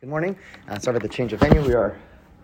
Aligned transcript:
Good 0.00 0.08
morning. 0.08 0.34
Uh, 0.66 0.78
sorry 0.78 0.96
about 0.96 1.06
the 1.06 1.14
change 1.14 1.34
of 1.34 1.40
venue. 1.40 1.60
We 1.60 1.74
are 1.74 1.94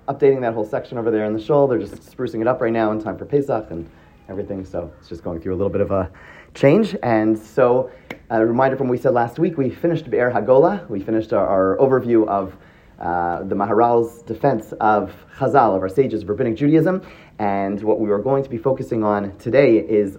updating 0.08 0.42
that 0.42 0.52
whole 0.52 0.66
section 0.66 0.98
over 0.98 1.10
there 1.10 1.24
in 1.24 1.32
the 1.32 1.42
shul. 1.42 1.66
They're 1.66 1.78
just 1.78 1.94
sprucing 1.94 2.42
it 2.42 2.46
up 2.46 2.60
right 2.60 2.70
now 2.70 2.92
in 2.92 3.02
time 3.02 3.16
for 3.16 3.24
Pesach 3.24 3.70
and 3.70 3.88
everything. 4.28 4.62
So 4.62 4.92
it's 4.98 5.08
just 5.08 5.24
going 5.24 5.40
through 5.40 5.54
a 5.54 5.56
little 5.56 5.70
bit 5.70 5.80
of 5.80 5.90
a 5.90 6.10
change. 6.52 6.94
And 7.02 7.38
so, 7.38 7.90
a 8.28 8.44
reminder 8.44 8.76
from 8.76 8.88
what 8.88 8.92
we 8.92 8.98
said 8.98 9.14
last 9.14 9.38
week, 9.38 9.56
we 9.56 9.70
finished 9.70 10.10
Be'er 10.10 10.30
Hagola. 10.30 10.86
We 10.90 11.00
finished 11.00 11.32
our, 11.32 11.46
our 11.46 11.78
overview 11.78 12.28
of 12.28 12.54
uh, 13.00 13.44
the 13.44 13.54
Maharal's 13.54 14.20
defense 14.20 14.74
of 14.78 15.14
Chazal, 15.38 15.76
of 15.76 15.80
our 15.80 15.88
sages 15.88 16.24
of 16.24 16.28
Rabbinic 16.28 16.56
Judaism. 16.56 17.00
And 17.38 17.82
what 17.82 18.00
we 18.00 18.10
are 18.10 18.18
going 18.18 18.44
to 18.44 18.50
be 18.50 18.58
focusing 18.58 19.02
on 19.02 19.34
today 19.38 19.78
is 19.78 20.18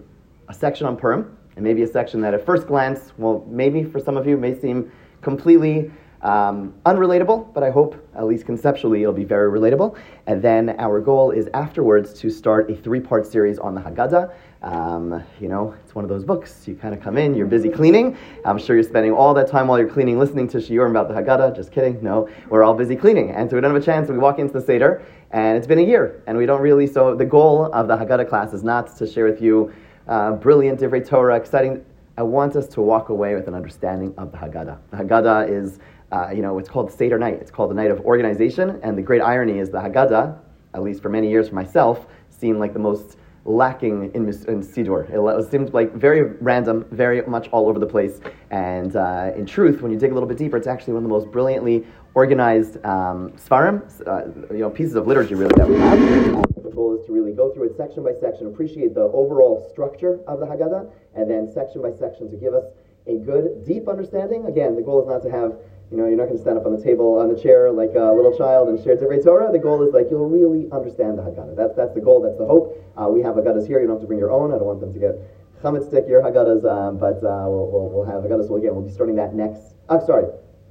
a 0.50 0.56
section 0.56 0.88
on 0.88 0.98
Purim, 0.98 1.38
and 1.56 1.64
maybe 1.64 1.84
a 1.84 1.88
section 1.88 2.20
that 2.22 2.34
at 2.34 2.44
first 2.44 2.66
glance, 2.66 3.14
well, 3.20 3.46
maybe 3.48 3.84
for 3.84 4.00
some 4.00 4.18
of 4.18 4.26
you, 4.26 4.38
may 4.38 4.60
seem 4.60 4.92
completely 5.22 5.92
um, 6.22 6.74
unrelatable, 6.86 7.54
but 7.54 7.64
I 7.64 7.70
hope, 7.70 7.96
at 8.16 8.26
least 8.26 8.46
conceptually, 8.46 9.02
it'll 9.02 9.14
be 9.14 9.24
very 9.24 9.52
relatable. 9.52 9.98
And 10.26 10.42
then 10.42 10.76
our 10.80 11.00
goal 11.00 11.32
is 11.32 11.48
afterwards 11.54 12.14
to 12.20 12.30
start 12.30 12.70
a 12.72 12.76
three 12.76 13.00
part 13.00 13.26
series 13.26 13.60
on 13.60 13.76
the 13.76 13.82
Haggadah. 13.82 14.34
Um, 14.64 15.24
you 15.40 15.48
know, 15.48 15.76
it's 15.84 15.94
one 15.94 16.04
of 16.04 16.10
those 16.10 16.24
books. 16.24 16.68
You 16.68 16.76
kind 16.76 16.96
of 16.96 17.02
come 17.02 17.18
in, 17.18 17.36
you're 17.36 17.46
busy 17.46 17.70
cleaning. 17.70 18.18
I'm 18.44 18.58
sure 18.58 18.76
you're 18.76 18.84
spending 18.84 19.12
all 19.12 19.34
that 19.36 19.48
time 19.48 19.68
while 19.68 19.78
you're 19.78 19.90
cleaning 19.90 20.18
listening 20.18 20.48
to 20.50 20.58
Shiurim 20.58 20.90
about 20.90 21.08
the 21.08 21.14
Haggadah. 21.14 21.56
Just 21.56 21.72
kidding. 21.72 22.02
No, 22.02 22.28
we're 22.50 22.64
all 22.64 22.74
busy 22.74 22.96
cleaning. 22.96 23.32
And 23.32 23.50
so 23.50 23.56
we 23.56 23.62
don't 23.62 23.74
have 23.74 23.82
a 23.82 23.86
chance. 23.86 24.10
We 24.10 24.18
walk 24.18 24.40
into 24.40 24.54
the 24.54 24.62
Seder, 24.62 25.04
and 25.32 25.58
it's 25.58 25.68
been 25.68 25.80
a 25.80 25.84
year, 25.84 26.24
and 26.26 26.38
we 26.38 26.48
don't 26.48 26.62
really. 26.62 26.88
So 26.88 27.16
the 27.16 27.26
goal 27.26 27.66
of 27.66 27.88
the 27.88 27.96
Haggadah 27.96 28.28
class 28.28 28.54
is 28.54 28.64
not 28.64 28.98
to 28.98 29.06
share 29.06 29.26
with 29.26 29.42
you 29.42 29.72
uh, 30.08 30.32
brilliant 30.32 30.80
Divrei 30.80 31.08
Torah, 31.08 31.36
exciting. 31.36 31.86
I 32.18 32.24
want 32.24 32.56
us 32.56 32.68
to 32.70 32.82
walk 32.82 33.10
away 33.10 33.36
with 33.36 33.48
an 33.48 33.54
understanding 33.54 34.12
of 34.18 34.32
the 34.32 34.40
Haggadah. 34.40 34.80
The 34.90 34.98
Haggadah 34.98 35.52
is 35.52 35.78
uh, 36.12 36.30
you 36.34 36.42
know, 36.42 36.58
it's 36.58 36.70
called 36.70 36.92
Seder 36.92 37.20
night. 37.20 37.36
It's 37.42 37.52
called 37.52 37.70
the 37.70 37.76
night 37.76 37.92
of 37.92 38.00
organization. 38.02 38.80
And 38.84 38.98
the 38.98 39.02
great 39.02 39.22
irony 39.22 39.60
is 39.60 39.70
the 39.70 39.80
Haggadah, 39.80 40.38
at 40.74 40.84
least 40.84 41.02
for 41.02 41.10
many 41.10 41.30
years 41.30 41.50
for 41.50 41.56
myself, 41.56 42.08
seemed 42.30 42.60
like 42.60 42.74
the 42.74 42.80
most 42.80 43.18
lacking 43.46 44.12
in, 44.14 44.30
in. 44.30 44.62
It 44.62 45.52
seemed 45.52 45.74
like 45.74 45.94
very 45.94 46.22
random, 46.42 46.86
very 46.92 47.22
much 47.24 47.48
all 47.50 47.68
over 47.68 47.80
the 47.80 47.86
place. 47.86 48.20
And 48.52 48.96
uh, 48.96 49.32
in 49.36 49.46
truth, 49.46 49.82
when 49.82 49.92
you 49.92 49.98
dig 49.98 50.12
a 50.12 50.14
little 50.14 50.28
bit 50.28 50.38
deeper, 50.38 50.58
it's 50.58 50.68
actually 50.68 50.94
one 50.94 51.04
of 51.04 51.10
the 51.10 51.16
most 51.16 51.32
brilliantly 51.32 51.86
organized 52.14 52.84
um, 52.86 53.32
svarim, 53.32 53.84
uh, 54.08 54.54
you 54.54 54.60
know, 54.60 54.70
pieces 54.70 54.96
of 54.96 55.08
literature 55.08 55.36
really 55.36 55.54
that 55.56 55.68
we 55.68 55.76
have. 55.76 56.00
Um, 56.00 56.44
the 56.64 56.72
goal 56.72 56.98
is 57.00 57.06
to 57.06 57.12
really 57.12 57.32
go 57.32 57.54
through 57.54 57.70
it 57.70 57.78
section 57.78 58.04
by 58.04 58.14
section, 58.20 58.48
appreciate 58.48 58.94
the 58.94 59.02
overall 59.02 59.70
structure 59.72 60.20
of 60.28 60.40
the 60.40 60.46
Haggadah, 60.46 60.90
and 61.16 61.30
then 61.30 61.52
section 61.54 61.82
by 61.82 61.92
section 61.92 62.30
to 62.32 62.38
give 62.38 62.54
us 62.54 62.66
a 63.08 63.18
good, 63.20 63.66
deep 63.66 63.88
understanding. 63.88 64.46
Again, 64.46 64.76
the 64.76 64.82
goal 64.82 65.02
is 65.02 65.08
not 65.08 65.22
to 65.24 65.32
have 65.32 65.58
you 65.92 65.96
know, 65.96 66.06
you're 66.06 66.18
not 66.18 66.28
going 66.28 66.36
to 66.36 66.42
stand 66.42 66.58
up 66.58 66.66
on 66.66 66.76
the 66.76 66.84
table, 66.84 67.20
on 67.20 67.32
the 67.32 67.40
chair 67.40 67.72
like 67.72 67.96
a 67.96 68.12
little 68.12 68.36
child 68.36 68.68
and 68.68 68.76
share 68.84 68.98
Divrei 68.98 69.24
Torah. 69.24 69.52
The 69.52 69.60
goal 69.60 69.82
is 69.88 69.94
like 69.94 70.08
you'll 70.12 70.28
really 70.28 70.68
understand 70.72 71.18
the 71.18 71.24
Haggadah. 71.24 71.56
That's, 71.56 71.76
that's 71.76 71.94
the 71.94 72.02
goal, 72.02 72.22
that's 72.22 72.38
the 72.38 72.46
hope. 72.46 72.76
Uh, 73.00 73.08
we 73.08 73.22
have 73.24 73.36
Haggadahs 73.36 73.68
here. 73.68 73.80
You 73.80 73.88
don't 73.88 73.96
have 73.96 74.04
to 74.04 74.08
bring 74.08 74.20
your 74.20 74.32
own. 74.32 74.52
I 74.52 74.60
don't 74.60 74.68
want 74.68 74.82
them 74.82 74.92
to 74.92 75.00
get 75.00 75.16
chametzdik 75.64 76.08
your 76.10 76.22
Haggadahs, 76.22 76.68
um, 76.68 77.00
but 77.00 77.24
uh, 77.24 77.48
we'll, 77.48 77.72
we'll, 77.72 77.90
we'll 77.90 78.06
have 78.06 78.24
Haggadahs. 78.28 78.52
Again, 78.52 78.76
we'll 78.76 78.84
be 78.84 78.92
starting 78.92 79.16
that 79.16 79.34
next, 79.34 79.76
oh, 79.88 80.04
sorry, 80.06 80.28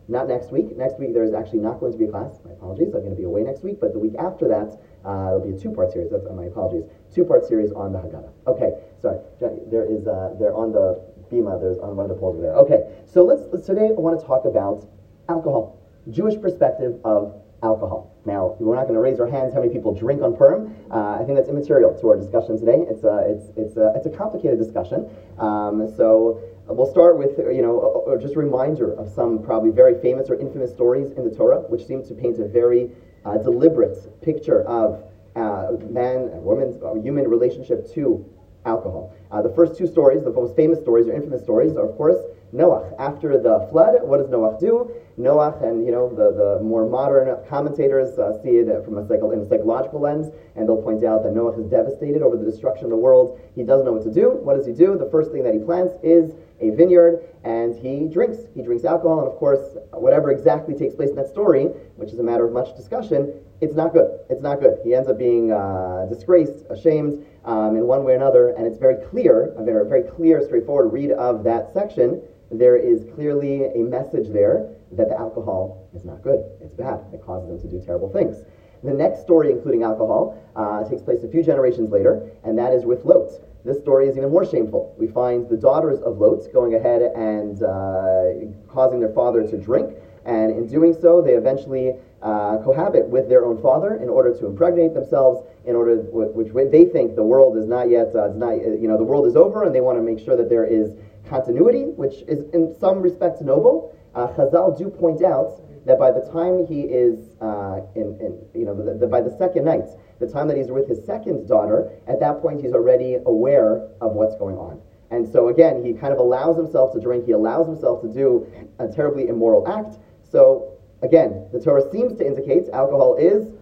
not 0.06 0.28
next 0.28 0.52
week. 0.52 0.76
Next 0.76 1.00
week, 1.00 1.14
there's 1.14 1.32
actually 1.32 1.60
not 1.60 1.80
going 1.80 1.92
to 1.92 1.98
be 1.98 2.04
a 2.04 2.10
class. 2.12 2.36
My 2.44 2.52
apologies. 2.52 2.92
I'm 2.92 3.00
going 3.00 3.16
to 3.16 3.16
be 3.16 3.24
away 3.24 3.42
next 3.42 3.64
week, 3.64 3.80
but 3.80 3.92
the 3.92 3.98
week 3.98 4.14
after 4.20 4.46
that, 4.48 4.76
uh, 5.02 5.32
it'll 5.32 5.48
be 5.48 5.56
a 5.56 5.58
two-part 5.58 5.92
series. 5.92 6.12
That's 6.12 6.26
uh, 6.26 6.32
my 6.36 6.44
apologies. 6.44 6.84
Two-part 7.14 7.48
series 7.48 7.72
on 7.72 7.92
the 7.92 7.98
Haggadah. 8.04 8.30
Okay, 8.52 8.70
sorry. 9.00 9.18
There 9.40 9.88
is, 9.88 10.06
uh, 10.06 10.36
they're 10.38 10.54
on 10.54 10.72
the 10.72 11.00
bima. 11.32 11.58
There's 11.58 11.78
on 11.78 11.96
one 11.96 12.04
of 12.04 12.14
the 12.14 12.20
poles 12.20 12.36
over 12.36 12.42
there. 12.44 12.54
Okay, 12.54 13.02
so 13.08 13.24
let's, 13.24 13.42
let's 13.50 13.66
today 13.66 13.88
I 13.90 13.98
want 13.98 14.20
to 14.20 14.26
talk 14.26 14.44
about 14.44 14.86
alcohol. 15.28 15.78
Jewish 16.10 16.40
perspective 16.40 17.00
of 17.04 17.42
alcohol. 17.62 18.14
Now, 18.24 18.56
we're 18.60 18.76
not 18.76 18.82
going 18.82 18.94
to 18.94 19.00
raise 19.00 19.18
our 19.18 19.26
hands 19.26 19.54
how 19.54 19.60
many 19.60 19.72
people 19.72 19.94
drink 19.94 20.22
on 20.22 20.36
Purim. 20.36 20.74
Uh, 20.90 21.18
I 21.20 21.24
think 21.24 21.36
that's 21.36 21.48
immaterial 21.48 21.98
to 22.00 22.08
our 22.08 22.16
discussion 22.16 22.58
today. 22.58 22.84
It's 22.88 23.04
a, 23.04 23.24
it's, 23.26 23.46
it's 23.56 23.76
a, 23.76 23.92
it's 23.96 24.06
a 24.06 24.10
complicated 24.10 24.58
discussion. 24.58 25.08
Um, 25.38 25.92
so 25.96 26.40
we'll 26.66 26.90
start 26.90 27.18
with, 27.18 27.38
you 27.38 27.62
know, 27.62 28.16
just 28.20 28.34
a 28.34 28.38
reminder 28.38 28.92
of 28.94 29.08
some 29.10 29.42
probably 29.42 29.70
very 29.70 30.00
famous 30.00 30.28
or 30.28 30.38
infamous 30.38 30.70
stories 30.70 31.12
in 31.12 31.28
the 31.28 31.34
Torah, 31.34 31.60
which 31.68 31.86
seem 31.86 32.04
to 32.06 32.14
paint 32.14 32.38
a 32.38 32.46
very 32.46 32.90
uh, 33.24 33.38
deliberate 33.38 33.96
picture 34.22 34.62
of 34.64 35.02
uh, 35.34 35.72
man 35.90 36.30
and 36.32 36.42
woman's 36.42 36.82
uh, 36.82 36.94
human 36.94 37.28
relationship 37.28 37.92
to 37.94 38.24
alcohol. 38.66 39.14
Uh, 39.30 39.40
the 39.40 39.54
first 39.54 39.78
two 39.78 39.86
stories, 39.86 40.22
the 40.22 40.30
most 40.30 40.54
famous 40.56 40.80
stories 40.80 41.06
or 41.06 41.14
infamous 41.14 41.42
stories, 41.42 41.76
are 41.76 41.88
of 41.88 41.96
course 41.96 42.18
Noach. 42.54 42.94
After 42.98 43.38
the 43.38 43.66
flood, 43.70 43.94
what 44.02 44.18
does 44.18 44.28
Noach 44.28 44.60
do? 44.60 44.90
Noach 45.18 45.62
and 45.66 45.84
you 45.84 45.92
know 45.92 46.08
the, 46.08 46.32
the 46.32 46.62
more 46.62 46.88
modern 46.88 47.34
commentators 47.48 48.18
uh, 48.18 48.40
see 48.42 48.56
it 48.60 48.68
from 48.84 48.98
a 48.98 49.06
psycho- 49.06 49.32
a 49.32 49.48
psychological 49.48 50.00
lens, 50.00 50.26
and 50.54 50.68
they'll 50.68 50.82
point 50.82 51.02
out 51.04 51.22
that 51.22 51.32
Noah 51.32 51.58
is 51.58 51.66
devastated 51.70 52.22
over 52.22 52.36
the 52.36 52.44
destruction 52.44 52.84
of 52.84 52.90
the 52.90 52.96
world. 52.96 53.40
He 53.54 53.62
doesn't 53.62 53.84
know 53.84 53.92
what 53.92 54.04
to 54.04 54.12
do. 54.12 54.30
What 54.30 54.56
does 54.56 54.66
he 54.66 54.72
do? 54.72 54.96
The 54.98 55.10
first 55.10 55.32
thing 55.32 55.42
that 55.44 55.54
he 55.54 55.60
plants 55.60 55.94
is 56.02 56.34
a 56.60 56.70
vineyard, 56.70 57.20
and 57.44 57.74
he 57.74 58.08
drinks. 58.08 58.38
He 58.54 58.62
drinks 58.62 58.84
alcohol, 58.84 59.20
and 59.20 59.28
of 59.28 59.36
course, 59.36 59.76
whatever 59.92 60.30
exactly 60.30 60.74
takes 60.74 60.94
place 60.94 61.10
in 61.10 61.16
that 61.16 61.28
story, 61.28 61.64
which 61.96 62.10
is 62.10 62.18
a 62.18 62.22
matter 62.22 62.46
of 62.46 62.52
much 62.52 62.74
discussion, 62.76 63.32
it's 63.60 63.74
not 63.74 63.92
good. 63.92 64.20
It's 64.28 64.42
not 64.42 64.60
good. 64.60 64.78
He 64.84 64.94
ends 64.94 65.08
up 65.08 65.18
being 65.18 65.50
uh, 65.50 66.06
disgraced, 66.08 66.64
ashamed, 66.70 67.24
um, 67.46 67.76
in 67.76 67.86
one 67.86 68.04
way 68.04 68.12
or 68.12 68.16
another, 68.16 68.48
and 68.50 68.66
it's 68.66 68.78
very 68.78 68.96
clear, 69.06 69.54
a 69.56 69.64
very, 69.64 69.88
very 69.88 70.02
clear, 70.02 70.44
straightforward 70.44 70.92
read 70.92 71.12
of 71.12 71.44
that 71.44 71.72
section. 71.72 72.20
There 72.50 72.76
is 72.76 73.06
clearly 73.14 73.64
a 73.64 73.82
message 73.82 74.28
there 74.32 74.68
that 74.92 75.08
the 75.08 75.18
alcohol 75.18 75.88
is 75.94 76.04
not 76.04 76.22
good. 76.22 76.44
It's 76.60 76.74
bad. 76.74 77.00
It 77.12 77.24
causes 77.24 77.48
them 77.48 77.60
to 77.60 77.68
do 77.78 77.84
terrible 77.84 78.12
things. 78.12 78.44
The 78.84 78.92
next 78.92 79.22
story, 79.22 79.50
including 79.50 79.82
alcohol, 79.82 80.38
uh, 80.54 80.88
takes 80.88 81.02
place 81.02 81.24
a 81.24 81.28
few 81.28 81.42
generations 81.42 81.90
later, 81.90 82.30
and 82.44 82.58
that 82.58 82.72
is 82.72 82.84
with 82.84 83.04
Lot. 83.04 83.30
This 83.64 83.78
story 83.80 84.06
is 84.06 84.16
even 84.16 84.30
more 84.30 84.46
shameful. 84.46 84.94
We 84.98 85.08
find 85.08 85.48
the 85.48 85.56
daughters 85.56 86.00
of 86.02 86.18
Lot 86.18 86.52
going 86.52 86.74
ahead 86.74 87.02
and 87.02 87.62
uh, 87.62 88.72
causing 88.72 89.00
their 89.00 89.12
father 89.12 89.42
to 89.42 89.56
drink, 89.56 89.96
and 90.24 90.50
in 90.50 90.68
doing 90.68 90.94
so, 91.00 91.22
they 91.22 91.32
eventually 91.34 91.94
uh, 92.26 92.58
cohabit 92.64 93.06
with 93.06 93.28
their 93.28 93.44
own 93.44 93.62
father 93.62 94.02
in 94.02 94.08
order 94.08 94.34
to 94.36 94.46
impregnate 94.46 94.94
themselves. 94.94 95.46
In 95.64 95.76
order, 95.76 95.96
which 96.10 96.50
they 96.72 96.84
think 96.86 97.14
the 97.14 97.22
world 97.22 97.56
is 97.56 97.66
not 97.66 97.88
yet, 97.88 98.14
uh, 98.14 98.32
not, 98.34 98.58
you 98.58 98.88
know, 98.88 98.96
the 98.96 99.04
world 99.04 99.26
is 99.26 99.36
over, 99.36 99.62
and 99.62 99.74
they 99.74 99.80
want 99.80 99.98
to 99.98 100.02
make 100.02 100.18
sure 100.18 100.36
that 100.36 100.48
there 100.48 100.64
is 100.64 100.90
continuity, 101.28 101.84
which 101.84 102.22
is 102.26 102.50
in 102.52 102.74
some 102.78 103.00
respects 103.00 103.40
noble. 103.42 103.94
Uh, 104.14 104.26
Chazal 104.34 104.76
do 104.76 104.88
point 104.88 105.22
out 105.22 105.62
that 105.86 105.98
by 105.98 106.10
the 106.10 106.22
time 106.32 106.66
he 106.66 106.82
is 106.82 107.36
uh, 107.40 107.80
in, 107.94 108.18
in, 108.18 108.32
you 108.54 108.66
know, 108.66 108.74
the, 108.74 108.98
the, 108.98 109.06
by 109.06 109.20
the 109.20 109.34
second 109.38 109.64
night, 109.64 109.86
the 110.18 110.26
time 110.26 110.48
that 110.48 110.56
he's 110.56 110.70
with 110.70 110.88
his 110.88 111.04
second 111.04 111.46
daughter, 111.46 111.90
at 112.08 112.18
that 112.18 112.40
point 112.42 112.60
he's 112.62 112.72
already 112.72 113.18
aware 113.26 113.86
of 114.00 114.12
what's 114.18 114.36
going 114.36 114.56
on. 114.56 114.80
And 115.10 115.30
so 115.30 115.48
again, 115.48 115.84
he 115.84 115.92
kind 115.92 116.12
of 116.12 116.18
allows 116.18 116.56
himself 116.56 116.92
to 116.94 117.00
drink, 117.00 117.26
he 117.26 117.32
allows 117.32 117.66
himself 117.66 118.02
to 118.02 118.08
do 118.12 118.46
a 118.80 118.88
terribly 118.88 119.28
immoral 119.28 119.66
act. 119.68 119.98
So 120.30 120.75
again, 121.02 121.48
the 121.52 121.60
Torah 121.60 121.90
seems 121.90 122.16
to 122.18 122.26
indicate 122.26 122.68
alcohol 122.72 123.16
is 123.16 123.52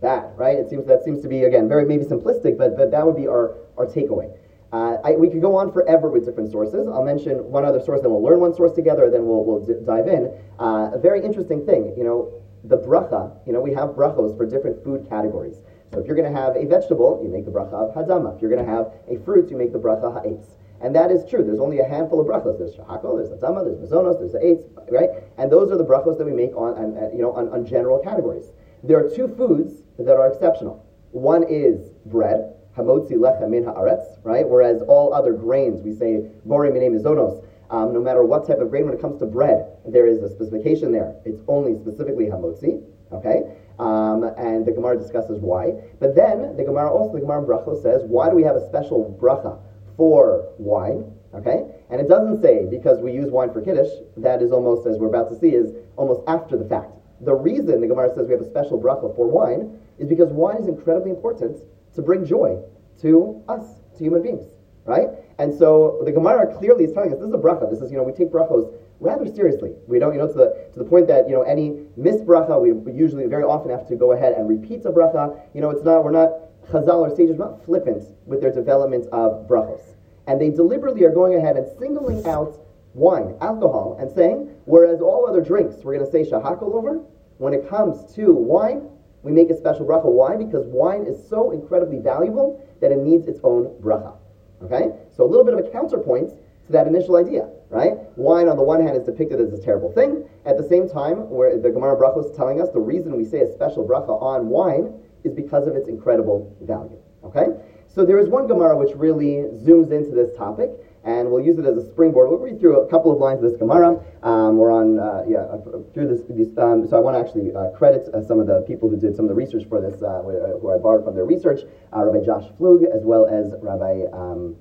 bad, 0.00 0.36
right? 0.36 0.58
It 0.58 0.68
seems 0.68 0.86
that 0.86 1.04
seems 1.04 1.22
to 1.22 1.28
be 1.28 1.44
again 1.44 1.68
very 1.68 1.84
maybe 1.84 2.04
simplistic, 2.04 2.58
but, 2.58 2.76
but 2.76 2.90
that 2.90 3.04
would 3.06 3.16
be 3.16 3.26
our, 3.26 3.56
our 3.76 3.86
takeaway. 3.86 4.36
Uh, 4.72 4.98
I, 5.04 5.12
we 5.12 5.28
could 5.28 5.40
go 5.40 5.54
on 5.54 5.72
forever 5.72 6.10
with 6.10 6.24
different 6.24 6.50
sources. 6.50 6.88
I'll 6.88 7.04
mention 7.04 7.38
one 7.48 7.64
other 7.64 7.80
source, 7.80 8.00
then 8.00 8.10
we'll 8.10 8.22
learn 8.22 8.40
one 8.40 8.54
source 8.54 8.72
together, 8.72 9.08
then 9.08 9.24
we'll, 9.24 9.44
we'll 9.44 9.64
d- 9.64 9.84
dive 9.86 10.08
in. 10.08 10.34
Uh, 10.58 10.90
a 10.92 10.98
very 10.98 11.22
interesting 11.24 11.64
thing, 11.64 11.94
you 11.96 12.02
know, 12.02 12.42
the 12.64 12.76
bracha, 12.76 13.38
you 13.46 13.52
know, 13.52 13.60
we 13.60 13.72
have 13.72 13.90
brachos 13.90 14.36
for 14.36 14.46
different 14.46 14.82
food 14.82 15.06
categories. 15.08 15.56
So 15.92 16.00
if 16.00 16.06
you're 16.06 16.16
going 16.16 16.32
to 16.32 16.40
have 16.40 16.56
a 16.56 16.64
vegetable, 16.66 17.20
you 17.22 17.28
make 17.28 17.44
the 17.44 17.52
bracha 17.52 17.72
of 17.72 17.94
hadama. 17.94 18.34
If 18.34 18.42
you're 18.42 18.50
going 18.50 18.64
to 18.64 18.70
have 18.70 18.90
a 19.06 19.22
fruit, 19.24 19.50
you 19.50 19.56
make 19.56 19.72
the 19.72 19.78
bracha 19.78 20.10
ha'etz. 20.10 20.56
And 20.84 20.94
that 20.94 21.10
is 21.10 21.24
true. 21.24 21.42
There's 21.42 21.60
only 21.60 21.78
a 21.80 21.88
handful 21.88 22.20
of 22.20 22.26
brachos. 22.26 22.58
There's 22.58 22.74
shahako, 22.74 23.16
there's 23.16 23.30
hadama, 23.30 23.64
there's 23.64 23.80
mazonos, 23.80 24.18
there's 24.18 24.32
the 24.32 24.40
eitz, 24.40 24.68
right? 24.92 25.08
And 25.38 25.50
those 25.50 25.72
are 25.72 25.78
the 25.78 25.84
brachos 25.84 26.18
that 26.18 26.26
we 26.26 26.32
make 26.32 26.54
on, 26.54 26.76
on 26.76 27.16
you 27.16 27.22
know, 27.22 27.32
on, 27.32 27.48
on 27.48 27.64
general 27.64 28.00
categories. 28.00 28.52
There 28.82 28.98
are 28.98 29.08
two 29.08 29.28
foods 29.28 29.80
that 29.98 30.14
are 30.14 30.28
exceptional. 30.28 30.84
One 31.12 31.42
is 31.48 31.88
bread, 32.04 32.52
hamotzi 32.76 33.12
lechem 33.12 33.48
min 33.48 33.64
haaretz, 33.64 34.18
right? 34.24 34.46
Whereas 34.46 34.82
all 34.82 35.14
other 35.14 35.32
grains, 35.32 35.80
we 35.80 35.94
say 35.94 36.28
bori 36.44 36.70
mine 36.70 36.92
mizonos. 36.92 37.42
Um, 37.70 37.94
no 37.94 38.00
matter 38.02 38.22
what 38.22 38.46
type 38.46 38.58
of 38.58 38.68
grain, 38.68 38.84
when 38.84 38.92
it 38.92 39.00
comes 39.00 39.18
to 39.20 39.26
bread, 39.26 39.78
there 39.86 40.06
is 40.06 40.22
a 40.22 40.28
specification 40.28 40.92
there. 40.92 41.16
It's 41.24 41.40
only 41.48 41.80
specifically 41.80 42.26
hamotzi, 42.26 42.84
okay? 43.10 43.56
Um, 43.78 44.24
and 44.36 44.66
the 44.66 44.72
Gemara 44.72 44.98
discusses 44.98 45.40
why. 45.40 45.80
But 45.98 46.14
then 46.14 46.58
the 46.58 46.64
Gemara 46.64 46.92
also, 46.92 47.14
the 47.14 47.20
Gemara 47.20 47.40
in 47.40 47.46
Bracha 47.46 47.82
says, 47.82 48.02
why 48.04 48.28
do 48.28 48.36
we 48.36 48.42
have 48.42 48.54
a 48.54 48.68
special 48.68 49.18
bracha 49.18 49.58
for 49.96 50.52
wine? 50.58 51.12
Okay? 51.34 51.64
And 51.90 52.00
it 52.00 52.08
doesn't 52.08 52.40
say 52.42 52.66
because 52.70 53.00
we 53.00 53.12
use 53.12 53.30
wine 53.30 53.52
for 53.52 53.60
Kiddush, 53.60 53.90
that 54.16 54.42
is 54.42 54.52
almost, 54.52 54.86
as 54.86 54.98
we're 54.98 55.08
about 55.08 55.28
to 55.30 55.38
see, 55.38 55.48
is 55.48 55.72
almost 55.96 56.22
after 56.28 56.56
the 56.56 56.64
fact. 56.64 56.90
The 57.20 57.34
reason 57.34 57.80
the 57.80 57.86
Gemara 57.86 58.14
says 58.14 58.26
we 58.26 58.32
have 58.32 58.42
a 58.42 58.48
special 58.48 58.80
bracha 58.80 59.14
for 59.16 59.26
wine 59.26 59.78
is 59.98 60.08
because 60.08 60.30
wine 60.30 60.56
is 60.56 60.68
incredibly 60.68 61.10
important 61.10 61.58
to 61.94 62.02
bring 62.02 62.26
joy 62.26 62.60
to 63.02 63.42
us, 63.48 63.80
to 63.96 64.04
human 64.04 64.22
beings, 64.22 64.44
right? 64.84 65.08
And 65.38 65.52
so 65.52 66.00
the 66.04 66.12
Gemara 66.12 66.54
clearly 66.54 66.84
is 66.84 66.92
telling 66.92 67.12
us 67.12 67.18
this 67.18 67.28
is 67.28 67.34
a 67.34 67.38
bracha. 67.38 67.70
This 67.70 67.80
is, 67.80 67.90
you 67.90 67.96
know, 67.96 68.04
we 68.04 68.12
take 68.12 68.30
brachos 68.30 68.72
rather 69.00 69.26
seriously. 69.26 69.72
We 69.86 69.98
don't, 69.98 70.12
you 70.12 70.18
know, 70.18 70.28
to 70.28 70.34
the, 70.34 70.68
to 70.72 70.78
the 70.78 70.84
point 70.84 71.06
that, 71.08 71.28
you 71.28 71.34
know, 71.34 71.42
any 71.42 71.86
missed 71.96 72.24
bracha, 72.24 72.60
we, 72.60 72.72
we 72.72 72.92
usually 72.92 73.26
very 73.26 73.42
often 73.42 73.70
have 73.70 73.86
to 73.88 73.96
go 73.96 74.12
ahead 74.12 74.34
and 74.34 74.48
repeat 74.48 74.82
the 74.82 74.90
bracha. 74.90 75.40
You 75.54 75.60
know, 75.60 75.70
it's 75.70 75.84
not, 75.84 76.04
we're 76.04 76.12
not, 76.12 76.30
Chazal 76.70 77.00
or 77.00 77.14
sages 77.14 77.36
are 77.36 77.50
not 77.50 77.64
flippant 77.64 78.04
with 78.26 78.40
their 78.40 78.52
development 78.52 79.06
of 79.12 79.46
brachos. 79.48 79.82
And 80.26 80.40
they 80.40 80.50
deliberately 80.50 81.04
are 81.04 81.12
going 81.12 81.34
ahead 81.34 81.56
and 81.56 81.66
singling 81.78 82.26
out 82.26 82.58
wine, 82.94 83.36
alcohol, 83.40 83.96
and 84.00 84.10
saying, 84.10 84.50
whereas 84.64 85.00
all 85.00 85.26
other 85.26 85.40
drinks, 85.40 85.76
we're 85.84 85.98
going 85.98 86.06
to 86.06 86.10
say 86.10 86.28
shahakal 86.28 86.74
over, 86.74 87.02
when 87.38 87.52
it 87.52 87.68
comes 87.68 88.14
to 88.14 88.32
wine, 88.32 88.88
we 89.22 89.32
make 89.32 89.50
a 89.50 89.56
special 89.56 89.84
bracha. 89.86 90.04
Why? 90.04 90.36
Because 90.36 90.66
wine 90.66 91.04
is 91.04 91.28
so 91.28 91.50
incredibly 91.50 91.98
valuable 91.98 92.64
that 92.80 92.92
it 92.92 92.98
needs 92.98 93.26
its 93.26 93.40
own 93.42 93.74
bracha. 93.82 94.16
Okay? 94.62 94.92
So 95.16 95.24
a 95.24 95.28
little 95.28 95.44
bit 95.44 95.54
of 95.54 95.60
a 95.60 95.70
counterpoint 95.70 96.30
to 96.66 96.72
that 96.72 96.86
initial 96.86 97.16
idea, 97.16 97.50
right? 97.68 97.98
Wine, 98.16 98.48
on 98.48 98.56
the 98.56 98.62
one 98.62 98.80
hand, 98.80 98.96
is 98.96 99.04
depicted 99.04 99.40
as 99.40 99.52
a 99.52 99.62
terrible 99.62 99.92
thing. 99.92 100.24
At 100.46 100.56
the 100.56 100.66
same 100.66 100.88
time, 100.88 101.28
where 101.28 101.58
the 101.58 101.70
Gemara 101.70 101.96
Brachos 101.96 102.30
is 102.30 102.36
telling 102.36 102.60
us 102.60 102.70
the 102.70 102.80
reason 102.80 103.16
we 103.16 103.24
say 103.24 103.40
a 103.40 103.52
special 103.52 103.86
bracha 103.86 104.20
on 104.22 104.48
wine 104.48 104.94
is 105.24 105.32
because 105.32 105.66
of 105.66 105.74
its 105.74 105.88
incredible 105.88 106.54
value. 106.62 106.98
Okay? 107.24 107.46
So 107.88 108.04
there 108.04 108.18
is 108.18 108.28
one 108.28 108.46
Gemara 108.46 108.76
which 108.76 108.94
really 108.96 109.44
zooms 109.64 109.90
into 109.92 110.10
this 110.10 110.36
topic, 110.36 110.70
and 111.04 111.30
we'll 111.30 111.44
use 111.44 111.58
it 111.58 111.64
as 111.64 111.76
a 111.76 111.86
springboard. 111.86 112.28
We'll 112.30 112.38
read 112.38 112.60
through 112.60 112.80
a 112.80 112.88
couple 112.88 113.12
of 113.12 113.18
lines 113.18 113.42
of 113.42 113.50
this 113.50 113.58
Gemara. 113.58 114.02
Um, 114.22 114.56
we're 114.56 114.72
on, 114.72 114.98
uh, 114.98 115.24
yeah, 115.28 115.40
uh, 115.40 115.58
through 115.92 116.08
this. 116.08 116.20
Um, 116.58 116.86
so 116.88 116.96
I 116.96 117.00
want 117.00 117.16
to 117.16 117.20
actually 117.20 117.54
uh, 117.54 117.70
credit 117.76 118.08
uh, 118.14 118.22
some 118.26 118.40
of 118.40 118.46
the 118.46 118.62
people 118.62 118.88
who 118.88 118.96
did 118.96 119.14
some 119.14 119.24
of 119.26 119.28
the 119.28 119.34
research 119.34 119.64
for 119.68 119.80
this, 119.80 120.02
uh, 120.02 120.22
who 120.22 120.72
I 120.72 120.78
borrowed 120.78 121.04
from 121.04 121.14
their 121.14 121.26
research, 121.26 121.60
uh, 121.94 122.04
Rabbi 122.04 122.24
Josh 122.24 122.50
Flug, 122.58 122.84
as 122.84 123.04
well 123.04 123.26
as 123.26 123.54
Rabbi. 123.62 124.04
Um, 124.12 124.56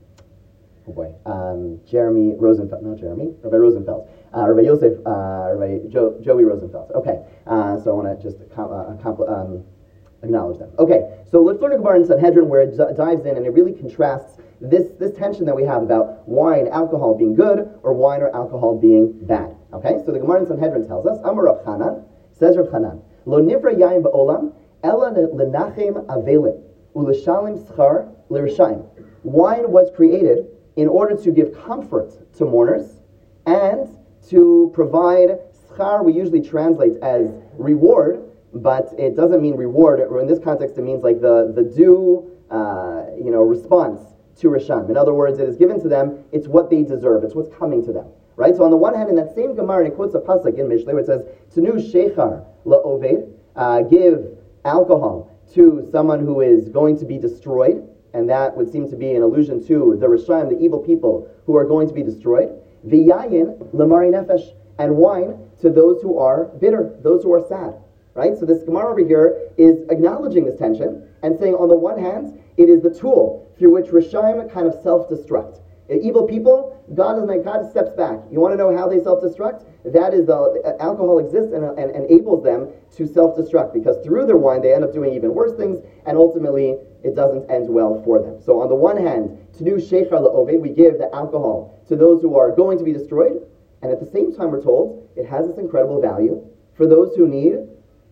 oh 0.87 0.91
boy, 0.91 1.15
um, 1.25 1.79
Jeremy 1.89 2.35
Rosenfeld, 2.37 2.83
not 2.83 2.97
Jeremy, 2.97 3.33
Rabbi 3.41 3.55
Rosenfeld, 3.55 4.09
uh, 4.35 4.45
Rabbi 4.47 4.67
Yosef, 4.67 4.99
uh, 5.07 5.55
Rabbi 5.55 5.87
jo- 5.87 6.19
Joey 6.21 6.43
Rosenfeld. 6.43 6.91
Okay, 6.93 7.23
uh, 7.47 7.79
so 7.79 7.91
I 7.91 7.93
want 7.93 8.19
to 8.19 8.21
just 8.21 8.37
com- 8.53 8.99
compl- 8.99 9.31
um, 9.31 9.63
acknowledge 10.23 10.59
them. 10.59 10.71
Okay, 10.79 11.19
so 11.29 11.41
let's 11.41 11.61
learn 11.61 11.73
a 11.73 11.77
Gemara 11.77 11.99
in 11.99 12.05
Sanhedrin 12.05 12.47
where 12.47 12.61
it 12.61 12.77
dives 12.77 13.25
in 13.25 13.37
and 13.37 13.45
it 13.45 13.51
really 13.51 13.73
contrasts 13.73 14.39
this, 14.61 14.89
this 14.99 15.13
tension 15.17 15.45
that 15.45 15.55
we 15.55 15.63
have 15.63 15.83
about 15.83 16.27
wine, 16.27 16.67
alcohol 16.69 17.15
being 17.15 17.35
good, 17.35 17.69
or 17.83 17.93
wine 17.93 18.21
or 18.21 18.33
alcohol 18.35 18.77
being 18.79 19.11
bad. 19.25 19.55
Okay, 19.73 20.01
so 20.05 20.11
the 20.11 20.19
Gemara 20.19 20.41
in 20.41 20.47
Sanhedrin 20.47 20.87
tells 20.87 21.05
us, 21.05 21.19
Amar 21.23 21.45
Rav 21.45 21.63
Chanan, 21.65 22.05
says 22.31 22.57
Rav 22.57 22.67
Chanan, 22.67 23.01
Lo 23.25 23.41
nivra 23.41 23.75
yayin 23.75 24.03
ba'olam, 24.03 24.53
ela 24.83 25.11
lenachem 25.11 26.05
avelim, 26.05 26.61
u'lishalim 26.95 27.59
schar 27.71 28.13
l'rishayim. 28.29 28.85
Wine 29.23 29.69
was 29.71 29.89
created 29.95 30.47
in 30.75 30.87
order 30.87 31.15
to 31.15 31.31
give 31.31 31.53
comfort 31.65 32.33
to 32.37 32.45
mourners 32.45 32.99
and 33.45 33.89
to 34.29 34.71
provide 34.73 35.39
schar, 35.69 36.03
we 36.03 36.13
usually 36.13 36.41
translate 36.41 36.97
as 37.01 37.27
reward, 37.57 38.23
but 38.53 38.93
it 38.97 39.15
doesn't 39.15 39.41
mean 39.41 39.55
reward. 39.55 39.99
In 39.99 40.27
this 40.27 40.39
context, 40.39 40.77
it 40.77 40.81
means 40.81 41.03
like 41.03 41.21
the, 41.21 41.51
the 41.55 41.63
due 41.63 42.29
uh, 42.51 43.05
you 43.17 43.31
know, 43.31 43.41
response 43.41 43.99
to 44.37 44.47
Risham. 44.47 44.89
In 44.89 44.97
other 44.97 45.13
words, 45.13 45.39
it 45.39 45.47
is 45.47 45.57
given 45.57 45.81
to 45.81 45.87
them, 45.87 46.23
it's 46.31 46.47
what 46.47 46.69
they 46.69 46.83
deserve, 46.83 47.23
it's 47.23 47.35
what's 47.35 47.53
coming 47.55 47.85
to 47.85 47.93
them. 47.93 48.07
Right? 48.35 48.55
So 48.55 48.63
on 48.63 48.71
the 48.71 48.77
one 48.77 48.95
hand, 48.95 49.09
in 49.09 49.15
that 49.15 49.35
same 49.35 49.55
Gemara, 49.55 49.87
it 49.87 49.95
quotes 49.95 50.15
a 50.15 50.19
pasuk 50.19 50.57
in 50.57 50.67
Mishlei 50.67 50.93
where 50.93 50.99
it 50.99 51.05
says, 51.05 51.23
Tenu 51.53 51.73
shechar 51.73 52.45
la'oved, 52.65 53.31
uh, 53.55 53.81
give 53.83 54.37
alcohol 54.65 55.31
to 55.53 55.87
someone 55.91 56.19
who 56.19 56.41
is 56.41 56.69
going 56.69 56.97
to 56.97 57.05
be 57.05 57.17
destroyed, 57.17 57.87
and 58.13 58.29
that 58.29 58.55
would 58.55 58.71
seem 58.71 58.89
to 58.89 58.95
be 58.95 59.13
an 59.13 59.21
allusion 59.21 59.65
to 59.67 59.97
the 59.99 60.07
Rishayim, 60.07 60.49
the 60.49 60.59
evil 60.59 60.79
people 60.79 61.29
who 61.45 61.55
are 61.55 61.65
going 61.65 61.87
to 61.87 61.93
be 61.93 62.01
destroyed. 62.01 62.49
V'yayin 62.87 63.71
lemari 63.71 64.09
nefesh, 64.09 64.55
and 64.79 64.95
wine 64.95 65.37
to 65.61 65.69
those 65.69 66.01
who 66.01 66.17
are 66.17 66.45
bitter, 66.59 66.97
those 67.01 67.23
who 67.23 67.33
are 67.33 67.45
sad. 67.47 67.75
Right? 68.15 68.37
So 68.37 68.45
this 68.45 68.63
Gemara 68.63 68.91
over 68.91 69.05
here 69.05 69.49
is 69.57 69.89
acknowledging 69.89 70.45
this 70.45 70.57
tension 70.57 71.07
and 71.23 71.37
saying, 71.39 71.55
on 71.55 71.67
the 71.67 71.75
one 71.75 71.97
hand, 71.97 72.39
it 72.57 72.69
is 72.69 72.83
the 72.83 72.93
tool 72.93 73.51
through 73.57 73.73
which 73.73 73.87
Rishayim 73.87 74.51
kind 74.53 74.67
of 74.67 74.75
self-destruct. 74.83 75.61
Evil 75.89 76.25
people, 76.25 76.81
God 76.95 77.17
is 77.17 77.25
like 77.25 77.43
God 77.43 77.69
steps 77.69 77.91
back. 77.93 78.19
You 78.31 78.39
want 78.39 78.53
to 78.53 78.57
know 78.57 78.75
how 78.75 78.87
they 78.87 79.01
self-destruct? 79.01 79.65
That 79.91 80.13
is 80.13 80.27
the 80.27 80.35
uh, 80.35 80.81
alcohol 80.81 81.19
exists 81.19 81.53
and, 81.53 81.65
and, 81.77 81.91
enables 81.91 82.43
them 82.43 82.69
to 82.95 83.05
self-destruct 83.05 83.73
because 83.73 84.03
through 84.03 84.25
their 84.25 84.37
wine 84.37 84.61
they 84.61 84.73
end 84.73 84.85
up 84.85 84.93
doing 84.93 85.13
even 85.13 85.33
worse 85.33 85.57
things 85.57 85.83
and 86.05 86.17
ultimately 86.17 86.77
it 87.03 87.15
doesn't 87.15 87.49
end 87.51 87.67
well 87.67 88.01
for 88.03 88.21
them. 88.21 88.41
So 88.41 88.61
on 88.61 88.69
the 88.69 88.75
one 88.75 88.97
hand, 88.97 89.37
to 89.57 89.63
do 89.63 89.75
sheikhar 89.75 90.11
la'oved, 90.11 90.59
we 90.61 90.69
give 90.69 90.99
the 90.99 91.13
alcohol 91.13 91.83
to 91.89 91.97
those 91.97 92.21
who 92.21 92.37
are 92.37 92.55
going 92.55 92.77
to 92.77 92.83
be 92.85 92.93
destroyed, 92.93 93.45
and 93.81 93.91
at 93.91 93.99
the 93.99 94.09
same 94.09 94.33
time 94.33 94.51
we're 94.51 94.63
told 94.63 95.09
it 95.17 95.25
has 95.25 95.47
this 95.47 95.57
incredible 95.57 96.01
value 96.01 96.47
for 96.75 96.87
those 96.87 97.13
who 97.15 97.27
need 97.27 97.67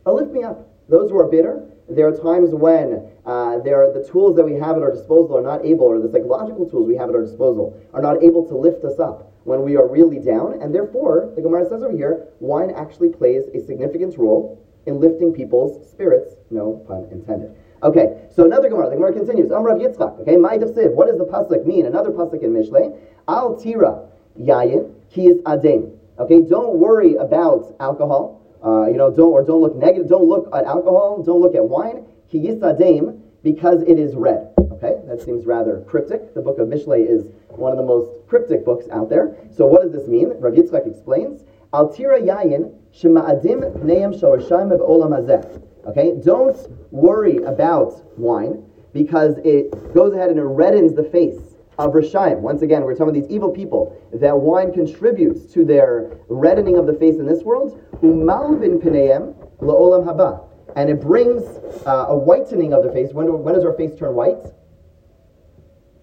a 0.05 0.11
lift 0.11 0.31
me 0.31 0.43
up. 0.43 0.67
Those 0.89 1.09
who 1.09 1.17
are 1.19 1.27
bitter, 1.27 1.67
there 1.89 2.07
are 2.07 2.17
times 2.17 2.53
when 2.53 3.09
uh, 3.25 3.59
there 3.59 3.83
are 3.83 3.93
the 3.93 4.07
tools 4.07 4.35
that 4.35 4.43
we 4.43 4.53
have 4.53 4.77
at 4.77 4.81
our 4.81 4.91
disposal 4.91 5.37
are 5.37 5.41
not 5.41 5.65
able, 5.65 5.85
or 5.85 5.99
the 5.99 6.11
psychological 6.11 6.69
tools 6.69 6.87
we 6.87 6.95
have 6.95 7.09
at 7.09 7.15
our 7.15 7.23
disposal 7.23 7.79
are 7.93 8.01
not 8.01 8.23
able 8.23 8.47
to 8.47 8.55
lift 8.55 8.83
us 8.83 8.99
up 8.99 9.31
when 9.43 9.63
we 9.63 9.75
are 9.75 9.87
really 9.87 10.19
down, 10.19 10.61
and 10.61 10.73
therefore, 10.73 11.31
the 11.35 11.41
Gemara 11.41 11.67
says 11.67 11.83
over 11.83 11.95
here, 11.95 12.27
wine 12.39 12.71
actually 12.71 13.09
plays 13.09 13.45
a 13.53 13.65
significant 13.65 14.17
role 14.17 14.63
in 14.85 14.99
lifting 14.99 15.33
people's 15.33 15.89
spirits, 15.89 16.35
no 16.49 16.83
pun 16.87 17.07
intended. 17.11 17.55
Okay, 17.83 18.27
so 18.31 18.45
another 18.45 18.69
Gemara, 18.69 18.89
the 18.89 18.95
Gemara 18.95 19.13
continues, 19.13 19.49
Amrav 19.49 19.81
Yitzchak, 19.81 20.19
okay, 20.21 20.35
Ma'id 20.35 20.61
Siv, 20.75 20.93
what 20.93 21.07
does 21.07 21.17
the 21.17 21.25
pasuk 21.25 21.65
mean? 21.65 21.85
Another 21.85 22.11
pasuk 22.11 22.43
in 22.43 22.53
Mishlei, 22.53 22.95
Al 23.27 23.55
Tira 23.55 24.07
Yayin 24.39 24.93
Ki 25.09 25.27
is 25.27 25.37
Adem. 25.41 25.97
Okay, 26.19 26.41
don't 26.41 26.75
worry 26.75 27.15
about 27.15 27.75
alcohol, 27.79 28.40
uh, 28.63 28.87
you 28.87 28.97
know, 28.97 29.09
don't 29.11 29.31
or 29.31 29.43
don't 29.43 29.61
look 29.61 29.75
negative. 29.75 30.09
Don't 30.09 30.27
look 30.27 30.49
at 30.53 30.65
alcohol. 30.65 31.23
Don't 31.23 31.41
look 31.41 31.55
at 31.55 31.67
wine. 31.67 32.05
Ki 32.29 32.39
yisadem 32.39 33.19
because 33.43 33.81
it 33.83 33.97
is 33.97 34.15
red. 34.15 34.53
Okay, 34.59 34.99
that 35.07 35.21
seems 35.21 35.45
rather 35.45 35.81
cryptic. 35.81 36.33
The 36.33 36.41
book 36.41 36.59
of 36.59 36.67
Mishlei 36.67 37.07
is 37.07 37.25
one 37.49 37.71
of 37.71 37.77
the 37.77 37.83
most 37.83 38.09
cryptic 38.27 38.63
books 38.65 38.85
out 38.91 39.09
there. 39.09 39.35
So 39.55 39.65
what 39.65 39.83
does 39.83 39.91
this 39.91 40.07
mean? 40.07 40.33
Rav 40.39 40.53
Yitzchak 40.53 40.87
explains: 40.87 41.43
Al 41.73 41.91
tira 41.91 42.19
yayin 42.21 42.73
shema'adim 42.93 43.83
neim 43.83 44.19
shorashayim 44.19 44.79
olam 44.79 45.11
hazeh. 45.11 45.61
Okay, 45.87 46.13
don't 46.23 46.57
worry 46.91 47.37
about 47.37 48.03
wine 48.17 48.63
because 48.93 49.37
it 49.43 49.71
goes 49.93 50.13
ahead 50.13 50.29
and 50.29 50.37
it 50.37 50.43
reddens 50.43 50.95
the 50.95 51.03
face 51.03 51.50
of 51.85 51.93
Rishayim. 51.93 52.39
Once 52.39 52.61
again, 52.61 52.83
we're 52.83 52.93
talking 52.93 53.09
about 53.15 53.27
these 53.27 53.29
evil 53.29 53.49
people 53.49 53.97
that 54.13 54.37
wine 54.37 54.71
contributes 54.71 55.51
to 55.53 55.65
their 55.65 56.17
reddening 56.29 56.77
of 56.77 56.85
the 56.85 56.93
face 56.93 57.15
in 57.15 57.25
this 57.25 57.43
world. 57.43 57.81
Umalvin 58.03 58.81
pineim 58.81 59.33
la'olam 59.59 60.05
haba. 60.05 60.47
And 60.75 60.89
it 60.89 61.01
brings 61.01 61.43
uh, 61.85 62.05
a 62.09 62.17
whitening 62.17 62.73
of 62.73 62.83
the 62.83 62.91
face. 62.91 63.11
When, 63.11 63.25
do, 63.25 63.33
when 63.33 63.55
does 63.55 63.65
our 63.65 63.73
face 63.73 63.97
turn 63.97 64.13
white? 64.13 64.37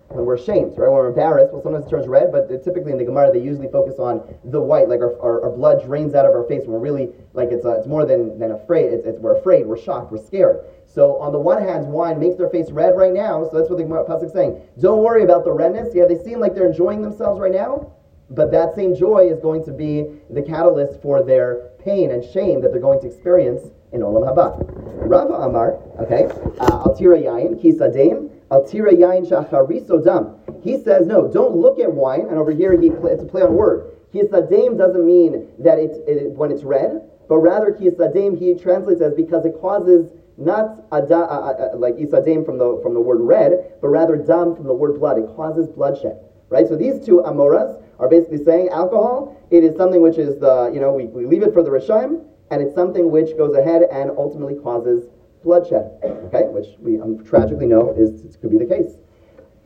When 0.08 0.24
we're 0.24 0.36
ashamed, 0.36 0.72
right? 0.76 0.88
When 0.88 0.92
we're 0.92 1.08
embarrassed, 1.08 1.52
well, 1.52 1.62
sometimes 1.62 1.86
it 1.86 1.90
turns 1.90 2.08
red, 2.08 2.32
but 2.32 2.48
typically 2.64 2.92
in 2.92 2.98
the 2.98 3.04
Gemara 3.04 3.30
they 3.30 3.40
usually 3.40 3.68
focus 3.68 3.98
on 3.98 4.22
the 4.44 4.60
white, 4.60 4.88
like 4.88 5.00
our, 5.00 5.20
our, 5.20 5.44
our 5.44 5.50
blood 5.50 5.84
drains 5.84 6.14
out 6.14 6.24
of 6.24 6.32
our 6.32 6.44
face. 6.44 6.62
We're 6.66 6.78
really 6.78 7.10
like 7.34 7.50
it's, 7.50 7.64
uh, 7.64 7.78
it's 7.78 7.86
more 7.86 8.04
than, 8.04 8.38
than 8.38 8.52
afraid. 8.52 8.92
It's, 8.92 9.06
it's, 9.06 9.18
we're 9.18 9.38
afraid, 9.38 9.66
we're 9.66 9.78
shocked, 9.78 10.10
we're 10.10 10.24
scared. 10.24 10.64
So 10.88 11.20
on 11.20 11.32
the 11.32 11.38
one 11.38 11.62
hand, 11.62 11.86
wine 11.86 12.18
makes 12.18 12.36
their 12.36 12.48
face 12.48 12.70
red 12.70 12.96
right 12.96 13.12
now, 13.12 13.44
so 13.44 13.58
that's 13.58 13.68
what 13.68 13.76
the 13.76 13.84
pasuk 13.84 14.24
is 14.24 14.32
saying. 14.32 14.60
Don't 14.80 15.02
worry 15.02 15.22
about 15.22 15.44
the 15.44 15.52
redness. 15.52 15.94
Yeah, 15.94 16.06
they 16.06 16.16
seem 16.16 16.40
like 16.40 16.54
they're 16.54 16.70
enjoying 16.70 17.02
themselves 17.02 17.38
right 17.40 17.52
now, 17.52 17.92
but 18.30 18.50
that 18.52 18.74
same 18.74 18.96
joy 18.96 19.28
is 19.30 19.38
going 19.38 19.64
to 19.66 19.72
be 19.72 20.06
the 20.30 20.42
catalyst 20.42 21.00
for 21.02 21.22
their 21.22 21.70
pain 21.84 22.10
and 22.10 22.24
shame 22.24 22.62
that 22.62 22.72
they're 22.72 22.80
going 22.80 23.00
to 23.00 23.06
experience 23.06 23.70
in 23.92 24.00
Olam 24.00 24.26
Haba. 24.26 24.64
Rava 25.06 25.34
Amar, 25.34 25.78
okay, 26.00 26.24
uh, 26.58 26.84
Altira 26.84 27.22
Yain, 27.22 27.62
Kisadem, 27.62 28.30
Altira 28.50 28.92
Yain 28.92 29.28
Shachariso 29.28 30.02
Dam. 30.02 30.36
He 30.62 30.82
says, 30.82 31.06
no, 31.06 31.30
don't 31.30 31.54
look 31.54 31.78
at 31.78 31.92
wine, 31.92 32.26
and 32.28 32.38
over 32.38 32.50
here 32.50 32.78
he, 32.80 32.88
it's 32.88 33.22
a 33.22 33.26
play 33.26 33.42
on 33.42 33.54
word. 33.54 33.94
Kisadem 34.12 34.78
doesn't 34.78 35.06
mean 35.06 35.48
that 35.58 35.78
it's 35.78 35.98
it, 36.08 36.30
when 36.30 36.50
it's 36.50 36.64
red, 36.64 37.02
but 37.28 37.38
rather 37.38 37.72
Kisadem 37.72 38.38
he 38.38 38.54
translates 38.54 39.02
as 39.02 39.14
because 39.14 39.44
it 39.44 39.60
causes 39.60 40.08
not 40.38 40.84
ada, 40.92 41.72
like 41.76 41.96
isadim 41.96 42.46
from 42.46 42.58
the 42.58 42.80
from 42.82 42.94
the 42.94 43.00
word 43.00 43.20
red, 43.20 43.74
but 43.80 43.88
rather 43.88 44.16
dam 44.16 44.54
from 44.54 44.66
the 44.66 44.74
word 44.74 44.98
blood. 44.98 45.18
It 45.18 45.26
causes 45.34 45.68
bloodshed, 45.68 46.18
right? 46.48 46.66
So 46.66 46.76
these 46.76 47.04
two 47.04 47.22
amoras 47.26 47.82
are 47.98 48.08
basically 48.08 48.42
saying 48.44 48.68
alcohol. 48.68 49.36
It 49.50 49.64
is 49.64 49.76
something 49.76 50.00
which 50.00 50.16
is 50.16 50.38
the 50.38 50.70
you 50.72 50.80
know 50.80 50.92
we, 50.92 51.06
we 51.06 51.26
leave 51.26 51.42
it 51.42 51.52
for 51.52 51.62
the 51.62 51.70
rishayim, 51.70 52.24
and 52.50 52.62
it's 52.62 52.74
something 52.74 53.10
which 53.10 53.36
goes 53.36 53.56
ahead 53.56 53.82
and 53.90 54.10
ultimately 54.16 54.54
causes 54.54 55.08
bloodshed. 55.42 55.90
Okay, 56.04 56.44
which 56.46 56.78
we 56.78 57.00
um, 57.00 57.24
tragically 57.24 57.66
know 57.66 57.92
is 57.98 58.36
could 58.36 58.50
be 58.50 58.58
the 58.58 58.66
case. 58.66 58.96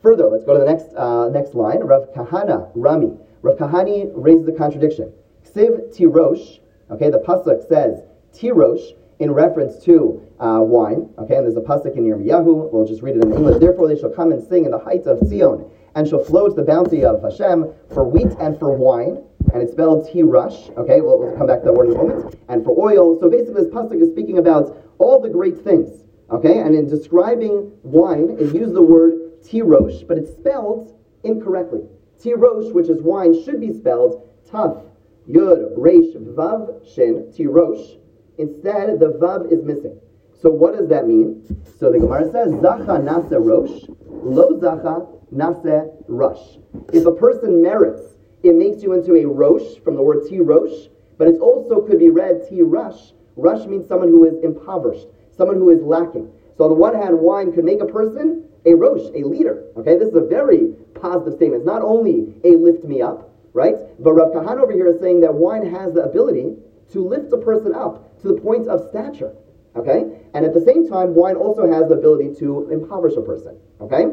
Further, 0.01 0.27
let's 0.27 0.43
go 0.43 0.53
to 0.53 0.59
the 0.59 0.65
next 0.65 0.93
uh, 0.97 1.29
next 1.29 1.53
line. 1.53 1.81
Rav 1.81 2.09
Kahana 2.15 2.71
Rami. 2.73 3.13
Rav 3.43 3.57
Kahana 3.57 4.11
raises 4.15 4.45
the 4.45 4.51
contradiction. 4.51 5.13
Ksiv 5.45 5.95
tirosh. 5.95 6.59
Okay, 6.89 7.09
the 7.09 7.19
pasuk 7.19 7.67
says 7.67 8.01
tirosh 8.33 8.93
in 9.23 9.31
reference 9.31 9.83
to 9.85 10.21
uh, 10.39 10.59
wine. 10.61 11.09
Okay, 11.17 11.35
and 11.35 11.45
there's 11.45 11.57
a 11.57 11.61
pasuk 11.61 11.95
in 11.95 12.03
Yirmiyahu. 12.03 12.71
We'll 12.71 12.85
just 12.85 13.01
read 13.01 13.15
it 13.15 13.23
in 13.23 13.33
English. 13.33 13.59
Therefore, 13.59 13.87
they 13.87 13.97
shall 13.99 14.09
come 14.11 14.31
and 14.31 14.45
sing 14.47 14.65
in 14.65 14.71
the 14.71 14.79
heights 14.79 15.07
of 15.07 15.19
Zion, 15.27 15.65
and 15.95 16.07
shall 16.07 16.23
flow 16.23 16.49
to 16.49 16.55
the 16.55 16.63
bounty 16.63 17.03
of 17.05 17.23
Hashem 17.23 17.73
for 17.93 18.03
wheat 18.03 18.31
and 18.39 18.59
for 18.59 18.75
wine. 18.75 19.23
and 19.53 19.61
it's 19.61 19.71
spelled 19.71 20.09
T-rush. 20.11 20.69
Okay, 20.77 21.01
we'll, 21.01 21.19
we'll 21.19 21.37
come 21.37 21.47
back 21.47 21.59
to 21.59 21.65
that 21.65 21.73
word 21.73 21.89
in 21.89 21.95
a 21.95 21.97
moment. 21.97 22.35
And 22.49 22.63
for 22.63 22.77
oil, 22.79 23.19
so 23.19 23.29
basically 23.29 23.63
this 23.63 23.73
pasuk 23.73 24.01
is 24.01 24.09
speaking 24.09 24.37
about 24.37 24.77
all 24.99 25.21
the 25.21 25.29
great 25.29 25.63
things. 25.63 26.03
Okay, 26.29 26.59
and 26.59 26.73
in 26.75 26.87
describing 26.87 27.71
wine, 27.83 28.37
it 28.39 28.53
used 28.53 28.73
the 28.73 28.81
word 28.81 29.43
T-rosh, 29.43 30.03
but 30.07 30.17
it's 30.17 30.31
spelled 30.35 30.97
incorrectly. 31.23 31.81
T-rosh, 32.21 32.71
which 32.71 32.89
is 32.89 33.01
wine, 33.01 33.43
should 33.43 33.59
be 33.59 33.73
spelled 33.73 34.27
Tav, 34.49 34.83
Yud, 35.29 35.73
Resh, 35.77 36.15
Vav, 36.15 36.93
Shin, 36.95 37.31
T-rosh. 37.35 37.97
Instead, 38.37 38.99
the 38.99 39.13
Vav 39.21 39.51
is 39.51 39.63
missing. 39.63 39.99
So 40.41 40.49
what 40.49 40.75
does 40.75 40.89
that 40.89 41.07
mean? 41.07 41.41
So 41.79 41.91
the 41.91 41.99
Gemara 41.99 42.29
says, 42.31 42.51
Zacha 42.51 43.01
nase 43.01 43.37
rosh, 43.39 43.85
lo 44.07 44.59
zacha 44.59 45.07
nase 45.33 45.89
rush. 46.07 46.57
If 46.91 47.05
a 47.05 47.11
person 47.13 47.61
merits, 47.61 48.17
it 48.43 48.55
makes 48.55 48.83
you 48.83 48.93
into 48.93 49.15
a 49.15 49.25
rosh 49.25 49.79
from 49.83 49.95
the 49.95 50.01
word 50.01 50.27
T 50.27 50.39
rosh, 50.39 50.89
but 51.17 51.27
it 51.27 51.39
also 51.39 51.81
could 51.81 51.99
be 51.99 52.09
read 52.09 52.47
T 52.49 52.61
rush. 52.61 53.13
Rush 53.35 53.65
means 53.67 53.87
someone 53.87 54.09
who 54.09 54.25
is 54.25 54.43
impoverished, 54.43 55.07
someone 55.35 55.57
who 55.57 55.69
is 55.69 55.81
lacking. 55.81 56.29
So 56.57 56.65
on 56.65 56.71
the 56.71 56.75
one 56.75 56.93
hand, 56.95 57.17
wine 57.17 57.53
could 57.53 57.63
make 57.63 57.81
a 57.81 57.85
person 57.85 58.43
a 58.65 58.73
rosh, 58.73 59.09
a 59.15 59.23
leader. 59.23 59.65
Okay, 59.77 59.97
this 59.97 60.09
is 60.09 60.15
a 60.15 60.21
very 60.21 60.73
positive 60.99 61.35
statement. 61.35 61.61
It's 61.61 61.67
not 61.67 61.81
only 61.81 62.33
a 62.43 62.55
lift 62.57 62.83
me 62.83 63.01
up, 63.01 63.29
right? 63.53 63.75
But 63.99 64.13
Rav 64.13 64.33
Kahan 64.33 64.59
over 64.59 64.71
here 64.71 64.87
is 64.87 64.99
saying 64.99 65.21
that 65.21 65.33
wine 65.33 65.65
has 65.73 65.93
the 65.93 66.03
ability 66.03 66.55
to 66.93 67.05
lift 67.05 67.33
a 67.33 67.37
person 67.37 67.73
up 67.75 68.21
to 68.21 68.29
the 68.29 68.39
point 68.41 68.67
of 68.67 68.87
stature. 68.89 69.35
Okay? 69.75 70.05
And 70.33 70.45
at 70.45 70.53
the 70.53 70.61
same 70.61 70.87
time, 70.87 71.15
wine 71.15 71.35
also 71.35 71.71
has 71.71 71.89
the 71.89 71.95
ability 71.95 72.35
to 72.39 72.69
impoverish 72.71 73.15
a 73.17 73.21
person. 73.21 73.57
Okay? 73.81 74.05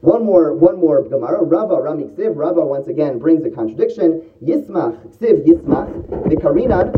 One 0.00 0.24
more, 0.24 0.54
one 0.54 0.78
more 0.78 1.02
Gemara. 1.02 1.42
Rava, 1.42 1.74
Rami 1.74 2.04
Ksiv. 2.04 2.36
Rava 2.36 2.64
once 2.64 2.86
again 2.86 3.18
brings 3.18 3.44
a 3.44 3.50
contradiction. 3.50 4.22
Yismach, 4.42 4.94
Ksiv, 5.18 5.44
Yismach. 5.44 6.30
The 6.30 6.36
Karinan, 6.36 6.94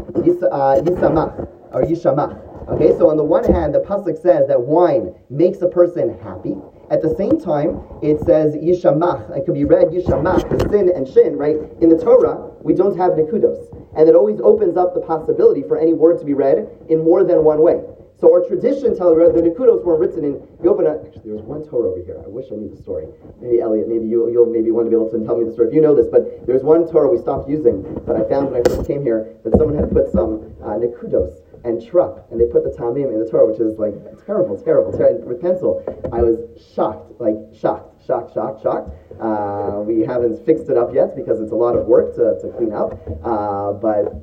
uh, 0.53 0.83
Yisamach, 0.83 1.49
or 1.73 1.83
Yishamach. 1.83 2.47
Okay, 2.69 2.97
so 2.99 3.09
on 3.11 3.17
the 3.17 3.25
one 3.25 3.45
hand, 3.45 3.75
the 3.75 3.81
pasuk 3.81 4.21
says 4.21 4.47
that 4.47 4.61
wine 4.61 5.15
makes 5.29 5.61
a 5.63 5.67
person 5.67 6.17
happy. 6.21 6.55
At 6.91 7.03
the 7.03 7.15
same 7.17 7.41
time, 7.41 7.83
it 8.03 8.21
says 8.21 8.55
Yishamach. 8.55 9.37
It 9.37 9.45
could 9.47 9.55
be 9.55 9.65
read 9.65 9.89
Yishamach, 9.89 10.71
sin 10.71 10.93
and 10.95 11.09
shin, 11.09 11.37
right? 11.37 11.57
In 11.81 11.89
the 11.89 11.97
Torah, 11.97 12.53
we 12.63 12.75
don't 12.75 12.97
have 12.97 13.13
nekudos. 13.13 13.80
And 13.97 14.09
it 14.09 14.15
always 14.15 14.41
opens 14.41 14.77
up 14.77 14.95
the 14.95 15.01
possibility 15.01 15.63
for 15.63 15.79
any 15.79 15.95
word 15.95 16.19
to 16.21 16.25
be 16.25 16.35
read 16.35 16.69
in 16.89 17.03
more 17.03 17.25
than 17.25 17.45
one 17.45 17.61
way. 17.63 17.83
So 18.21 18.29
our 18.29 18.45
tradition 18.47 18.95
tells 18.95 19.17
us 19.19 19.33
the 19.33 19.41
Nikudos 19.41 19.83
were 19.83 19.97
written 19.97 20.25
in. 20.25 20.47
You 20.63 20.69
open 20.69 20.85
a, 20.85 21.01
actually, 21.01 21.33
there 21.33 21.41
was 21.41 21.43
one 21.43 21.65
Torah 21.65 21.89
over 21.89 22.05
here. 22.05 22.21
I 22.23 22.29
wish 22.29 22.53
I 22.53 22.57
knew 22.57 22.69
the 22.69 22.77
story. 22.77 23.09
Maybe 23.41 23.61
Elliot, 23.61 23.89
maybe 23.89 24.05
you, 24.05 24.29
you'll 24.29 24.45
maybe 24.45 24.71
want 24.71 24.87
to 24.87 24.91
be 24.93 24.97
able 24.97 25.09
to 25.09 25.25
tell 25.25 25.41
me 25.41 25.49
the 25.49 25.53
story 25.53 25.69
if 25.69 25.75
you 25.75 25.81
know 25.81 25.97
this. 25.97 26.07
But 26.07 26.47
there's 26.47 26.63
one 26.63 26.85
Torah 26.85 27.09
we 27.09 27.17
stopped 27.17 27.49
using, 27.49 27.81
but 28.05 28.21
I 28.21 28.29
found 28.29 28.53
when 28.53 28.61
I 28.61 28.63
first 28.69 28.87
came 28.87 29.01
here 29.01 29.41
that 29.43 29.57
someone 29.57 29.81
had 29.81 29.89
put 29.91 30.13
some 30.13 30.53
uh, 30.61 30.77
Nikudos 30.77 31.41
and 31.65 31.81
trup, 31.81 32.29
and 32.31 32.37
they 32.37 32.45
put 32.45 32.65
the 32.65 32.77
ta'amim 32.77 33.09
in 33.09 33.25
the 33.25 33.29
Torah, 33.29 33.49
which 33.49 33.61
is 33.61 33.81
like 33.81 33.97
terrible, 34.29 34.61
terrible, 34.61 34.93
terrible 34.93 35.25
with 35.25 35.41
pencil. 35.41 35.81
I 36.13 36.21
was 36.21 36.37
shocked, 36.77 37.17
like 37.21 37.37
shocked, 37.57 37.90
shocked, 38.11 38.35
shocked, 38.35 38.63
shocked. 38.63 38.91
Uh, 39.21 39.83
we 39.87 40.01
haven't 40.01 40.45
fixed 40.45 40.69
it 40.69 40.77
up 40.77 40.93
yet 40.93 41.15
because 41.15 41.41
it's 41.41 41.53
a 41.53 41.55
lot 41.55 41.77
of 41.77 41.87
work 41.87 42.15
to, 42.17 42.35
to 42.43 42.51
clean 42.59 42.73
up, 42.73 42.99
uh, 43.23 43.73
but 43.73 44.19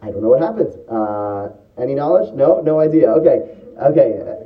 I 0.00 0.10
don't 0.10 0.22
know 0.22 0.32
what 0.32 0.40
happened. 0.40 0.72
Uh, 0.88 1.52
any 1.76 1.94
knowledge? 1.94 2.32
No, 2.32 2.60
no 2.60 2.80
idea. 2.80 3.10
Okay, 3.10 3.44
okay. 3.82 4.40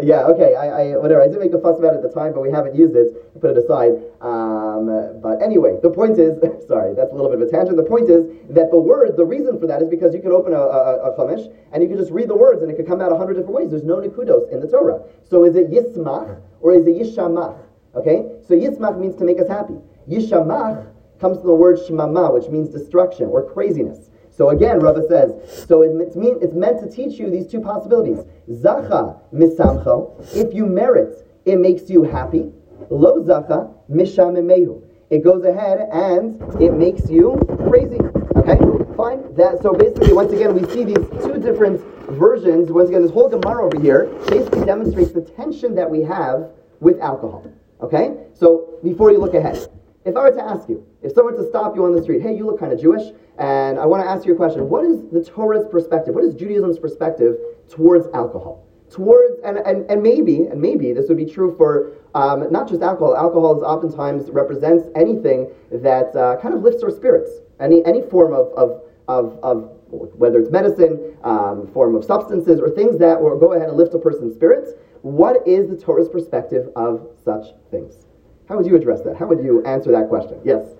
Yeah, 0.00 0.30
okay. 0.30 0.54
I, 0.54 0.94
I, 0.94 0.96
whatever. 0.96 1.20
I 1.20 1.26
did 1.26 1.40
make 1.40 1.52
a 1.52 1.58
fuss 1.58 1.76
about 1.76 1.94
it 1.94 1.96
at 1.98 2.02
the 2.06 2.14
time, 2.14 2.32
but 2.32 2.40
we 2.40 2.52
haven't 2.52 2.76
used 2.76 2.94
it. 2.94 3.18
Put 3.40 3.50
it 3.50 3.58
aside. 3.58 3.98
Um, 4.22 5.18
but 5.20 5.42
anyway, 5.42 5.76
the 5.82 5.90
point 5.90 6.18
is, 6.22 6.38
sorry, 6.68 6.94
that's 6.94 7.10
a 7.10 7.14
little 7.14 7.28
bit 7.28 7.42
of 7.42 7.48
a 7.48 7.50
tangent. 7.50 7.76
The 7.76 7.82
point 7.82 8.08
is 8.08 8.22
that 8.54 8.70
the 8.70 8.78
word, 8.78 9.16
the 9.16 9.26
reason 9.26 9.58
for 9.58 9.66
that 9.66 9.82
is 9.82 9.88
because 9.90 10.14
you 10.14 10.22
can 10.22 10.30
open 10.30 10.54
a, 10.54 10.62
a, 10.62 11.10
a 11.10 11.18
chumash 11.18 11.52
and 11.72 11.82
you 11.82 11.88
can 11.88 11.98
just 11.98 12.12
read 12.12 12.28
the 12.28 12.36
words 12.36 12.62
and 12.62 12.70
it 12.70 12.76
could 12.76 12.86
come 12.86 13.02
out 13.02 13.10
a 13.10 13.18
hundred 13.18 13.34
different 13.34 13.58
ways. 13.58 13.70
There's 13.70 13.82
no 13.82 13.96
nikudos 13.96 14.52
in 14.52 14.60
the 14.60 14.68
Torah. 14.68 15.02
So 15.28 15.44
is 15.44 15.56
it 15.56 15.68
yismach 15.68 16.40
or 16.60 16.74
is 16.74 16.86
it 16.86 16.94
yishamach? 16.94 17.58
Okay, 17.94 18.26
so 18.46 18.54
yismach 18.54 18.98
means 18.98 19.16
to 19.16 19.24
make 19.24 19.40
us 19.40 19.48
happy. 19.48 19.74
Yishamach 20.08 20.86
comes 21.20 21.38
from 21.38 21.46
the 21.48 21.54
word 21.54 21.78
shmama, 21.78 22.32
which 22.32 22.48
means 22.48 22.68
destruction 22.68 23.26
or 23.26 23.42
craziness. 23.50 24.10
So 24.30 24.50
again, 24.50 24.78
Rava 24.78 25.02
says, 25.08 25.66
so 25.66 25.82
it's, 25.82 26.14
mean, 26.14 26.38
it's 26.40 26.54
meant 26.54 26.80
to 26.80 26.88
teach 26.88 27.18
you 27.18 27.28
these 27.28 27.48
two 27.48 27.60
possibilities. 27.60 28.18
Zacha 28.48 29.20
misamcho, 29.34 30.14
if 30.36 30.54
you 30.54 30.64
merit, 30.64 31.26
it 31.44 31.56
makes 31.56 31.90
you 31.90 32.04
happy. 32.04 32.52
Lo 32.88 33.20
zacha 33.24 33.74
mishamimehu. 33.90 34.82
It 35.10 35.24
goes 35.24 35.44
ahead 35.44 35.88
and 35.90 36.40
it 36.62 36.72
makes 36.72 37.10
you 37.10 37.36
crazy. 37.68 37.98
Okay, 38.36 38.58
fine. 38.96 39.34
That 39.34 39.60
so 39.62 39.72
basically, 39.72 40.12
once 40.12 40.32
again, 40.32 40.54
we 40.54 40.64
see 40.70 40.84
these 40.84 41.04
two 41.24 41.40
different 41.40 41.80
versions. 42.10 42.70
Once 42.70 42.90
again, 42.90 43.02
this 43.02 43.10
whole 43.10 43.28
Gemara 43.28 43.64
over 43.64 43.80
here 43.80 44.04
basically 44.28 44.64
demonstrates 44.64 45.12
the 45.12 45.22
tension 45.22 45.74
that 45.74 45.90
we 45.90 46.02
have 46.02 46.50
with 46.80 47.00
alcohol. 47.00 47.44
Okay, 47.80 48.16
so 48.34 48.78
before 48.82 49.12
you 49.12 49.18
look 49.18 49.34
ahead, 49.34 49.68
if 50.04 50.16
I 50.16 50.20
were 50.20 50.32
to 50.32 50.42
ask 50.42 50.68
you, 50.68 50.84
if 51.02 51.12
someone 51.12 51.36
were 51.36 51.42
to 51.42 51.48
stop 51.48 51.76
you 51.76 51.84
on 51.84 51.94
the 51.94 52.02
street, 52.02 52.22
hey, 52.22 52.34
you 52.36 52.44
look 52.44 52.58
kind 52.58 52.72
of 52.72 52.80
Jewish, 52.80 53.12
and 53.38 53.78
I 53.78 53.86
want 53.86 54.02
to 54.02 54.08
ask 54.08 54.26
you 54.26 54.32
a 54.32 54.36
question. 54.36 54.68
What 54.68 54.84
is 54.84 55.02
the 55.12 55.22
Torah's 55.22 55.64
perspective? 55.70 56.14
What 56.14 56.24
is 56.24 56.34
Judaism's 56.34 56.78
perspective 56.78 57.36
towards 57.70 58.08
alcohol? 58.14 58.66
Towards, 58.90 59.38
and, 59.44 59.58
and, 59.58 59.88
and 59.90 60.02
maybe, 60.02 60.46
and 60.46 60.60
maybe 60.60 60.92
this 60.92 61.08
would 61.08 61.18
be 61.18 61.26
true 61.26 61.54
for 61.56 61.92
um, 62.14 62.50
not 62.50 62.68
just 62.68 62.82
alcohol. 62.82 63.16
Alcohol 63.16 63.56
is 63.56 63.62
oftentimes 63.62 64.30
represents 64.30 64.88
anything 64.96 65.48
that 65.70 66.16
uh, 66.16 66.36
kind 66.40 66.54
of 66.54 66.62
lifts 66.62 66.82
our 66.82 66.90
spirits. 66.90 67.30
Any, 67.60 67.84
any 67.84 68.02
form 68.02 68.32
of, 68.32 68.48
of, 68.56 68.82
of, 69.06 69.38
of 69.42 69.70
whether 69.90 70.38
it's 70.38 70.50
medicine, 70.50 71.16
um, 71.22 71.68
form 71.72 71.94
of 71.94 72.04
substances, 72.04 72.60
or 72.60 72.70
things 72.70 72.98
that 72.98 73.20
will 73.20 73.38
go 73.38 73.52
ahead 73.52 73.68
and 73.68 73.76
lift 73.76 73.94
a 73.94 73.98
person's 73.98 74.34
spirits. 74.34 74.72
What 75.02 75.46
is 75.46 75.68
the 75.68 75.76
Torah's 75.76 76.08
perspective 76.08 76.70
of 76.74 77.08
such 77.24 77.54
things? 77.70 78.06
How 78.48 78.56
would 78.56 78.66
you 78.66 78.74
address 78.74 79.02
that? 79.02 79.16
How 79.16 79.26
would 79.26 79.44
you 79.44 79.62
answer 79.64 79.92
that 79.92 80.08
question? 80.08 80.40
Yes. 80.44 80.74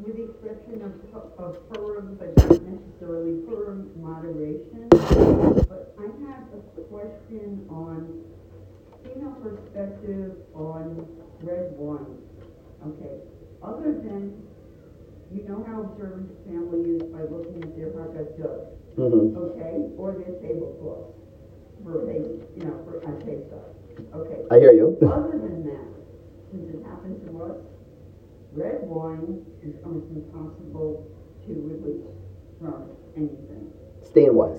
With 0.00 0.16
the 0.16 0.24
exception 0.24 0.82
of, 0.82 1.32
of 1.38 1.72
Purim, 1.72 2.16
but 2.16 2.36
not 2.36 2.60
necessarily 2.62 3.40
Purim 3.46 3.90
moderation. 3.96 4.88
But 4.90 5.94
I 5.98 6.10
have 6.28 6.44
a 6.52 6.80
question 6.92 7.64
on 7.70 8.22
female 9.02 9.32
perspective 9.40 10.36
on 10.54 11.06
red 11.40 11.72
wine. 11.78 12.18
Okay. 12.86 13.16
Other 13.62 13.92
than 13.92 14.42
you 15.32 15.48
know 15.48 15.64
how 15.66 15.82
observant 15.82 16.28
the 16.28 16.52
family 16.52 16.96
is 16.96 17.02
by 17.04 17.22
looking 17.22 17.62
at 17.62 17.74
their 17.76 17.90
haggis, 18.12 18.36
mm-hmm. 18.98 19.36
okay, 19.38 19.88
or 19.96 20.12
their 20.12 20.34
tablecloth 20.42 21.23
for 21.84 22.04
they, 22.06 22.24
you 22.56 22.64
know, 22.64 22.80
for 22.84 22.98
a 22.98 23.24
taste 23.24 23.52
Okay. 24.14 24.42
I 24.50 24.58
hear 24.58 24.72
you. 24.72 24.98
Other 25.06 25.38
than 25.38 25.64
that, 25.66 25.86
since 26.50 26.74
it 26.74 26.82
happened 26.84 27.20
to 27.26 27.42
us, 27.44 27.58
red 28.52 28.80
wine 28.82 29.44
is 29.62 29.76
almost 29.84 30.10
impossible 30.10 31.06
to 31.46 31.52
release 31.52 32.06
from 32.60 32.90
anything. 33.16 33.70
Stain 34.02 34.34
wise. 34.34 34.58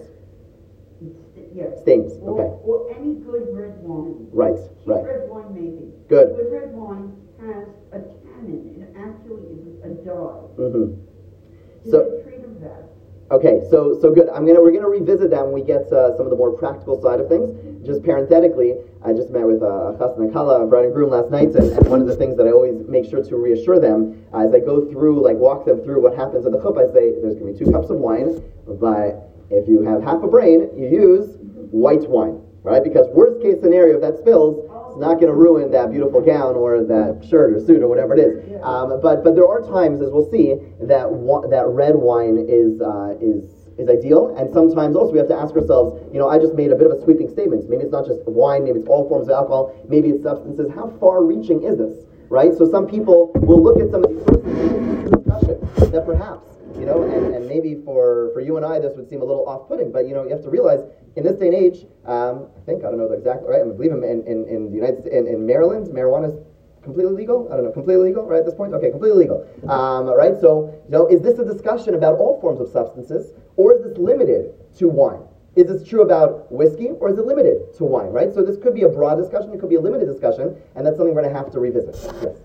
Yes. 1.53 1.81
Stains, 1.81 2.13
or, 2.21 2.39
okay. 2.39 2.49
Or 2.63 2.91
any 2.95 3.15
good 3.15 3.47
red 3.51 3.79
wine. 3.83 4.27
Right, 4.31 4.55
Cheap 4.55 4.87
right. 4.87 5.03
red 5.03 5.29
wine 5.29 5.53
maybe. 5.53 5.91
Good. 6.07 6.35
Good 6.35 6.51
red 6.51 6.71
wine 6.73 7.15
has 7.39 7.67
a 7.91 7.99
tannin. 8.23 8.79
It 8.79 8.95
actually 8.95 9.55
is 9.63 9.75
a 9.83 9.91
dye. 10.03 10.47
Mm-hmm. 10.55 11.91
So, 11.91 12.21
treat 12.23 12.43
of 12.43 12.59
that. 12.61 12.94
Okay, 13.31 13.65
so 13.71 13.97
so 13.99 14.13
good. 14.13 14.29
I'm 14.29 14.45
gonna 14.45 14.61
we're 14.61 14.71
gonna 14.71 14.87
revisit 14.87 15.31
that 15.31 15.43
when 15.43 15.51
we 15.51 15.63
get 15.65 15.89
uh, 15.89 16.15
some 16.15 16.27
of 16.27 16.29
the 16.29 16.37
more 16.37 16.53
practical 16.53 17.01
side 17.01 17.19
of 17.19 17.27
things. 17.27 17.57
Just 17.81 18.03
parenthetically, 18.03 18.77
I 19.01 19.13
just 19.13 19.31
met 19.31 19.41
with 19.49 19.65
uh, 19.65 19.97
Kala, 19.97 20.67
bride 20.67 20.85
and 20.85 20.93
groom, 20.93 21.09
last 21.09 21.31
night, 21.31 21.49
and, 21.57 21.73
and, 21.73 21.87
one 21.89 22.01
of 22.01 22.05
the 22.05 22.15
things 22.15 22.37
that 22.37 22.45
I 22.45 22.51
always 22.51 22.85
make 22.87 23.09
sure 23.09 23.23
to 23.23 23.35
reassure 23.35 23.79
them 23.79 24.21
uh, 24.31 24.45
as 24.45 24.53
I 24.53 24.59
go 24.59 24.85
through, 24.91 25.25
like 25.25 25.37
walk 25.37 25.65
them 25.65 25.81
through 25.81 26.03
what 26.05 26.15
happens 26.15 26.45
at 26.45 26.51
the 26.51 26.59
chuppah, 26.59 26.85
I 26.85 26.93
say 26.93 27.17
there's 27.17 27.33
gonna 27.33 27.53
be 27.53 27.57
two 27.57 27.71
cups 27.73 27.89
of 27.89 27.97
wine, 27.97 28.45
but 28.77 29.33
if 29.49 29.67
you 29.67 29.81
have 29.81 30.03
half 30.03 30.21
a 30.21 30.27
brain, 30.29 30.69
you 30.77 30.85
use 30.85 31.41
white 31.73 32.05
wine, 32.05 32.45
right? 32.61 32.83
Because 32.83 33.09
worst 33.09 33.41
case 33.41 33.57
scenario, 33.57 33.97
if 33.97 34.01
that 34.05 34.21
spills, 34.21 34.69
it's 34.95 35.01
not 35.01 35.15
going 35.15 35.27
to 35.27 35.33
ruin 35.33 35.71
that 35.71 35.91
beautiful 35.91 36.21
gown 36.21 36.55
or 36.55 36.81
that 36.85 37.19
shirt 37.27 37.51
or 37.53 37.59
suit 37.59 37.83
or 37.83 37.87
whatever 37.89 38.15
it 38.15 38.19
is. 38.23 38.61
Um, 38.63 39.01
but 39.01 39.25
but 39.25 39.35
there 39.35 39.45
are 39.47 39.59
times, 39.59 40.01
as 40.01 40.09
we'll 40.09 40.31
see, 40.31 40.55
that 40.87 41.11
wa- 41.11 41.45
that 41.47 41.67
red 41.67 41.95
wine 41.95 42.39
is 42.47 42.79
uh, 42.79 43.17
is 43.19 43.43
is 43.77 43.89
ideal, 43.89 44.33
and 44.39 44.47
sometimes 44.53 44.95
also 44.95 45.11
we 45.11 45.17
have 45.19 45.27
to 45.27 45.35
ask 45.35 45.53
ourselves, 45.53 45.99
you 46.13 46.19
know, 46.19 46.29
I 46.29 46.39
just 46.39 46.53
made 46.55 46.71
a 46.71 46.75
bit 46.75 46.87
of 46.87 46.93
a 46.97 47.03
sweeping 47.03 47.27
statement. 47.29 47.69
Maybe 47.69 47.83
it's 47.83 47.91
not 47.91 48.07
just 48.07 48.23
wine, 48.23 48.63
maybe 48.63 48.79
it's 48.79 48.87
all 48.87 49.03
forms 49.09 49.27
of 49.27 49.33
alcohol, 49.35 49.75
maybe 49.89 50.15
it's 50.15 50.23
substances. 50.23 50.71
How 50.73 50.95
far-reaching 50.97 51.63
is 51.63 51.77
this, 51.77 52.07
right? 52.29 52.55
So 52.55 52.63
some 52.71 52.87
people 52.87 53.33
will 53.35 53.61
look 53.61 53.75
at 53.83 53.91
some 53.91 54.05
of 54.05 54.09
these 54.15 54.23
sources 54.23 55.11
discussion 55.11 55.91
that 55.91 56.05
perhaps 56.05 56.54
you 56.77 56.85
know, 56.85 57.03
and, 57.03 57.35
and 57.35 57.47
maybe 57.47 57.81
for, 57.83 58.31
for 58.33 58.41
you 58.41 58.57
and 58.57 58.65
I, 58.65 58.79
this 58.79 58.95
would 58.95 59.09
seem 59.09 59.21
a 59.21 59.25
little 59.25 59.47
off-putting, 59.47 59.91
but, 59.91 60.07
you 60.07 60.13
know, 60.13 60.23
you 60.23 60.29
have 60.29 60.43
to 60.43 60.49
realize 60.49 60.81
in 61.15 61.23
this 61.23 61.35
day 61.35 61.47
and 61.47 61.55
age, 61.55 61.85
um, 62.05 62.47
I 62.57 62.61
think, 62.65 62.83
I 62.83 62.89
don't 62.89 62.97
know 62.97 63.07
the 63.07 63.15
exact, 63.15 63.43
right, 63.43 63.61
I 63.61 63.65
believe 63.65 63.91
in, 63.91 64.03
in, 64.03 64.45
in 64.47 64.69
the 64.69 64.75
United 64.75 65.01
States, 65.01 65.15
in, 65.15 65.27
in 65.27 65.45
Maryland, 65.45 65.87
marijuana 65.87 66.27
is 66.27 66.35
completely 66.83 67.13
legal? 67.13 67.49
I 67.51 67.55
don't 67.55 67.65
know. 67.65 67.71
Completely 67.71 68.05
legal, 68.09 68.25
right? 68.25 68.39
At 68.39 68.45
this 68.45 68.53
point, 68.53 68.73
okay, 68.73 68.91
completely 68.91 69.17
legal, 69.17 69.41
um, 69.67 70.05
right? 70.05 70.39
So, 70.39 70.71
you 70.85 70.91
know, 70.91 71.07
is 71.07 71.21
this 71.21 71.39
a 71.39 71.45
discussion 71.45 71.95
about 71.95 72.19
all 72.19 72.39
forms 72.39 72.61
of 72.61 72.69
substances, 72.69 73.33
or 73.57 73.73
is 73.73 73.83
this 73.83 73.97
limited 73.97 74.53
to 74.77 74.87
wine? 74.87 75.21
Is 75.55 75.67
this 75.67 75.87
true 75.87 76.03
about 76.03 76.51
whiskey, 76.51 76.89
or 76.99 77.09
is 77.09 77.17
it 77.17 77.25
limited 77.25 77.73
to 77.77 77.85
wine? 77.85 78.09
Right. 78.09 78.33
So 78.33 78.43
this 78.43 78.57
could 78.61 78.75
be 78.75 78.83
a 78.83 78.89
broad 78.89 79.15
discussion. 79.15 79.51
It 79.53 79.59
could 79.59 79.69
be 79.69 79.77
a 79.77 79.81
limited 79.81 80.05
discussion, 80.05 80.61
and 80.75 80.85
that's 80.85 80.97
something 80.97 81.15
we're 81.15 81.21
going 81.21 81.33
to 81.33 81.39
have 81.39 81.49
to 81.53 81.59
revisit. 81.59 81.95
Yes. 82.21 82.37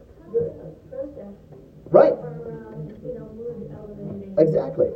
Right. 1.91 2.15
Exactly. 4.39 4.89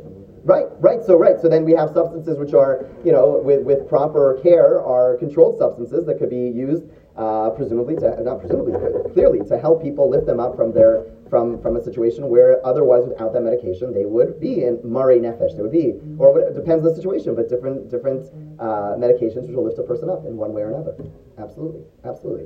Right, 0.43 0.65
right. 0.79 1.03
So 1.03 1.15
right. 1.17 1.39
So 1.41 1.47
then 1.47 1.65
we 1.65 1.73
have 1.73 1.89
substances 1.89 2.37
which 2.37 2.53
are, 2.53 2.85
you 3.03 3.11
know, 3.11 3.41
with, 3.43 3.61
with 3.63 3.87
proper 3.87 4.37
care, 4.43 4.79
are 4.81 5.15
controlled 5.17 5.57
substances 5.57 6.05
that 6.05 6.19
could 6.19 6.29
be 6.29 6.49
used, 6.53 6.83
uh, 7.17 7.49
presumably 7.49 7.95
to 7.95 8.21
not 8.21 8.39
presumably, 8.39 8.73
clearly 9.13 9.39
to 9.47 9.57
help 9.57 9.81
people 9.81 10.07
lift 10.09 10.25
them 10.27 10.39
up 10.39 10.55
from 10.55 10.71
their 10.71 11.01
from 11.29 11.59
from 11.61 11.75
a 11.75 11.81
situation 11.81 12.29
where 12.29 12.63
otherwise 12.65 13.03
without 13.07 13.33
that 13.33 13.41
medication 13.41 13.91
they 13.91 14.05
would 14.05 14.39
be 14.39 14.61
in 14.63 14.79
mare 14.83 15.17
nefesh. 15.17 15.55
They 15.55 15.63
would 15.63 15.71
be, 15.71 15.93
or 16.17 16.37
it 16.39 16.53
depends 16.53 16.85
on 16.85 16.91
the 16.91 16.95
situation, 16.95 17.33
but 17.33 17.49
different 17.49 17.89
different 17.89 18.29
uh, 18.59 18.93
medications 19.01 19.47
which 19.47 19.55
will 19.55 19.63
lift 19.65 19.79
a 19.79 19.83
person 19.83 20.09
up 20.09 20.25
in 20.25 20.37
one 20.37 20.53
way 20.53 20.61
or 20.61 20.69
another. 20.69 20.93
Absolutely, 21.39 21.81
absolutely. 22.05 22.45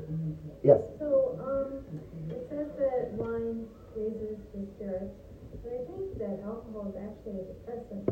Yes. 0.64 0.80
So 0.98 1.36
um, 1.44 1.84
it 2.30 2.48
says 2.50 2.70
that 2.78 3.12
wine 3.14 3.68
raises 3.96 4.40
the 4.54 4.66
spirits 4.76 5.16
but 5.70 5.78
I 5.78 5.86
think 5.86 6.18
that 6.18 6.42
alcohol 6.46 6.90
is 6.90 6.98
actually 6.98 7.42
a 7.42 7.46
depressant. 7.46 8.10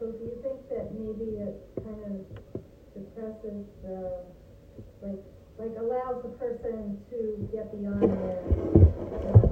So 0.00 0.12
do 0.12 0.24
you 0.24 0.36
think 0.42 0.68
that 0.70 0.92
maybe 0.96 1.36
it 1.36 1.60
kind 1.84 2.00
of 2.00 2.24
depresses 2.94 3.66
the, 3.82 4.24
like, 5.02 5.20
like 5.58 5.76
allows 5.78 6.22
the 6.22 6.30
person 6.30 6.98
to 7.10 7.48
get 7.52 7.70
beyond 7.72 8.02
their 8.02 8.40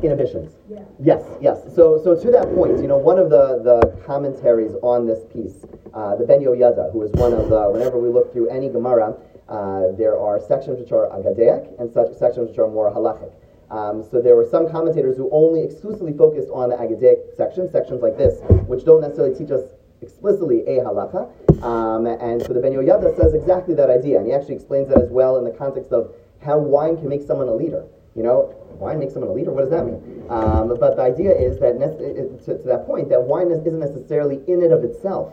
inhibitions. 0.03 0.53
Yeah. 0.69 0.81
Yes, 0.99 1.23
yes. 1.41 1.63
So, 1.75 2.01
so 2.03 2.17
to 2.19 2.31
that 2.33 2.53
point, 2.55 2.81
you 2.81 2.89
know, 2.89 2.97
one 2.97 3.19
of 3.19 3.31
the, 3.31 3.61
the 3.63 4.03
commentaries 4.05 4.73
on 4.83 5.07
this 5.07 5.25
piece, 5.33 5.65
uh, 5.95 6.17
the 6.17 6.25
Ben 6.25 6.41
Yehoyada, 6.41 6.93
who 6.93 7.03
is 7.03 7.13
one 7.13 7.33
of 7.33 7.49
the, 7.49 7.71
whenever 7.71 7.99
we 7.99 8.09
look 8.09 8.33
through 8.33 8.49
any 8.49 8.69
Gemara, 8.69 9.15
uh, 9.49 9.93
there 9.99 10.19
are 10.19 10.41
sections 10.41 10.81
which 10.81 10.93
are 10.93 11.07
agadeic 11.11 11.79
and 11.79 11.93
such 11.93 12.17
sections 12.17 12.51
which 12.51 12.59
are 12.59 12.69
more 12.69 12.91
halachic. 12.91 13.33
Um, 13.73 14.05
so 14.11 14.21
there 14.21 14.37
were 14.37 14.47
some 14.50 14.71
commentators 14.71 15.17
who 15.17 15.31
only 15.33 15.64
exclusively 15.64 16.12
focused 16.12 16.50
on 16.52 16.69
the 16.69 16.76
Agadeic 16.76 17.35
section, 17.37 17.71
sections 17.71 18.02
like 18.02 18.19
this, 18.19 18.41
which 18.69 18.85
don't 18.85 19.00
necessarily 19.00 19.35
teach 19.35 19.50
us 19.50 19.62
explicitly 20.02 20.61
a 20.67 20.85
halacha. 20.85 21.25
Um, 21.64 22.07
and 22.07 22.43
so 22.43 22.52
the 22.52 22.61
Ben 22.61 22.73
Yehoyada 22.73 23.17
says 23.17 23.33
exactly 23.33 23.75
that 23.76 23.88
idea, 23.88 24.19
and 24.19 24.26
he 24.26 24.35
actually 24.35 24.57
explains 24.57 24.88
that 24.88 25.00
as 25.00 25.09
well 25.09 25.38
in 25.38 25.45
the 25.45 25.50
context 25.50 25.91
of 25.91 26.14
how 26.45 26.59
wine 26.59 26.99
can 26.99 27.09
make 27.09 27.23
someone 27.23 27.49
a 27.49 27.55
leader. 27.55 27.87
You 28.14 28.23
know, 28.23 28.55
wine 28.79 28.99
makes 28.99 29.14
someone 29.14 29.31
a 29.31 29.35
leader. 29.35 29.52
What 29.52 29.62
does 29.62 29.71
that 29.71 29.87
mean? 29.87 30.26
Um, 30.29 30.69
but 30.79 30.97
the 30.97 31.02
idea 31.02 31.33
is 31.33 31.59
that 31.61 31.79
to, 32.45 32.59
to, 32.59 32.64
that 32.64 32.85
point, 32.85 33.09
that 33.09 33.23
wine 33.23 33.50
isn't 33.50 33.79
necessarily 33.79 34.43
in 34.49 34.62
and 34.62 34.73
of 34.73 34.85
itself 34.85 35.33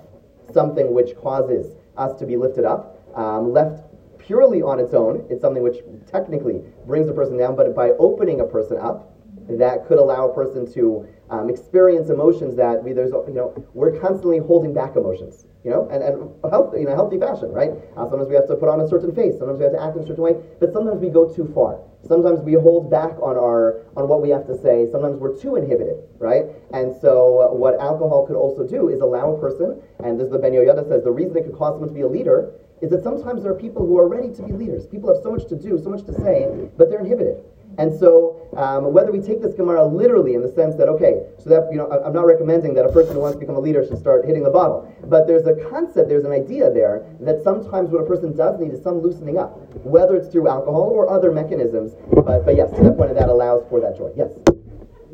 something 0.53 0.93
which 0.93 1.15
causes 1.17 1.75
us 1.98 2.17
to 2.19 2.25
be 2.25 2.38
lifted 2.38 2.63
up. 2.63 2.96
Um, 3.15 3.51
left 3.51 3.84
purely 4.29 4.62
on 4.62 4.77
its 4.77 4.93
own, 4.93 5.25
it's 5.31 5.41
something 5.41 5.63
which 5.63 5.81
technically 6.05 6.62
brings 6.86 7.09
a 7.09 7.13
person 7.13 7.36
down, 7.36 7.55
but 7.55 7.74
by 7.74 7.89
opening 7.98 8.41
a 8.41 8.45
person 8.45 8.77
up, 8.77 9.17
that 9.50 9.88
could 9.88 9.98
allow 9.98 10.29
a 10.29 10.33
person 10.36 10.71
to 10.71 11.01
um, 11.31 11.50
experience 11.50 12.12
emotions 12.12 12.55
that 12.55 12.77
we, 12.83 12.93
there's, 12.93 13.09
you 13.09 13.33
know, 13.33 13.50
we're 13.74 13.98
constantly 13.98 14.38
holding 14.38 14.71
back 14.71 14.95
emotions, 14.95 15.48
you 15.65 15.71
know, 15.71 15.89
and, 15.89 16.05
and 16.05 16.29
healthy, 16.45 16.81
in 16.81 16.88
a 16.88 16.93
healthy 16.93 17.17
fashion, 17.17 17.50
right? 17.50 17.74
Uh, 17.98 18.05
sometimes 18.05 18.29
we 18.29 18.36
have 18.36 18.45
to 18.45 18.53
put 18.53 18.69
on 18.69 18.79
a 18.81 18.88
certain 18.88 19.09
face, 19.17 19.33
sometimes 19.39 19.57
we 19.57 19.65
have 19.65 19.74
to 19.74 19.81
act 19.81 19.98
in 19.98 20.03
a 20.03 20.05
certain 20.05 20.21
way, 20.21 20.38
but 20.62 20.71
sometimes 20.71 21.01
we 21.01 21.09
go 21.09 21.25
too 21.33 21.50
far. 21.50 21.81
Sometimes 22.05 22.39
we 22.45 22.53
hold 22.53 22.89
back 22.89 23.17
on 23.19 23.36
our 23.36 23.83
on 23.98 24.07
what 24.07 24.21
we 24.21 24.29
have 24.29 24.48
to 24.48 24.55
say. 24.62 24.88
Sometimes 24.89 25.17
we're 25.17 25.36
too 25.36 25.57
inhibited, 25.57 25.98
right? 26.17 26.45
And 26.71 26.95
so, 27.01 27.41
uh, 27.41 27.51
what 27.51 27.75
alcohol 27.81 28.25
could 28.25 28.38
also 28.38 28.63
do 28.63 28.88
is 28.88 29.01
allow 29.01 29.33
a 29.33 29.39
person, 29.41 29.81
and 30.05 30.17
this 30.17 30.27
is 30.27 30.31
the 30.31 30.39
Ben 30.39 30.53
Yehoyada 30.53 30.88
says, 30.88 31.03
the 31.03 31.12
reason 31.12 31.36
it 31.36 31.43
could 31.43 31.57
cause 31.57 31.74
someone 31.74 31.89
to 31.89 31.95
be 31.95 32.01
a 32.01 32.07
leader 32.07 32.53
is 32.81 32.89
that 32.91 33.03
sometimes 33.03 33.43
there 33.43 33.51
are 33.51 33.59
people 33.59 33.86
who 33.86 33.98
are 33.98 34.07
ready 34.07 34.33
to 34.33 34.41
be 34.43 34.53
leaders. 34.53 34.86
People 34.88 35.13
have 35.13 35.21
so 35.21 35.31
much 35.31 35.48
to 35.48 35.55
do, 35.55 35.77
so 35.81 35.89
much 35.89 36.05
to 36.05 36.13
say, 36.13 36.48
but 36.77 36.89
they're 36.89 37.01
inhibited. 37.01 37.44
And 37.77 37.98
so, 37.98 38.35
um, 38.57 38.92
whether 38.92 39.11
we 39.11 39.22
take 39.22 39.42
this 39.42 39.53
Gemara 39.53 39.85
literally 39.85 40.33
in 40.33 40.42
the 40.42 40.51
sense 40.51 40.75
that, 40.75 40.89
okay, 40.89 41.24
so 41.37 41.50
that, 41.50 41.70
you 41.72 41.77
know, 41.77 41.87
I'm 41.87 42.11
not 42.11 42.25
recommending 42.25 42.74
that 42.74 42.83
a 42.83 42.92
person 42.92 43.13
who 43.13 43.22
wants 43.22 43.35
to 43.35 43.39
become 43.39 43.55
a 43.55 43.59
leader 43.59 43.85
should 43.87 44.00
start 44.00 44.25
hitting 44.25 44.44
the 44.44 44.50
bottle. 44.50 44.92
But 45.05 45.27
there's 45.27 45.48
a 45.48 45.55
concept, 45.70 46.09
there's 46.09 46.25
an 46.25 46.33
idea 46.33 46.72
there 46.72 47.05
that 47.22 47.44
sometimes 47.44 47.89
what 47.92 48.01
a 48.01 48.05
person 48.05 48.35
does 48.35 48.59
need 48.59 48.74
is 48.74 48.83
some 48.83 49.00
loosening 49.00 49.37
up, 49.37 49.55
whether 49.85 50.15
it's 50.15 50.27
through 50.27 50.50
alcohol 50.50 50.92
or 50.92 51.09
other 51.09 51.31
mechanisms. 51.31 51.94
But, 52.11 52.44
but 52.44 52.57
yes, 52.57 52.74
to 52.75 52.83
that 52.83 52.98
point, 52.98 53.13
that 53.13 53.29
allows 53.29 53.63
for 53.70 53.79
that 53.79 53.96
joy. 53.96 54.11
Yes? 54.18 54.33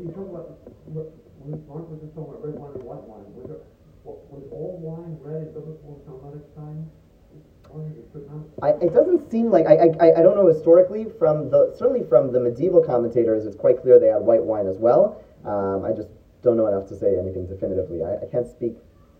You 0.00 0.10
talk 0.10 0.26
about, 0.26 0.58
aren't 1.70 1.86
we 1.86 2.00
just 2.02 2.14
talking 2.16 2.34
about 2.34 2.42
red 2.42 2.58
wine 2.58 2.72
and 2.74 2.82
white 2.82 3.04
wine? 3.06 3.30
Was, 4.02 4.42
all 4.50 4.78
wine 4.80 5.18
red 5.22 5.48
in 5.48 5.52
biblical 5.54 6.02
Talmudic 6.06 6.42
times? 6.56 6.88
I, 8.62 8.70
it 8.80 8.94
doesn't 8.94 9.30
seem 9.30 9.50
like 9.50 9.66
I, 9.66 9.92
I, 10.00 10.18
I 10.18 10.22
don't 10.22 10.36
know 10.36 10.46
historically 10.46 11.06
from 11.18 11.50
the 11.50 11.74
certainly 11.76 12.06
from 12.08 12.32
the 12.32 12.40
medieval 12.40 12.82
commentators 12.82 13.44
it's 13.44 13.56
quite 13.56 13.80
clear 13.82 13.98
they 13.98 14.08
had 14.08 14.22
white 14.22 14.42
wine 14.42 14.66
as 14.66 14.78
well. 14.78 15.22
Um, 15.44 15.84
I 15.84 15.92
just 15.92 16.08
don't 16.42 16.56
know 16.56 16.66
enough 16.66 16.88
to 16.88 16.96
say 16.96 17.18
anything 17.18 17.46
definitively. 17.46 18.02
I, 18.02 18.24
I 18.24 18.26
can't 18.30 18.48
speak 18.48 18.74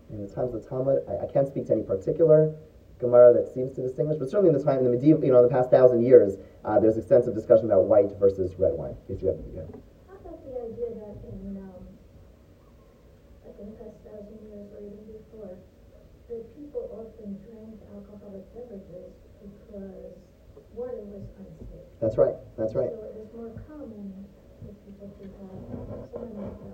in 0.09 0.25
the 0.25 0.33
times 0.33 0.53
of 0.53 0.63
the 0.63 0.69
Talmud. 0.69 1.03
I, 1.07 1.25
I, 1.25 1.31
can't 1.31 1.47
speak 1.47 1.67
to 1.67 1.73
any 1.73 1.83
particular 1.83 2.55
Gemara 2.99 3.33
that 3.33 3.53
seems 3.53 3.75
to 3.75 3.81
distinguish, 3.81 4.17
but 4.17 4.29
certainly 4.29 4.49
in 4.49 4.57
the 4.57 4.63
time 4.63 4.79
in 4.79 4.85
the 4.85 4.91
medieval, 4.91 5.23
you 5.23 5.31
know, 5.31 5.43
in 5.43 5.47
the 5.47 5.53
past 5.53 5.69
thousand 5.69 6.01
years, 6.01 6.37
uh, 6.65 6.79
there's 6.79 6.97
extensive 6.97 7.35
discussion 7.35 7.65
about 7.65 7.85
white 7.85 8.09
versus 8.19 8.55
red 8.57 8.73
wine. 8.73 8.95
If 9.09 9.21
you 9.21 9.27
have, 9.29 9.37
yeah. 9.53 9.67
How 10.07 10.15
about 10.17 10.39
the 10.43 10.55
idea 10.65 10.95
that 10.95 11.15
in 11.29 11.59
um, 11.61 11.87
think 13.57 13.73
past 13.81 13.97
thousand 14.05 14.37
years 14.45 14.69
or 14.73 14.85
even 14.85 15.05
before 15.09 15.57
that 16.29 16.43
people 16.53 16.85
often 16.93 17.41
drank 17.41 17.56
alcoholic 17.97 18.45
beverages 18.53 19.09
because 19.41 20.13
water 20.73 21.01
was 21.09 21.25
unsafe. 21.41 21.89
That's 21.99 22.17
right. 22.17 22.35
That's 22.57 22.75
right. 22.75 22.93
So 22.93 23.09
it 23.09 23.15
was 23.17 23.29
more 23.33 23.51
common 23.65 24.13
for 24.61 24.71
people 24.85 25.09
to 25.17 25.25
have. 25.25 26.66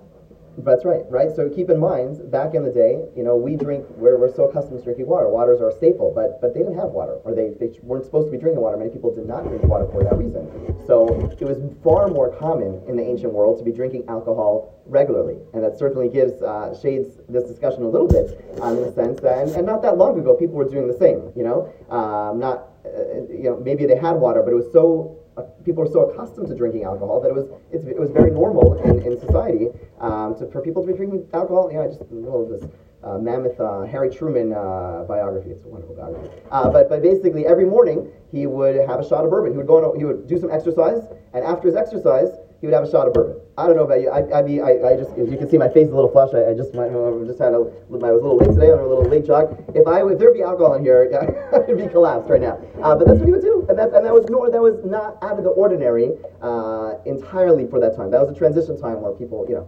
That's 0.58 0.86
right, 0.86 1.02
right? 1.10 1.34
So 1.36 1.50
keep 1.50 1.72
in 1.72 1.80
mind, 1.80 2.30
back 2.30 2.54
in 2.54 2.64
the 2.64 2.70
day, 2.72 3.02
you 3.16 3.24
know, 3.24 3.36
we 3.36 3.56
drink, 3.56 3.86
we're, 3.98 4.20
we're 4.20 4.34
so 4.34 4.50
accustomed 4.50 4.78
to 4.78 4.84
drinking 4.84 5.08
water. 5.08 5.28
Water 5.28 5.54
is 5.54 5.62
our 5.62 5.72
staple, 5.72 6.14
but, 6.14 6.40
but 6.42 6.54
they 6.54 6.60
didn't 6.60 6.78
have 6.78 6.90
water, 6.90 7.18
or 7.26 7.34
they, 7.34 7.58
they 7.60 7.74
weren't 7.82 8.06
supposed 8.06 8.28
to 8.28 8.32
be 8.32 8.38
drinking 8.38 8.62
water. 8.62 8.78
Many 8.78 8.92
people 8.92 9.14
did 9.14 9.26
not 9.26 9.48
drink 9.48 9.64
water 9.64 9.88
for 9.92 10.04
that 10.04 10.16
reason. 10.16 10.46
So 10.86 11.10
it 11.32 11.42
was 11.42 11.58
far 11.84 12.08
more 12.08 12.30
common 12.38 12.84
in 12.88 12.96
the 12.96 13.04
ancient 13.04 13.34
world 13.34 13.58
to 13.58 13.64
be 13.64 13.72
drinking 13.72 14.06
alcohol 14.08 14.80
regularly. 14.86 15.38
And 15.54 15.64
that 15.64 15.80
certainly 15.80 16.08
gives, 16.08 16.40
uh, 16.44 16.78
shades 16.80 17.18
this 17.28 17.46
discussion 17.46 17.82
a 17.82 17.90
little 17.90 18.08
bit 18.08 18.38
um, 18.62 18.78
in 18.78 18.84
the 18.84 18.94
sense 18.94 19.22
that, 19.22 19.40
and, 19.40 19.52
and, 19.56 19.66
not 19.66 19.82
that 19.82 19.98
long 19.98 20.20
ago, 20.20 20.36
people 20.36 20.56
were 20.56 20.70
doing 20.70 20.88
the 20.88 20.98
same, 20.98 21.32
you 21.36 21.44
know? 21.44 21.74
Um, 21.90 22.38
not, 22.38 22.70
uh, 22.86 23.26
you 23.26 23.50
know, 23.50 23.58
maybe 23.58 23.88
they 23.88 23.98
had 23.98 24.14
water, 24.14 24.44
but 24.44 24.52
it 24.52 24.56
was 24.56 24.72
so 24.72 25.23
people 25.64 25.84
are 25.84 25.92
so 25.92 26.10
accustomed 26.10 26.48
to 26.48 26.56
drinking 26.56 26.84
alcohol 26.84 27.22
that 27.22 27.30
it 27.30 27.36
was 27.36 27.48
it 27.72 28.00
was 28.00 28.12
very 28.12 28.32
normal 28.32 28.82
in, 28.84 29.02
in 29.02 29.20
society 29.20 29.68
um, 30.00 30.36
to, 30.38 30.48
for 30.52 30.62
people 30.62 30.86
to 30.86 30.92
be 30.92 30.98
drinking 30.98 31.28
alcohol. 31.34 31.72
Know, 31.72 31.84
I 31.84 31.88
just 31.88 32.10
know 32.12 32.46
this 32.46 32.70
uh, 33.04 33.18
mammoth 33.18 33.60
uh, 33.60 33.84
Harry 33.84 34.10
Truman 34.10 34.54
uh, 34.54 35.06
biography. 35.08 35.52
It's 35.52 35.66
a 35.66 35.68
wonderful 35.68 35.96
biography. 35.96 36.30
Uh, 36.52 36.70
but 36.70 36.90
but 36.90 37.02
basically, 37.02 37.46
every 37.46 37.66
morning 37.66 38.12
he 38.32 38.46
would 38.48 38.76
have 38.88 39.00
a 39.00 39.08
shot 39.08 39.24
of 39.26 39.32
bourbon. 39.32 39.52
He 39.52 39.58
would 39.58 39.68
go 39.68 39.84
on. 39.84 39.98
He 39.98 40.06
would 40.06 40.28
do 40.28 40.38
some 40.38 40.52
exercise, 40.52 41.02
and 41.34 41.44
after 41.44 41.68
his 41.68 41.76
exercise, 41.76 42.30
he 42.64 42.68
would 42.68 42.74
have 42.74 42.88
a 42.88 42.90
shot 42.90 43.08
of 43.08 43.14
bourbon. 43.14 43.36
I 43.58 43.68
don't 43.68 43.76
know 43.76 43.84
about 43.84 44.00
you. 44.00 44.08
I, 44.08 44.40
I 44.40 44.42
mean, 44.42 44.64
I, 44.64 44.80
I 44.88 44.96
just, 44.96 45.12
as 45.20 45.28
you 45.30 45.36
can 45.36 45.50
see, 45.50 45.58
my 45.58 45.68
face 45.68 45.88
is 45.88 45.92
a 45.92 45.96
little 46.00 46.10
flushed. 46.10 46.32
I, 46.34 46.48
I 46.48 46.54
just, 46.56 46.74
my, 46.74 46.88
I 46.88 47.12
just 47.28 47.36
had 47.36 47.52
a, 47.52 47.60
I 47.60 47.92
was 47.92 48.00
a 48.00 48.24
little 48.24 48.40
late 48.40 48.56
today 48.56 48.72
on 48.72 48.80
a 48.80 48.88
little 48.88 49.04
late 49.04 49.28
jog. 49.28 49.52
If 49.76 49.84
I, 49.86 50.00
if 50.08 50.16
there'd 50.16 50.34
be 50.34 50.48
alcohol 50.48 50.80
in 50.80 50.82
here, 50.82 51.12
I'd 51.52 51.76
be 51.76 51.92
collapsed 51.92 52.32
right 52.32 52.40
now. 52.40 52.56
Uh, 52.80 52.96
but 52.96 53.04
that's 53.04 53.20
what 53.20 53.28
he 53.28 53.36
would 53.36 53.44
do, 53.44 53.68
and 53.68 53.76
that, 53.76 53.92
and 53.92 54.08
that 54.08 54.16
was 54.16 54.24
no, 54.32 54.48
that 54.50 54.64
was 54.64 54.80
not 54.88 55.20
out 55.20 55.36
of 55.36 55.44
the 55.44 55.52
ordinary 55.52 56.16
uh, 56.40 56.96
entirely 57.04 57.68
for 57.68 57.84
that 57.84 58.00
time. 58.00 58.16
That 58.16 58.24
was 58.24 58.32
a 58.32 58.40
transition 58.40 58.80
time 58.80 59.04
where 59.04 59.12
people, 59.12 59.44
you 59.52 59.60
know. 59.60 59.68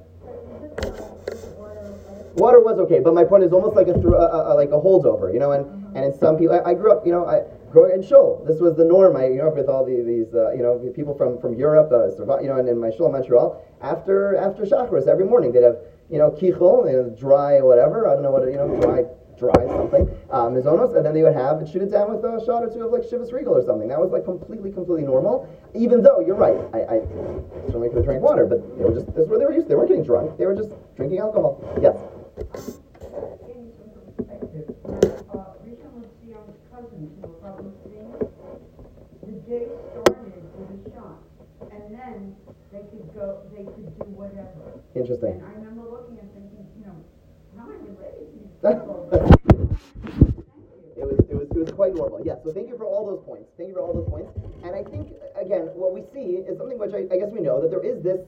Water 2.40 2.64
was 2.64 2.80
okay, 2.88 3.04
but 3.04 3.14
my 3.14 3.26
point 3.26 3.44
is 3.44 3.52
almost 3.52 3.76
like 3.76 3.92
a, 3.92 4.00
a, 4.00 4.52
a 4.52 4.56
like 4.56 4.72
a 4.72 4.80
holdover, 4.80 5.34
you 5.36 5.40
know. 5.40 5.52
And 5.52 5.68
and 6.00 6.06
in 6.06 6.14
some 6.16 6.40
people, 6.40 6.56
I, 6.56 6.72
I 6.72 6.74
grew 6.74 6.96
up, 6.96 7.06
you 7.06 7.12
know, 7.12 7.28
I 7.28 7.44
growing 7.76 7.92
in 7.92 8.02
shul. 8.02 8.42
This 8.48 8.60
was 8.62 8.76
the 8.78 8.86
norm. 8.86 9.18
I, 9.18 9.28
you 9.28 9.44
know, 9.44 9.52
with 9.52 9.68
all 9.68 9.84
the, 9.84 10.00
these, 10.00 10.34
uh, 10.34 10.56
you 10.56 10.64
know, 10.64 10.80
people 10.96 11.14
from, 11.14 11.40
from 11.42 11.54
Europe, 11.60 11.92
uh, 11.92 12.08
you 12.40 12.48
know, 12.48 12.58
and 12.58 12.70
in 12.70 12.80
my 12.80 12.90
shul 12.90 13.08
in 13.08 13.12
Montreal, 13.12 13.62
after 13.82 14.38
after 14.38 14.64
Shacharis, 14.64 15.08
every 15.08 15.26
morning 15.26 15.52
they'd 15.52 15.68
have, 15.68 15.78
you 16.10 16.18
know, 16.18 16.32
kichel, 16.32 16.88
you 16.90 16.96
know, 16.96 17.10
dry 17.20 17.60
whatever, 17.60 18.08
I 18.08 18.14
don't 18.14 18.24
know 18.24 18.32
what, 18.32 18.48
you 18.48 18.56
know, 18.56 18.72
dry, 18.80 19.04
dry 19.38 19.68
something, 19.68 20.08
um, 20.32 20.56
mizonos, 20.56 20.96
and 20.96 21.06
then 21.06 21.14
they 21.14 21.24
would 21.24 21.36
have 21.36 21.60
and 21.60 21.68
shoot 21.68 21.82
it 21.82 21.92
down 21.92 22.08
with 22.16 22.24
a 22.24 22.40
shot 22.46 22.64
or 22.64 22.72
two 22.72 22.88
of 22.88 22.96
like 22.96 23.04
Chivas 23.04 23.34
Regal 23.36 23.54
or 23.60 23.66
something. 23.66 23.90
That 23.90 24.00
was 24.00 24.12
like 24.16 24.24
completely, 24.24 24.72
completely 24.72 25.04
normal. 25.04 25.44
Even 25.76 26.02
though 26.02 26.22
you're 26.24 26.40
right, 26.40 26.56
I, 26.72 26.80
I 26.96 26.98
certainly 27.68 27.90
could 27.90 28.00
have 28.00 28.06
drank 28.06 28.24
water, 28.24 28.46
but 28.48 28.64
they 28.80 28.86
were 28.88 28.96
just 28.96 29.08
this 29.12 29.26
is 29.26 29.30
what 29.30 29.40
they 29.40 29.46
were 29.46 29.54
used. 29.60 29.68
They 29.68 29.76
weren't 29.76 29.92
getting 29.92 30.08
drunk. 30.08 30.38
They 30.40 30.46
were 30.46 30.56
just 30.56 30.72
drinking 30.96 31.20
alcohol. 31.20 31.60
Yes. 31.84 32.00
Day 39.48 39.70
started 39.92 40.34
with 40.58 40.74
a 40.74 40.90
shot, 40.94 41.22
and 41.72 41.94
then 41.94 42.36
they 42.72 42.82
could 42.90 43.06
go, 43.14 43.42
they 43.54 43.64
could 43.64 43.90
do 43.98 44.06
whatever. 44.18 44.82
Interesting. 44.96 45.38
And 45.38 45.46
I 45.46 45.54
remember 45.54 45.86
looking 45.90 46.18
and 46.18 46.30
thinking, 46.34 46.66
you 46.78 46.86
know, 46.86 46.98
how 47.58 47.70
am 47.70 47.78
I 47.78 47.86
related 47.86 48.26
to 48.34 48.38
these 48.42 48.54
people? 48.66 49.06
It 50.98 51.04
was, 51.06 51.20
it 51.30 51.36
was, 51.36 51.48
it 51.52 51.58
was 51.58 51.72
quite 51.72 51.94
normal. 51.94 52.26
Yeah. 52.26 52.36
So 52.44 52.52
thank 52.54 52.70
you 52.70 52.78
for 52.78 52.86
all 52.86 53.06
those 53.06 53.24
points. 53.26 53.52
Thank 53.58 53.70
you 53.70 53.76
for 53.76 53.82
all 53.82 53.94
those 53.94 54.10
points. 54.10 54.32
And 54.64 54.74
I 54.74 54.84
think 54.84 55.14
again, 55.36 55.70
what 55.76 55.94
we 55.94 56.02
see 56.14 56.42
is 56.42 56.58
something 56.58 56.80
which 56.80 56.94
I, 56.94 57.06
I 57.14 57.20
guess 57.20 57.30
we 57.32 57.42
know 57.42 57.62
that 57.62 57.70
there 57.70 57.84
is 57.84 58.02
this 58.02 58.22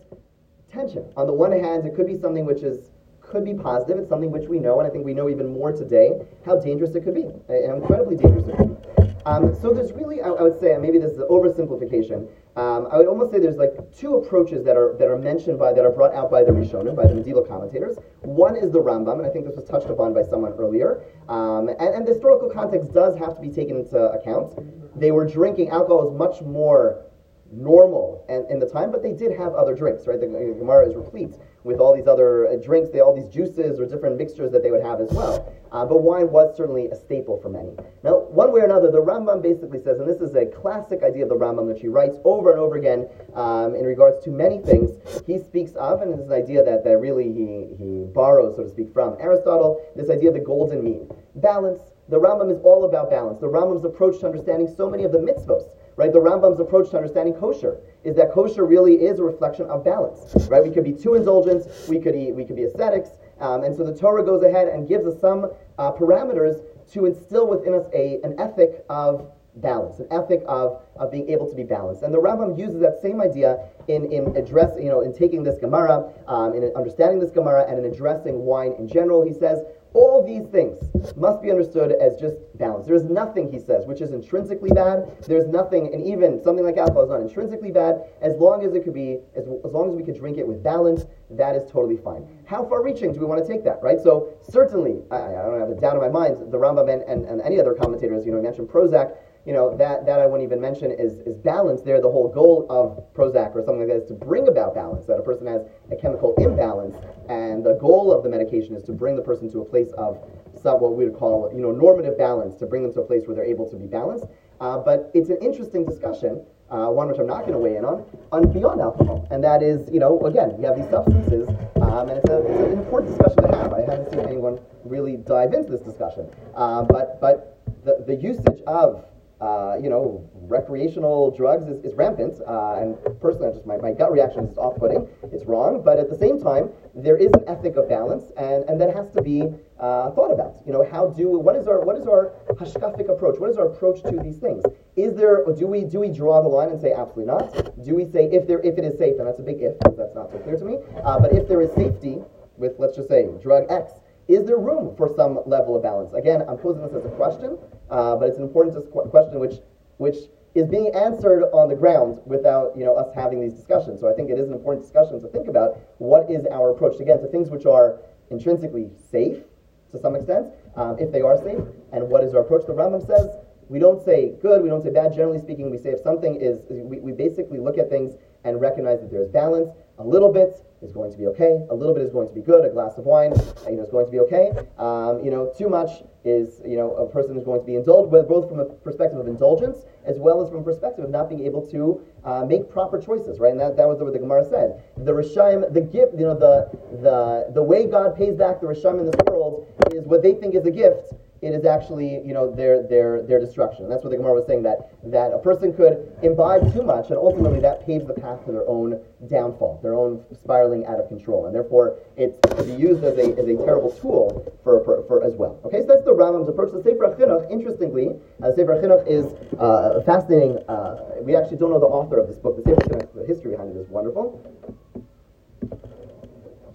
tension. 0.71 1.09
On 1.15 1.25
the 1.25 1.33
one 1.33 1.51
hand, 1.51 1.87
it 1.87 1.95
could 1.95 2.07
be 2.07 2.19
something 2.19 2.45
which 2.45 2.61
is 2.61 2.91
could 3.29 3.43
be 3.43 3.53
positive. 3.53 3.97
It's 3.97 4.09
something 4.09 4.31
which 4.31 4.47
we 4.47 4.59
know, 4.59 4.79
and 4.79 4.87
I 4.87 4.91
think 4.91 5.05
we 5.05 5.13
know 5.13 5.29
even 5.29 5.51
more 5.51 5.71
today 5.71 6.11
how 6.45 6.59
dangerous 6.59 6.95
it 6.95 7.03
could 7.03 7.15
be, 7.15 7.25
uh, 7.49 7.73
incredibly 7.75 8.15
dangerous 8.15 8.47
it 8.47 8.57
could 8.57 8.81
be. 8.81 8.87
Um, 9.25 9.53
so 9.61 9.73
there's 9.73 9.91
really, 9.91 10.21
I, 10.21 10.29
I, 10.29 10.41
would 10.41 10.57
say, 10.57 10.77
maybe 10.79 10.99
this 10.99 11.11
is 11.11 11.17
an 11.17 11.27
oversimplification. 11.29 12.29
Um, 12.55 12.87
I 12.89 12.97
would 12.97 13.07
almost 13.07 13.33
say 13.33 13.39
there's 13.39 13.57
like 13.57 13.73
two 13.93 14.15
approaches 14.15 14.63
that 14.63 14.77
are 14.77 14.95
that 14.97 15.09
are 15.09 15.17
mentioned 15.17 15.59
by 15.59 15.73
that 15.73 15.83
are 15.83 15.91
brought 15.91 16.15
out 16.15 16.31
by 16.31 16.43
the 16.43 16.51
Rishonim, 16.51 16.95
by 16.95 17.05
the 17.05 17.13
medieval 17.13 17.43
commentators. 17.43 17.97
One 18.21 18.55
is 18.55 18.71
the 18.71 18.79
Rambam, 18.79 19.17
and 19.17 19.27
I 19.27 19.29
think 19.29 19.45
this 19.45 19.55
was 19.55 19.65
touched 19.65 19.89
upon 19.89 20.13
by 20.13 20.23
someone 20.23 20.53
earlier. 20.53 21.03
Um, 21.27 21.67
and, 21.67 21.93
and 21.93 22.07
the 22.07 22.13
historical 22.13 22.49
context 22.49 22.93
does 22.93 23.17
have 23.17 23.35
to 23.35 23.41
be 23.41 23.49
taken 23.49 23.77
into 23.77 23.97
account. 23.97 24.55
They 24.97 25.11
were 25.11 25.27
drinking 25.27 25.69
alcohol 25.69 26.09
is 26.09 26.17
much 26.17 26.41
more 26.41 27.03
normal 27.51 28.25
and 28.29 28.49
in 28.51 28.59
the 28.59 28.69
time, 28.69 28.91
but 28.91 29.03
they 29.03 29.13
did 29.13 29.37
have 29.37 29.53
other 29.53 29.75
drinks, 29.75 30.07
right? 30.07 30.19
The 30.19 30.27
Gemara 30.27 30.87
is 30.87 30.95
replete 30.95 31.33
with 31.67 31.79
all 31.79 31.93
these 31.93 32.07
other 32.07 32.47
uh, 32.47 32.55
drinks, 32.55 32.89
they 32.89 33.01
all 33.01 33.13
these 33.13 33.27
juices 33.27 33.79
or 33.79 33.85
different 33.85 34.17
mixtures 34.17 34.51
that 34.51 34.63
they 34.63 34.71
would 34.71 34.81
have 34.81 35.01
as 35.01 35.11
well. 35.11 35.53
Uh, 35.71 35.85
but 35.85 36.01
wine 36.01 36.31
was 36.31 36.55
certainly 36.55 36.87
a 36.87 36.95
staple 36.95 37.41
for 37.41 37.49
many. 37.49 37.75
Now, 38.03 38.19
one 38.31 38.53
way 38.53 38.61
or 38.61 38.65
another, 38.65 38.89
the 38.89 39.01
Rambam 39.01 39.43
basically 39.43 39.83
says, 39.83 39.99
and 39.99 40.07
this 40.07 40.21
is 40.21 40.33
a 40.35 40.45
classic 40.45 41.03
idea 41.03 41.23
of 41.23 41.29
the 41.29 41.35
Rambam 41.35 41.67
that 41.67 41.77
he 41.77 41.89
writes 41.89 42.15
over 42.23 42.51
and 42.51 42.59
over 42.59 42.77
again 42.77 43.09
um, 43.35 43.75
in 43.75 43.83
regards 43.83 44.23
to 44.23 44.31
many 44.31 44.59
things. 44.59 44.91
He 45.27 45.37
speaks 45.37 45.71
of, 45.73 46.01
and 46.01 46.13
this 46.13 46.21
is 46.21 46.27
an 46.27 46.41
idea 46.41 46.63
that, 46.63 46.85
that 46.85 46.97
really 46.97 47.25
he, 47.25 47.75
he 47.77 48.05
borrows, 48.15 48.55
so 48.55 48.63
to 48.63 48.69
speak, 48.69 48.93
from 48.93 49.17
Aristotle, 49.19 49.83
this 49.95 50.09
idea 50.09 50.29
of 50.29 50.35
the 50.35 50.41
golden 50.41 50.83
mean. 50.83 51.11
Balance. 51.35 51.81
The 52.07 52.17
Rambam 52.17 52.49
is 52.49 52.61
all 52.63 52.85
about 52.85 53.09
balance. 53.09 53.41
The 53.41 53.49
Rambam's 53.49 53.83
approach 53.83 54.21
to 54.21 54.27
understanding 54.27 54.73
so 54.77 54.89
many 54.89 55.03
of 55.03 55.11
the 55.11 55.19
mitzvos 55.19 55.67
right? 55.97 56.13
The 56.13 56.19
Rambam's 56.19 56.59
approach 56.59 56.91
to 56.91 56.97
understanding 56.97 57.33
kosher 57.33 57.77
is 58.03 58.15
that 58.15 58.31
kosher 58.31 58.65
really 58.65 58.95
is 58.95 59.19
a 59.19 59.23
reflection 59.23 59.65
of 59.65 59.83
balance, 59.83 60.47
right? 60.47 60.63
We 60.63 60.69
could 60.69 60.85
be 60.85 60.93
too 60.93 61.15
indulgent, 61.15 61.67
we 61.89 61.99
could 61.99 62.15
eat, 62.15 62.33
we 62.33 62.45
could 62.45 62.55
be 62.55 62.63
ascetics, 62.63 63.09
um, 63.39 63.63
and 63.63 63.75
so 63.75 63.83
the 63.83 63.97
Torah 63.97 64.23
goes 64.23 64.43
ahead 64.43 64.67
and 64.67 64.87
gives 64.87 65.05
us 65.05 65.19
some 65.19 65.51
uh, 65.77 65.91
parameters 65.91 66.63
to 66.93 67.05
instill 67.05 67.47
within 67.47 67.73
us 67.73 67.85
a, 67.93 68.19
an 68.23 68.39
ethic 68.39 68.85
of 68.89 69.29
balance, 69.57 69.99
an 69.99 70.07
ethic 70.11 70.43
of, 70.47 70.81
of 70.95 71.11
being 71.11 71.29
able 71.29 71.49
to 71.49 71.55
be 71.55 71.63
balanced. 71.63 72.03
And 72.03 72.13
the 72.13 72.19
Rambam 72.19 72.57
uses 72.57 72.79
that 72.81 73.01
same 73.01 73.19
idea 73.21 73.67
in, 73.87 74.11
in 74.11 74.35
addressing, 74.37 74.83
you 74.83 74.89
know, 74.89 75.01
in 75.01 75.13
taking 75.13 75.43
this 75.43 75.59
Gemara, 75.59 76.13
um, 76.27 76.53
in 76.53 76.71
understanding 76.75 77.19
this 77.19 77.31
Gemara, 77.31 77.65
and 77.67 77.83
in 77.83 77.91
addressing 77.91 78.45
wine 78.45 78.73
in 78.77 78.87
general. 78.87 79.25
He 79.25 79.33
says, 79.33 79.65
all 79.97 80.23
these 80.23 80.45
things 80.51 80.77
must 81.17 81.41
be 81.41 81.49
understood 81.49 81.91
as 81.91 82.15
just 82.17 82.37
balance. 82.59 82.85
There's 82.85 83.03
nothing, 83.03 83.51
he 83.51 83.57
says, 83.59 83.87
which 83.87 83.99
is 83.99 84.11
intrinsically 84.11 84.69
bad. 84.69 85.09
There's 85.27 85.47
nothing, 85.47 85.91
and 85.91 86.05
even 86.05 86.41
something 86.43 86.63
like 86.63 86.77
alcohol 86.77 87.03
is 87.03 87.09
not 87.09 87.21
intrinsically 87.21 87.71
bad, 87.71 88.03
as 88.21 88.35
long 88.35 88.63
as 88.63 88.75
it 88.75 88.83
could 88.83 88.93
be, 88.93 89.17
as, 89.35 89.45
as 89.65 89.71
long 89.71 89.89
as 89.89 89.95
we 89.95 90.03
could 90.03 90.15
drink 90.15 90.37
it 90.37 90.47
with 90.47 90.61
balance, 90.61 91.05
that 91.31 91.55
is 91.55 91.63
totally 91.71 91.97
fine. 91.97 92.27
How 92.45 92.63
far 92.63 92.83
reaching 92.83 93.11
do 93.11 93.19
we 93.19 93.25
want 93.25 93.43
to 93.43 93.47
take 93.51 93.63
that, 93.63 93.81
right? 93.81 93.99
So, 93.99 94.29
certainly, 94.47 95.01
I, 95.09 95.17
I 95.17 95.41
don't 95.41 95.59
have 95.59 95.71
a 95.71 95.81
doubt 95.81 95.95
in 95.95 96.01
my 96.01 96.09
mind, 96.09 96.51
the 96.51 96.57
Rambam 96.57 96.93
and, 96.93 97.01
and, 97.01 97.25
and 97.25 97.41
any 97.41 97.59
other 97.59 97.73
commentators, 97.73 98.23
you 98.23 98.31
know, 98.31 98.41
mentioned 98.41 98.69
Prozac, 98.69 99.17
you 99.47 99.53
know, 99.53 99.77
that, 99.77 100.05
that 100.05 100.19
I 100.19 100.27
wouldn't 100.27 100.45
even 100.45 100.59
mention 100.59 100.91
is, 100.91 101.19
is 101.25 101.37
balance 101.37 101.81
there. 101.81 102.01
The 102.01 102.11
whole 102.11 102.27
goal 102.27 102.67
of 102.69 103.01
Prozac 103.13 103.55
or 103.55 103.63
something 103.63 103.79
like 103.79 103.87
that 103.87 104.03
is 104.03 104.07
to 104.09 104.13
bring 104.13 104.49
about 104.49 104.75
balance, 104.75 105.05
that 105.05 105.15
a 105.15 105.21
person 105.21 105.47
has 105.47 105.61
a 105.89 105.95
chemical 105.95 106.35
imbalance, 106.37 106.97
and 107.29 107.65
the 107.65 107.75
goal 107.75 108.11
of 108.11 108.23
the 108.23 108.29
medication 108.29 108.75
is 108.75 108.83
to 108.83 108.91
bring 108.91 109.15
the 109.15 109.21
person 109.21 109.49
to 109.53 109.61
a 109.61 109.65
place 109.65 109.93
of 109.97 110.19
some, 110.61 110.81
what 110.81 110.97
we 110.97 111.05
would 111.05 111.17
call, 111.17 111.49
you 111.55 111.61
know, 111.61 111.71
normative 111.71 112.17
balance, 112.17 112.55
to 112.55 112.65
bring 112.65 112.83
them 112.83 112.91
to 112.91 112.99
a 112.99 113.05
place 113.05 113.23
where 113.25 113.35
they're 113.35 113.45
able 113.45 113.69
to 113.69 113.77
be 113.77 113.87
balanced. 113.87 114.25
Uh, 114.59 114.79
but 114.79 115.09
it's 115.13 115.29
an 115.29 115.37
interesting 115.41 115.85
discussion, 115.85 116.43
uh, 116.69 116.87
one 116.87 117.07
which 117.07 117.17
I'm 117.17 117.27
not 117.27 117.41
going 117.47 117.53
to 117.53 117.59
weigh 117.59 117.77
in 117.77 117.85
on, 117.85 118.03
on 118.33 118.51
beyond 118.51 118.81
alcohol. 118.81 119.29
And 119.31 119.41
that 119.45 119.63
is, 119.63 119.87
you 119.93 120.01
know, 120.01 120.19
again, 120.25 120.55
you 120.59 120.65
have 120.65 120.75
these 120.75 120.89
substances, 120.89 121.47
um, 121.79 122.09
and 122.09 122.17
it's, 122.19 122.29
a, 122.29 122.43
it's, 122.43 122.73
an 122.73 122.79
important 122.79 123.15
discussion 123.15 123.49
to 123.49 123.55
have. 123.55 123.71
I 123.71 123.79
haven't 123.79 124.11
seen 124.11 124.19
anyone 124.19 124.59
really 124.83 125.15
dive 125.15 125.53
into 125.53 125.71
this 125.71 125.81
discussion. 125.81 126.27
Uh, 126.53 126.83
but 126.83 127.21
but 127.21 127.59
the, 127.85 128.03
the 128.05 128.15
usage 128.15 128.61
of 128.67 129.05
uh, 129.39 129.77
you 129.81 129.89
know, 129.89 130.27
recreational 130.33 131.29
drugs 131.29 131.67
is, 131.67 131.83
is 131.85 131.93
rampant, 131.93 132.39
uh, 132.47 132.79
and 132.81 132.97
personally, 133.21 133.53
just 133.53 133.65
my, 133.67 133.77
my 133.77 133.91
gut 133.91 134.11
reaction 134.11 134.45
is 134.45 134.57
off-putting. 134.57 135.07
It's 135.31 135.45
wrong, 135.45 135.83
but 135.83 135.99
at 135.99 136.09
the 136.09 136.17
same 136.17 136.41
time, 136.41 136.69
there 136.95 137.17
is 137.17 137.31
an 137.33 137.43
ethic 137.47 137.75
of 137.75 137.87
balance, 137.87 138.31
and, 138.37 138.63
and 138.65 138.81
that 138.81 138.95
has 138.95 139.11
to 139.11 139.21
be 139.21 139.43
uh, 139.79 140.09
thought 140.11 140.31
about. 140.31 140.55
You 140.65 140.73
know, 140.73 140.87
how 140.89 141.09
do 141.09 141.29
what 141.29 141.55
is 141.55 141.67
our 141.67 141.81
what 141.81 141.97
is 141.97 142.07
our 142.07 142.33
hashkafic 142.49 143.09
approach? 143.09 143.39
What 143.39 143.51
is 143.51 143.57
our 143.57 143.67
approach 143.67 144.01
to 144.03 144.19
these 144.23 144.37
things? 144.37 144.63
Is 144.95 145.15
there 145.15 145.45
do 145.55 145.67
we 145.67 145.83
do 145.83 145.99
we 145.99 146.09
draw 146.09 146.41
the 146.41 146.49
line 146.49 146.69
and 146.69 146.81
say 146.81 146.93
absolutely 146.93 147.25
not? 147.25 147.75
Do 147.85 147.93
we 147.93 148.05
say 148.05 148.25
if 148.31 148.47
there 148.47 148.59
if 148.61 148.77
it 148.79 148.85
is 148.85 148.97
safe, 148.97 149.19
and 149.19 149.27
that's 149.27 149.39
a 149.39 149.43
big 149.43 149.61
if 149.61 149.77
because 149.77 149.97
that's 149.97 150.15
not 150.15 150.31
so 150.31 150.39
clear 150.39 150.57
to 150.57 150.65
me. 150.65 150.77
Uh, 151.05 151.19
but 151.19 151.31
if 151.33 151.47
there 151.47 151.61
is 151.61 151.71
safety 151.73 152.17
with 152.57 152.73
let's 152.79 152.95
just 152.95 153.07
say 153.07 153.27
drug 153.39 153.65
X, 153.69 153.91
is 154.27 154.45
there 154.45 154.57
room 154.57 154.95
for 154.97 155.13
some 155.15 155.39
level 155.45 155.75
of 155.75 155.83
balance? 155.83 156.13
Again, 156.13 156.43
I'm 156.49 156.57
posing 156.57 156.81
this 156.81 156.93
as 156.93 157.05
a 157.05 157.13
question, 157.15 157.57
uh, 157.89 158.15
but 158.15 158.29
it's 158.29 158.37
an 158.37 158.43
important 158.43 158.75
question 158.91 159.39
which, 159.39 159.55
which 159.97 160.17
is 160.55 160.67
being 160.67 160.93
answered 160.95 161.43
on 161.53 161.69
the 161.69 161.75
ground 161.75 162.19
without 162.25 162.75
you 162.75 162.83
know, 162.83 162.95
us 162.95 163.13
having 163.13 163.39
these 163.39 163.53
discussions. 163.53 163.99
So 163.99 164.09
I 164.09 164.13
think 164.13 164.29
it 164.29 164.37
is 164.37 164.47
an 164.47 164.53
important 164.53 164.85
discussion 164.85 165.21
to 165.21 165.27
think 165.27 165.47
about 165.47 165.77
what 165.99 166.29
is 166.29 166.45
our 166.47 166.71
approach, 166.71 166.99
again, 166.99 167.19
to 167.21 167.27
things 167.27 167.49
which 167.49 167.65
are 167.65 167.99
intrinsically 168.31 168.89
safe 169.11 169.43
to 169.91 169.99
some 169.99 170.15
extent, 170.15 170.47
um, 170.75 170.97
if 170.99 171.11
they 171.11 171.21
are 171.21 171.37
safe, 171.37 171.61
and 171.93 172.09
what 172.09 172.23
is 172.23 172.33
our 172.33 172.41
approach. 172.41 172.65
The 172.65 172.73
Rambam 172.73 173.05
says 173.05 173.29
we 173.69 173.79
don't 173.79 174.03
say 174.03 174.33
good, 174.41 174.61
we 174.61 174.69
don't 174.69 174.83
say 174.83 174.89
bad. 174.89 175.13
Generally 175.13 175.39
speaking, 175.39 175.69
we 175.69 175.77
say 175.77 175.91
if 175.91 176.01
something 176.01 176.35
is, 176.39 176.65
we, 176.69 176.99
we 176.99 177.11
basically 177.11 177.59
look 177.59 177.77
at 177.77 177.89
things 177.89 178.15
and 178.43 178.59
recognize 178.59 178.99
that 179.01 179.11
there's 179.11 179.29
balance. 179.29 179.69
A 179.99 180.03
little 180.03 180.31
bit 180.31 180.63
is 180.83 180.91
going 180.91 181.11
to 181.11 181.17
be 181.17 181.25
okay. 181.27 181.65
A 181.71 181.73
little 181.73 181.93
bit 181.93 182.03
is 182.03 182.11
going 182.11 182.27
to 182.27 182.33
be 182.33 182.41
good. 182.41 182.63
A 182.65 182.69
glass 182.69 182.97
of 182.97 183.05
wine, 183.05 183.33
you 183.67 183.77
know, 183.77 183.83
is 183.83 183.89
going 183.89 184.05
to 184.05 184.11
be 184.11 184.19
okay. 184.19 184.51
Um, 184.77 185.23
you 185.25 185.31
know, 185.31 185.51
too 185.57 185.69
much 185.69 186.03
is, 186.23 186.61
you 186.65 186.77
know, 186.77 186.93
a 186.97 187.09
person 187.09 187.35
is 187.35 187.43
going 187.43 187.61
to 187.61 187.65
be 187.65 187.75
indulged, 187.75 188.11
both 188.11 188.47
from 188.47 188.59
a 188.59 188.65
perspective 188.65 189.17
of 189.17 189.27
indulgence 189.27 189.85
as 190.05 190.17
well 190.19 190.41
as 190.41 190.49
from 190.49 190.59
a 190.59 190.63
perspective 190.63 191.03
of 191.03 191.09
not 191.09 191.29
being 191.29 191.45
able 191.45 191.65
to 191.67 192.01
uh, 192.23 192.45
make 192.45 192.69
proper 192.69 193.01
choices, 193.01 193.39
right? 193.39 193.51
And 193.51 193.59
that, 193.59 193.75
that 193.75 193.87
was 193.87 193.99
what 193.99 194.13
the 194.13 194.19
Gemara 194.19 194.45
said. 194.47 194.83
The 194.97 195.11
Rishaim, 195.11 195.73
the 195.73 195.81
gift, 195.81 196.13
you 196.13 196.25
know, 196.25 196.37
the, 196.37 196.69
the, 197.01 197.51
the 197.53 197.63
way 197.63 197.87
God 197.87 198.15
pays 198.15 198.35
back 198.35 198.61
the 198.61 198.67
Rishaim 198.67 198.99
in 198.99 199.05
this 199.05 199.15
world 199.27 199.67
is 199.91 200.05
what 200.05 200.21
they 200.21 200.33
think 200.33 200.55
is 200.55 200.65
a 200.65 200.71
gift 200.71 201.13
it 201.41 201.53
is 201.53 201.65
actually, 201.65 202.21
you 202.25 202.33
know, 202.33 202.51
their, 202.51 202.83
their, 202.83 203.21
their 203.23 203.39
destruction. 203.39 203.83
And 203.83 203.91
that's 203.91 204.03
what 204.03 204.09
the 204.09 204.17
Gemara 204.17 204.33
was 204.33 204.47
saying, 204.47 204.63
that, 204.63 204.91
that 205.11 205.31
a 205.33 205.37
person 205.37 205.73
could 205.73 206.11
imbibe 206.23 206.73
too 206.73 206.83
much, 206.83 207.09
and 207.09 207.17
ultimately 207.17 207.59
that 207.59 207.85
paves 207.85 208.05
the 208.07 208.13
path 208.13 208.43
to 208.45 208.51
their 208.51 208.67
own 208.67 208.99
downfall, 209.29 209.79
their 209.83 209.93
own 209.93 210.23
spiraling 210.33 210.85
out 210.85 210.99
of 210.99 211.07
control. 211.07 211.45
And 211.45 211.53
therefore, 211.53 211.99
it's 212.15 212.39
to 212.55 212.63
be 212.63 212.73
used 212.73 213.03
as 213.03 213.17
a, 213.17 213.37
as 213.37 213.47
a 213.47 213.55
terrible 213.65 213.91
tool 213.91 214.51
for, 214.63 214.83
for, 214.83 215.03
for 215.07 215.23
as 215.23 215.33
well. 215.33 215.59
Okay, 215.65 215.81
so 215.81 215.87
that's 215.87 216.05
the 216.05 216.13
Rambam's 216.13 216.49
approach. 216.49 216.71
The 216.73 216.81
Sefer 216.81 217.15
Chinuch, 217.17 217.49
interestingly, 217.51 218.19
uh, 218.41 218.51
Sefer 218.53 218.81
Chinuch 218.81 219.05
is 219.07 219.25
uh, 219.59 220.01
fascinating. 220.05 220.57
Uh, 220.67 221.21
we 221.21 221.35
actually 221.35 221.57
don't 221.57 221.71
know 221.71 221.79
the 221.79 221.85
author 221.85 222.17
of 222.17 222.27
this 222.27 222.37
book. 222.37 222.57
The 222.57 222.63
Sefer 222.69 222.81
Chinuch, 222.89 223.13
the 223.13 223.25
history 223.25 223.51
behind 223.51 223.75
it 223.75 223.79
is 223.79 223.89
wonderful. 223.89 224.41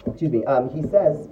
Excuse 0.05 0.31
me. 0.31 0.45
Um, 0.45 0.69
he 0.69 0.81
says 0.83 1.29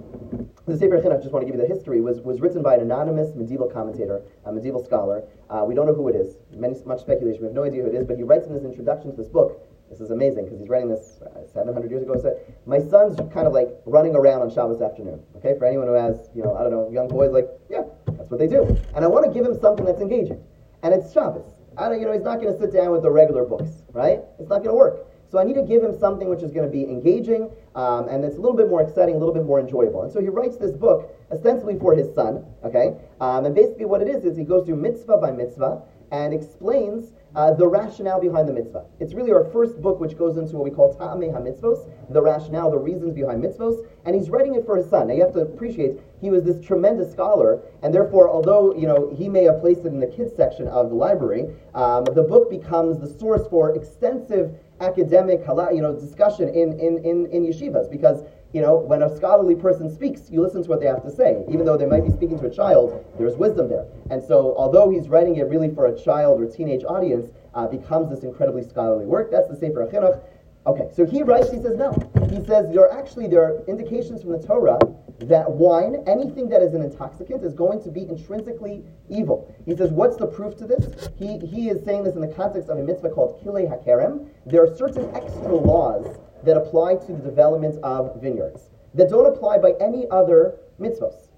the 0.66 0.76
Sefer 0.76 1.00
Chinuch, 1.00 1.20
just 1.20 1.32
want 1.32 1.46
to 1.46 1.50
give 1.50 1.60
you 1.60 1.66
the 1.66 1.72
history, 1.72 2.00
was, 2.00 2.20
was 2.20 2.40
written 2.40 2.62
by 2.62 2.74
an 2.74 2.80
anonymous 2.80 3.34
medieval 3.34 3.68
commentator, 3.68 4.22
a 4.46 4.52
medieval 4.52 4.82
scholar. 4.82 5.24
Uh, 5.50 5.64
we 5.66 5.74
don't 5.74 5.86
know 5.86 5.94
who 5.94 6.08
it 6.08 6.16
is. 6.16 6.36
Many, 6.52 6.74
much 6.86 7.00
speculation. 7.00 7.40
We 7.40 7.46
have 7.46 7.54
no 7.54 7.64
idea 7.64 7.82
who 7.82 7.88
it 7.88 7.94
is, 7.94 8.06
but 8.06 8.16
he 8.16 8.22
writes 8.22 8.46
in 8.46 8.54
his 8.54 8.64
introduction 8.64 9.10
to 9.10 9.16
this 9.16 9.28
book. 9.28 9.60
This 9.90 10.00
is 10.00 10.10
amazing 10.10 10.44
because 10.44 10.58
he's 10.58 10.70
writing 10.70 10.88
this 10.88 11.20
uh, 11.20 11.46
700 11.52 11.90
years 11.90 12.02
ago. 12.02 12.16
So 12.16 12.38
my 12.64 12.78
son's 12.78 13.16
kind 13.30 13.46
of 13.46 13.52
like 13.52 13.68
running 13.84 14.16
around 14.16 14.40
on 14.40 14.48
Shabbos 14.48 14.80
afternoon. 14.80 15.20
Okay, 15.36 15.52
for 15.58 15.66
anyone 15.66 15.86
who 15.86 15.92
has, 15.92 16.30
you 16.34 16.42
know, 16.42 16.56
I 16.56 16.62
don't 16.62 16.72
know, 16.72 16.88
young 16.90 17.08
boys, 17.08 17.30
like, 17.30 17.48
yeah, 17.68 17.82
that's 18.06 18.30
what 18.30 18.40
they 18.40 18.48
do. 18.48 18.64
And 18.96 19.04
I 19.04 19.08
want 19.08 19.26
to 19.26 19.32
give 19.32 19.44
him 19.44 19.58
something 19.60 19.84
that's 19.84 20.00
engaging. 20.00 20.42
And 20.82 20.94
it's 20.94 21.12
Shabbos. 21.12 21.44
I 21.76 21.88
don't, 21.88 22.00
you 22.00 22.06
know, 22.06 22.12
he's 22.12 22.22
not 22.22 22.40
going 22.40 22.52
to 22.52 22.58
sit 22.58 22.72
down 22.72 22.90
with 22.90 23.02
the 23.02 23.10
regular 23.10 23.44
books, 23.44 23.82
right? 23.92 24.20
It's 24.38 24.48
not 24.48 24.64
going 24.64 24.72
to 24.72 24.74
work. 24.74 25.11
So 25.32 25.38
I 25.38 25.44
need 25.44 25.54
to 25.54 25.62
give 25.62 25.82
him 25.82 25.98
something 25.98 26.28
which 26.28 26.42
is 26.42 26.52
going 26.52 26.66
to 26.66 26.70
be 26.70 26.84
engaging 26.84 27.50
um, 27.74 28.06
and 28.08 28.22
it's 28.22 28.36
a 28.36 28.38
little 28.38 28.56
bit 28.56 28.68
more 28.68 28.82
exciting, 28.82 29.14
a 29.14 29.18
little 29.18 29.32
bit 29.32 29.46
more 29.46 29.58
enjoyable. 29.58 30.02
And 30.02 30.12
so 30.12 30.20
he 30.20 30.28
writes 30.28 30.58
this 30.58 30.72
book 30.72 31.10
ostensibly 31.32 31.78
for 31.78 31.96
his 31.96 32.14
son, 32.14 32.44
okay? 32.62 32.98
Um, 33.18 33.46
and 33.46 33.54
basically 33.54 33.86
what 33.86 34.02
it 34.02 34.08
is 34.08 34.26
is 34.26 34.36
he 34.36 34.44
goes 34.44 34.66
through 34.66 34.76
mitzvah 34.76 35.16
by 35.16 35.30
mitzvah 35.30 35.80
and 36.10 36.34
explains 36.34 37.14
uh, 37.34 37.54
the 37.54 37.66
rationale 37.66 38.20
behind 38.20 38.46
the 38.46 38.52
mitzvah. 38.52 38.84
It's 39.00 39.14
really 39.14 39.32
our 39.32 39.44
first 39.44 39.80
book 39.80 39.98
which 39.98 40.18
goes 40.18 40.36
into 40.36 40.56
what 40.56 40.64
we 40.64 40.70
call 40.70 40.94
Ta'amei 40.94 41.32
HaMitzvos, 41.32 41.90
the 42.10 42.20
rationale, 42.20 42.70
the 42.70 42.76
reasons 42.76 43.14
behind 43.14 43.42
mitzvos, 43.42 43.86
and 44.04 44.14
he's 44.14 44.28
writing 44.28 44.54
it 44.54 44.66
for 44.66 44.76
his 44.76 44.90
son. 44.90 45.08
Now 45.08 45.14
you 45.14 45.22
have 45.22 45.32
to 45.32 45.40
appreciate 45.40 45.98
he 46.20 46.28
was 46.28 46.44
this 46.44 46.62
tremendous 46.62 47.10
scholar, 47.10 47.62
and 47.82 47.94
therefore, 47.94 48.28
although 48.28 48.74
you 48.74 48.86
know 48.86 49.10
he 49.16 49.30
may 49.30 49.44
have 49.44 49.60
placed 49.60 49.80
it 49.80 49.88
in 49.88 50.00
the 50.00 50.06
kids 50.06 50.36
section 50.36 50.68
of 50.68 50.90
the 50.90 50.94
library, 50.94 51.46
um, 51.74 52.04
the 52.04 52.22
book 52.22 52.50
becomes 52.50 52.98
the 52.98 53.08
source 53.18 53.48
for 53.48 53.74
extensive 53.74 54.54
academic 54.82 55.40
you 55.72 55.80
know, 55.80 55.94
discussion 55.98 56.48
in, 56.48 56.78
in, 56.78 56.98
in, 57.04 57.26
in 57.26 57.46
yeshivas 57.46 57.90
because 57.90 58.24
you 58.52 58.60
know, 58.60 58.76
when 58.76 59.02
a 59.02 59.16
scholarly 59.16 59.54
person 59.54 59.90
speaks, 59.90 60.30
you 60.30 60.42
listen 60.42 60.62
to 60.62 60.68
what 60.68 60.80
they 60.80 60.86
have 60.86 61.02
to 61.04 61.10
say. 61.10 61.42
Even 61.48 61.64
though 61.64 61.78
they 61.78 61.86
might 61.86 62.04
be 62.04 62.10
speaking 62.10 62.38
to 62.38 62.46
a 62.46 62.50
child, 62.50 63.02
there's 63.18 63.34
wisdom 63.34 63.68
there. 63.68 63.86
And 64.10 64.22
so, 64.22 64.54
although 64.58 64.90
he's 64.90 65.08
writing 65.08 65.36
it 65.36 65.48
really 65.48 65.74
for 65.74 65.86
a 65.86 65.98
child 65.98 66.40
or 66.40 66.46
teenage 66.46 66.84
audience, 66.84 67.30
uh, 67.54 67.66
becomes 67.66 68.10
this 68.10 68.24
incredibly 68.24 68.62
scholarly 68.62 69.06
work. 69.06 69.30
That's 69.30 69.48
the 69.48 69.56
Sefer 69.56 69.86
HaChinuch. 69.86 70.20
Okay, 70.66 70.88
so 70.94 71.04
he 71.04 71.22
writes, 71.22 71.50
he 71.50 71.60
says 71.60 71.76
no. 71.76 71.92
He 72.30 72.44
says 72.44 72.72
there 72.72 72.82
are 72.82 72.92
actually, 72.96 73.26
there 73.26 73.42
are 73.42 73.64
indications 73.66 74.22
from 74.22 74.32
the 74.32 74.46
Torah 74.46 74.78
that 75.28 75.50
wine, 75.50 76.02
anything 76.06 76.48
that 76.48 76.62
is 76.62 76.74
an 76.74 76.82
intoxicant, 76.82 77.44
is 77.44 77.54
going 77.54 77.82
to 77.82 77.90
be 77.90 78.02
intrinsically 78.08 78.84
evil. 79.08 79.54
He 79.64 79.76
says, 79.76 79.90
what's 79.90 80.16
the 80.16 80.26
proof 80.26 80.56
to 80.58 80.66
this? 80.66 81.08
He, 81.18 81.38
he 81.38 81.68
is 81.68 81.84
saying 81.84 82.04
this 82.04 82.14
in 82.14 82.20
the 82.20 82.28
context 82.28 82.68
of 82.68 82.78
a 82.78 82.82
mitzvah 82.82 83.10
called 83.10 83.42
Kilei 83.44 83.68
HaKerem. 83.68 84.28
There 84.46 84.62
are 84.62 84.76
certain 84.76 85.14
extra 85.14 85.54
laws 85.54 86.18
that 86.44 86.56
apply 86.56 86.96
to 86.96 87.12
the 87.12 87.22
development 87.22 87.82
of 87.82 88.20
vineyards 88.20 88.70
that 88.94 89.08
don't 89.08 89.26
apply 89.26 89.58
by 89.58 89.72
any 89.80 90.06
other 90.10 90.58
mitzvahs. 90.80 91.28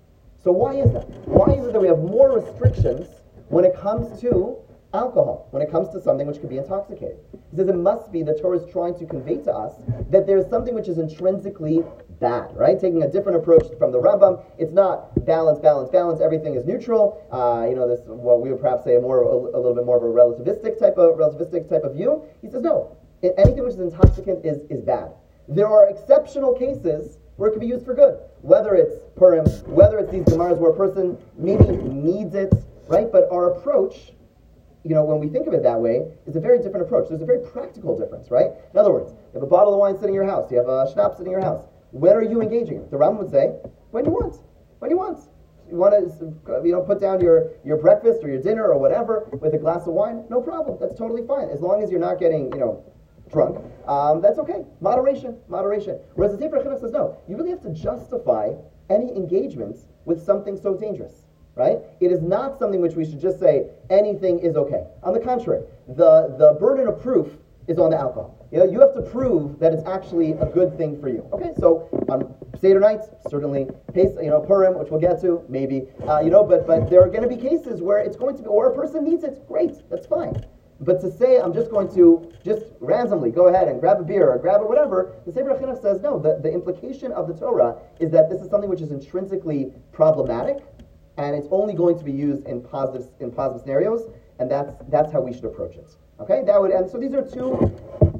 So 0.42 0.52
why 0.52 0.74
is 0.74 0.92
that? 0.92 1.08
Why 1.26 1.54
is 1.54 1.66
it 1.66 1.72
that 1.72 1.80
we 1.80 1.88
have 1.88 1.98
more 1.98 2.32
restrictions 2.32 3.08
when 3.48 3.64
it 3.64 3.74
comes 3.76 4.20
to 4.20 4.58
alcohol, 4.92 5.48
when 5.50 5.62
it 5.62 5.70
comes 5.70 5.88
to 5.90 6.00
something 6.00 6.26
which 6.26 6.40
could 6.40 6.50
be 6.50 6.58
intoxicating? 6.58 7.18
He 7.50 7.56
says 7.56 7.68
it 7.68 7.76
must 7.76 8.12
be 8.12 8.22
the 8.22 8.34
Torah 8.34 8.58
is 8.58 8.70
trying 8.70 8.98
to 8.98 9.06
convey 9.06 9.38
to 9.38 9.52
us 9.52 9.74
that 10.10 10.26
there's 10.26 10.48
something 10.50 10.74
which 10.74 10.88
is 10.88 10.98
intrinsically 10.98 11.82
bad, 12.20 12.54
right? 12.56 12.78
Taking 12.78 13.02
a 13.02 13.08
different 13.08 13.38
approach 13.38 13.64
from 13.78 13.92
the 13.92 13.98
Rambam. 13.98 14.42
It's 14.58 14.72
not 14.72 15.24
balance, 15.24 15.58
balance, 15.58 15.90
balance. 15.90 16.20
Everything 16.20 16.54
is 16.54 16.64
neutral. 16.64 17.24
Uh, 17.30 17.66
you 17.68 17.74
know, 17.74 17.88
this 17.88 18.00
what 18.06 18.40
we 18.40 18.50
would 18.50 18.60
perhaps 18.60 18.84
say 18.84 18.96
a 18.96 19.00
more 19.00 19.22
a, 19.22 19.34
a 19.34 19.58
little 19.58 19.74
bit 19.74 19.84
more 19.84 19.96
of 19.96 20.02
a 20.02 20.06
relativistic 20.06 20.78
type 20.78 20.96
of 20.96 21.16
relativistic 21.16 21.68
type 21.68 21.84
of 21.84 21.94
view. 21.94 22.22
He 22.42 22.48
says 22.50 22.62
no. 22.62 22.96
Anything 23.22 23.64
which 23.64 23.74
is 23.74 23.80
intoxicant 23.80 24.44
is 24.44 24.62
is 24.70 24.80
bad. 24.82 25.12
There 25.48 25.68
are 25.68 25.88
exceptional 25.88 26.54
cases 26.54 27.18
where 27.36 27.48
it 27.50 27.52
can 27.52 27.60
be 27.60 27.66
used 27.66 27.84
for 27.84 27.94
good. 27.94 28.18
Whether 28.42 28.74
it's 28.74 29.00
Purim, 29.16 29.46
whether 29.66 29.98
it's 29.98 30.10
these 30.10 30.24
Gemaras 30.24 30.58
where 30.58 30.70
a 30.70 30.76
person 30.76 31.18
maybe 31.36 31.64
needs 31.64 32.34
it, 32.34 32.52
right? 32.88 33.10
But 33.10 33.28
our 33.30 33.50
approach, 33.50 34.12
you 34.84 34.94
know, 34.94 35.04
when 35.04 35.18
we 35.18 35.28
think 35.28 35.46
of 35.46 35.54
it 35.54 35.62
that 35.62 35.80
way, 35.80 36.06
is 36.26 36.36
a 36.36 36.40
very 36.40 36.58
different 36.58 36.86
approach. 36.86 37.08
There's 37.08 37.22
a 37.22 37.26
very 37.26 37.40
practical 37.40 37.98
difference, 37.98 38.30
right? 38.30 38.50
In 38.72 38.78
other 38.78 38.92
words, 38.92 39.10
you 39.10 39.34
have 39.34 39.42
a 39.42 39.46
bottle 39.46 39.74
of 39.74 39.80
wine 39.80 39.94
sitting 39.94 40.10
in 40.10 40.14
your 40.14 40.26
house, 40.26 40.50
you 40.50 40.58
have 40.58 40.68
a 40.68 40.90
schnapps 40.92 41.18
sitting 41.18 41.32
in 41.32 41.38
your 41.38 41.44
house. 41.44 41.64
When 41.94 42.16
are 42.16 42.22
you 42.22 42.42
engaging? 42.42 42.88
The 42.90 42.96
Ram 42.96 43.18
would 43.18 43.30
say, 43.30 43.54
when 43.92 44.04
you 44.04 44.10
want. 44.10 44.42
When 44.80 44.90
you 44.90 44.98
want. 44.98 45.20
You 45.70 45.76
want 45.76 45.94
to, 45.94 46.66
you 46.66 46.72
know, 46.72 46.80
put 46.80 47.00
down 47.00 47.20
your, 47.20 47.52
your 47.64 47.76
breakfast 47.76 48.24
or 48.24 48.28
your 48.28 48.42
dinner 48.42 48.66
or 48.66 48.78
whatever 48.80 49.28
with 49.40 49.54
a 49.54 49.58
glass 49.58 49.86
of 49.86 49.94
wine, 49.94 50.24
no 50.28 50.40
problem. 50.40 50.76
That's 50.80 50.98
totally 50.98 51.24
fine. 51.24 51.48
As 51.50 51.60
long 51.60 51.82
as 51.82 51.92
you're 51.92 52.00
not 52.00 52.18
getting, 52.18 52.52
you 52.52 52.58
know, 52.58 52.84
drunk, 53.30 53.64
um, 53.86 54.20
that's 54.20 54.38
okay. 54.40 54.64
Moderation, 54.80 55.38
moderation. 55.48 55.96
Whereas 56.14 56.32
the 56.32 56.38
Sefer 56.38 56.58
Chinuch 56.58 56.80
says, 56.80 56.90
no, 56.90 57.16
you 57.28 57.36
really 57.36 57.50
have 57.50 57.62
to 57.62 57.70
justify 57.70 58.50
any 58.90 59.14
engagements 59.14 59.86
with 60.04 60.20
something 60.20 60.56
so 60.56 60.74
dangerous, 60.74 61.12
right? 61.54 61.78
It 62.00 62.10
is 62.10 62.20
not 62.20 62.58
something 62.58 62.80
which 62.80 62.94
we 62.94 63.04
should 63.04 63.20
just 63.20 63.38
say 63.38 63.68
anything 63.88 64.40
is 64.40 64.56
okay. 64.56 64.82
On 65.04 65.12
the 65.12 65.20
contrary, 65.20 65.62
the, 65.86 66.34
the 66.38 66.56
burden 66.58 66.88
of 66.88 67.00
proof 67.00 67.38
is 67.68 67.78
on 67.78 67.90
the 67.90 67.96
alcohol. 67.96 68.43
You 68.54 68.70
you 68.70 68.80
have 68.80 68.94
to 68.94 69.02
prove 69.02 69.58
that 69.58 69.72
it's 69.72 69.84
actually 69.84 70.32
a 70.32 70.46
good 70.46 70.78
thing 70.78 71.00
for 71.00 71.08
you. 71.08 71.28
Okay, 71.32 71.50
so 71.58 71.88
on 72.08 72.32
Seder 72.60 72.78
nights, 72.78 73.08
certainly, 73.28 73.66
you 73.96 74.30
know, 74.30 74.40
Purim, 74.40 74.78
which 74.78 74.90
we'll 74.90 75.00
get 75.00 75.20
to, 75.22 75.42
maybe, 75.48 75.88
uh, 76.06 76.20
you 76.20 76.30
know, 76.30 76.44
but 76.44 76.64
but 76.64 76.88
there 76.88 77.02
are 77.02 77.08
going 77.08 77.28
to 77.28 77.28
be 77.28 77.36
cases 77.36 77.82
where 77.82 77.98
it's 77.98 78.16
going 78.16 78.36
to 78.36 78.42
be, 78.44 78.48
or 78.48 78.70
a 78.70 78.74
person 78.74 79.02
needs 79.02 79.24
it, 79.24 79.44
great, 79.48 79.72
that's 79.90 80.06
fine. 80.06 80.36
But 80.78 81.00
to 81.00 81.10
say 81.10 81.40
I'm 81.40 81.52
just 81.52 81.68
going 81.68 81.92
to 81.94 82.30
just 82.44 82.66
randomly 82.78 83.32
go 83.32 83.48
ahead 83.48 83.66
and 83.66 83.80
grab 83.80 83.98
a 83.98 84.04
beer 84.04 84.30
or 84.30 84.38
grab 84.38 84.60
a 84.60 84.66
whatever, 84.66 85.16
the 85.26 85.32
Sefer 85.32 85.54
Chinuch 85.54 85.82
says 85.82 86.00
no. 86.00 86.20
The, 86.20 86.38
the 86.40 86.52
implication 86.52 87.10
of 87.10 87.26
the 87.26 87.34
Torah 87.34 87.74
is 87.98 88.12
that 88.12 88.30
this 88.30 88.40
is 88.40 88.50
something 88.50 88.70
which 88.70 88.82
is 88.82 88.92
intrinsically 88.92 89.72
problematic, 89.90 90.58
and 91.16 91.34
it's 91.34 91.48
only 91.50 91.74
going 91.74 91.98
to 91.98 92.04
be 92.04 92.12
used 92.12 92.46
in 92.46 92.62
positive 92.62 93.08
in 93.18 93.32
positive 93.32 93.62
scenarios, 93.62 94.02
and 94.38 94.48
that's 94.48 94.74
that's 94.90 95.10
how 95.12 95.20
we 95.20 95.32
should 95.32 95.44
approach 95.44 95.74
it. 95.74 95.90
Okay, 96.20 96.42
that 96.46 96.60
would 96.60 96.70
and 96.70 96.88
so 96.88 96.98
these 96.98 97.12
are 97.12 97.28
two, 97.28 97.54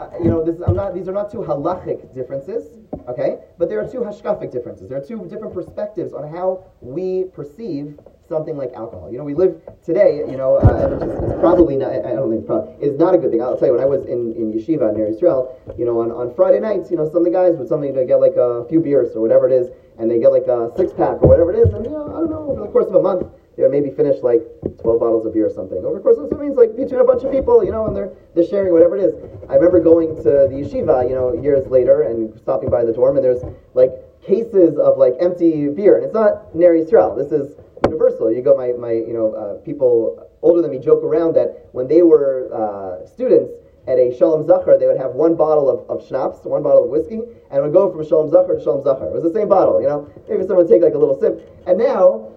uh, 0.00 0.11
you 0.18 0.28
know, 0.28 0.44
this 0.44 0.61
I'm 0.66 0.74
not 0.74 0.94
these 0.94 1.09
are 1.09 1.12
not 1.12 1.30
two 1.30 1.38
halachic 1.38 2.12
differences. 2.12 2.78
Okay, 3.09 3.38
but 3.59 3.68
there 3.68 3.80
are 3.80 3.88
two 3.88 4.00
hashkafic 4.00 4.50
differences. 4.50 4.88
There 4.88 4.98
are 4.98 5.04
two 5.04 5.26
different 5.28 5.54
perspectives 5.54 6.12
on 6.12 6.28
how 6.28 6.64
we 6.80 7.24
perceive 7.35 7.98
something 8.28 8.57
like 8.57 8.72
alcohol. 8.72 9.11
You 9.12 9.18
know, 9.18 9.24
we 9.24 9.35
live 9.35 9.61
today, 9.85 10.24
you 10.28 10.37
know, 10.37 10.57
uh, 10.57 10.96
it's, 10.96 11.40
probably 11.40 11.76
not, 11.76 11.92
I 11.92 12.16
don't 12.16 12.30
think 12.30 12.40
it's 12.40 12.46
probably, 12.46 12.74
it's 12.80 12.98
not 12.98 13.14
a 13.14 13.18
good 13.18 13.30
thing. 13.30 13.42
I'll 13.42 13.57
tell 13.59 13.68
you, 13.68 13.74
when 13.74 13.83
I 13.83 13.87
was 13.87 14.07
in, 14.07 14.33
in 14.33 14.52
yeshiva 14.52 14.94
in 14.94 15.14
Israel, 15.14 15.61
you 15.76 15.85
know, 15.85 16.00
on, 16.00 16.11
on 16.11 16.35
Friday 16.35 16.61
nights, 16.61 16.90
you 16.90 16.96
know, 16.96 17.04
some 17.04 17.18
of 17.18 17.24
the 17.24 17.30
guys 17.30 17.57
would 17.57 17.68
to 17.68 18.04
get 18.07 18.16
like 18.16 18.37
a 18.37 18.64
few 18.68 18.80
beers 18.80 19.14
or 19.14 19.20
whatever 19.20 19.48
it 19.48 19.52
is, 19.52 19.68
and 19.98 20.11
they 20.11 20.18
get 20.18 20.33
like 20.33 20.46
a 20.46 20.72
six 20.76 20.92
pack 20.92 21.20
or 21.22 21.28
whatever 21.28 21.52
it 21.52 21.59
is, 21.59 21.72
and, 21.74 21.85
you 21.85 21.90
know, 21.92 22.09
I 22.09 22.24
don't 22.24 22.30
know, 22.30 22.48
over 22.50 22.62
the 22.62 22.72
course 22.72 22.88
of 22.88 22.94
a 22.94 23.02
month, 23.02 23.28
you 23.57 23.64
know, 23.64 23.71
maybe 23.71 23.90
finish 23.90 24.23
like 24.23 24.43
12 24.83 25.01
bottles 25.01 25.27
of 25.27 25.33
beer 25.33 25.47
or 25.47 25.55
something. 25.55 25.79
Over 25.79 25.97
the 25.97 26.03
course 26.03 26.19
of, 26.19 26.29
so 26.29 26.37
it 26.37 26.43
means 26.43 26.57
like 26.57 26.77
between 26.77 27.01
a 27.01 27.05
bunch 27.05 27.23
of 27.23 27.31
people, 27.31 27.64
you 27.64 27.71
know, 27.71 27.87
and 27.87 27.95
they're, 27.95 28.11
they're 28.35 28.47
sharing 28.47 28.73
whatever 28.73 28.97
it 28.97 29.05
is. 29.05 29.14
I 29.49 29.55
remember 29.55 29.81
going 29.81 30.17
to 30.17 30.49
the 30.51 30.57
yeshiva, 30.59 31.09
you 31.09 31.14
know, 31.14 31.33
years 31.35 31.67
later 31.69 32.03
and 32.03 32.35
stopping 32.40 32.71
by 32.71 32.85
the 32.85 32.93
dorm, 32.93 33.17
and 33.17 33.25
there's 33.25 33.43
like 33.75 33.90
cases 34.23 34.79
of 34.79 34.99
like 34.99 35.14
empty 35.21 35.69
beer, 35.69 35.97
and 35.97 36.05
it's 36.05 36.14
not 36.14 36.55
Ner 36.55 36.75
Yisrael. 36.75 37.17
This 37.17 37.31
is 37.31 37.55
universal. 37.85 38.33
You 38.33 38.43
go, 38.43 38.57
my, 38.57 38.73
my 38.73 38.93
you 38.93 39.12
know, 39.12 39.35
uh, 39.35 39.64
people 39.64 40.29
older 40.43 40.61
than 40.61 40.71
me 40.71 40.79
joke 40.79 41.03
around 41.03 41.35
that 41.35 41.69
when 41.73 41.88
they 41.88 42.03
were 42.03 42.51
uh, 42.53 43.07
students 43.07 43.53
at 43.87 43.99
a 43.99 44.17
Shalom 44.17 44.47
Zachar, 44.47 44.79
they 44.79 44.87
would 44.87 44.97
have 44.97 45.12
one 45.12 45.37
bottle 45.37 45.69
of, 45.69 45.88
of 45.90 46.07
schnapps, 46.07 46.45
one 46.45 46.62
bottle 46.62 46.85
of 46.85 46.90
whiskey, 46.90 47.21
and 47.51 47.62
would 47.62 47.73
go 47.73 47.93
from 47.93 48.07
Shalom 48.07 48.31
Zachar 48.31 48.57
to 48.57 48.62
Shalom 48.62 48.83
Zachar. 48.83 49.09
It 49.09 49.12
was 49.12 49.23
the 49.23 49.33
same 49.33 49.49
bottle, 49.49 49.81
you 49.81 49.88
know. 49.88 50.09
Maybe 50.29 50.43
someone 50.43 50.64
would 50.64 50.73
take 50.73 50.83
like 50.83 50.95
a 50.95 50.99
little 50.99 51.21
sip. 51.21 51.40
And 51.67 51.79
now, 51.79 52.33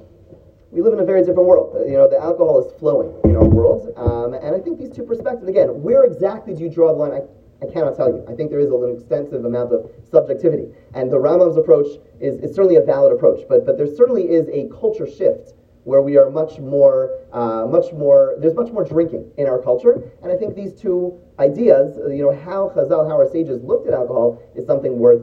we 0.72 0.82
live 0.82 0.94
in 0.94 1.00
a 1.00 1.06
very 1.06 1.22
different 1.22 1.48
world. 1.48 1.76
You 1.88 1.98
know, 1.98 2.10
the 2.10 2.20
alcohol 2.20 2.60
is 2.66 2.72
flowing 2.80 3.14
in 3.24 3.36
our 3.36 3.46
world. 3.48 3.94
Um, 3.96 4.34
and 4.34 4.56
I 4.56 4.60
think 4.60 4.78
these 4.78 4.92
two 4.92 5.04
perspectives, 5.04 5.48
again, 5.48 5.82
where 5.82 6.04
exactly 6.04 6.54
do 6.54 6.64
you 6.64 6.70
draw 6.70 6.94
the 6.94 7.00
line? 7.00 7.14
I, 7.14 7.22
I 7.66 7.72
cannot 7.72 7.96
tell 7.96 8.10
you. 8.10 8.24
I 8.30 8.36
think 8.36 8.52
there 8.52 8.60
is 8.60 8.70
an 8.70 8.94
extensive 8.94 9.46
amount 9.46 9.74
of 9.74 9.90
subjectivity. 10.12 10.68
And 10.94 11.12
the 11.12 11.18
Rambam's 11.18 11.58
approach 11.58 11.88
is, 12.20 12.36
is 12.44 12.54
certainly 12.54 12.76
a 12.76 12.82
valid 12.82 13.14
approach, 13.14 13.46
but, 13.50 13.66
but 13.66 13.78
there 13.78 13.88
certainly 13.88 14.30
is 14.30 14.48
a 14.50 14.68
culture 14.70 15.08
shift 15.08 15.54
where 15.86 16.02
we 16.02 16.18
are 16.18 16.30
much 16.30 16.60
more, 16.60 17.18
uh, 17.32 17.66
much 17.66 17.94
more, 17.94 18.36
there's 18.40 18.54
much 18.54 18.72
more 18.74 18.84
drinking 18.84 19.32
in 19.38 19.48
our 19.48 19.62
culture. 19.62 20.12
And 20.22 20.30
I 20.30 20.36
think 20.36 20.54
these 20.54 20.74
two 20.74 21.18
ideas, 21.40 21.98
you 22.10 22.24
know, 22.24 22.36
how 22.36 22.74
Chazal, 22.76 23.08
how 23.08 23.16
our 23.16 23.30
sages 23.32 23.64
looked 23.64 23.88
at 23.88 23.94
alcohol 23.94 24.44
is 24.54 24.68
something 24.68 25.00
worth 25.00 25.22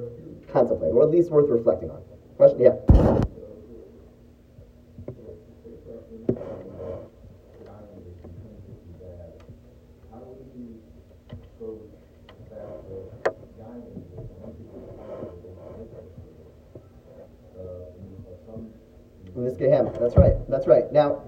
contemplating, 0.50 0.96
or 0.96 1.02
at 1.02 1.11
least 1.11 1.30
worth 1.30 1.50
reflecting 1.50 1.90
on. 1.90 2.00
Question? 2.38 2.61
Yeah. 2.61 3.23
Niskahem. 19.44 19.98
That's 20.00 20.16
right. 20.16 20.35
That's 20.48 20.66
right. 20.66 20.90
Now, 20.92 21.22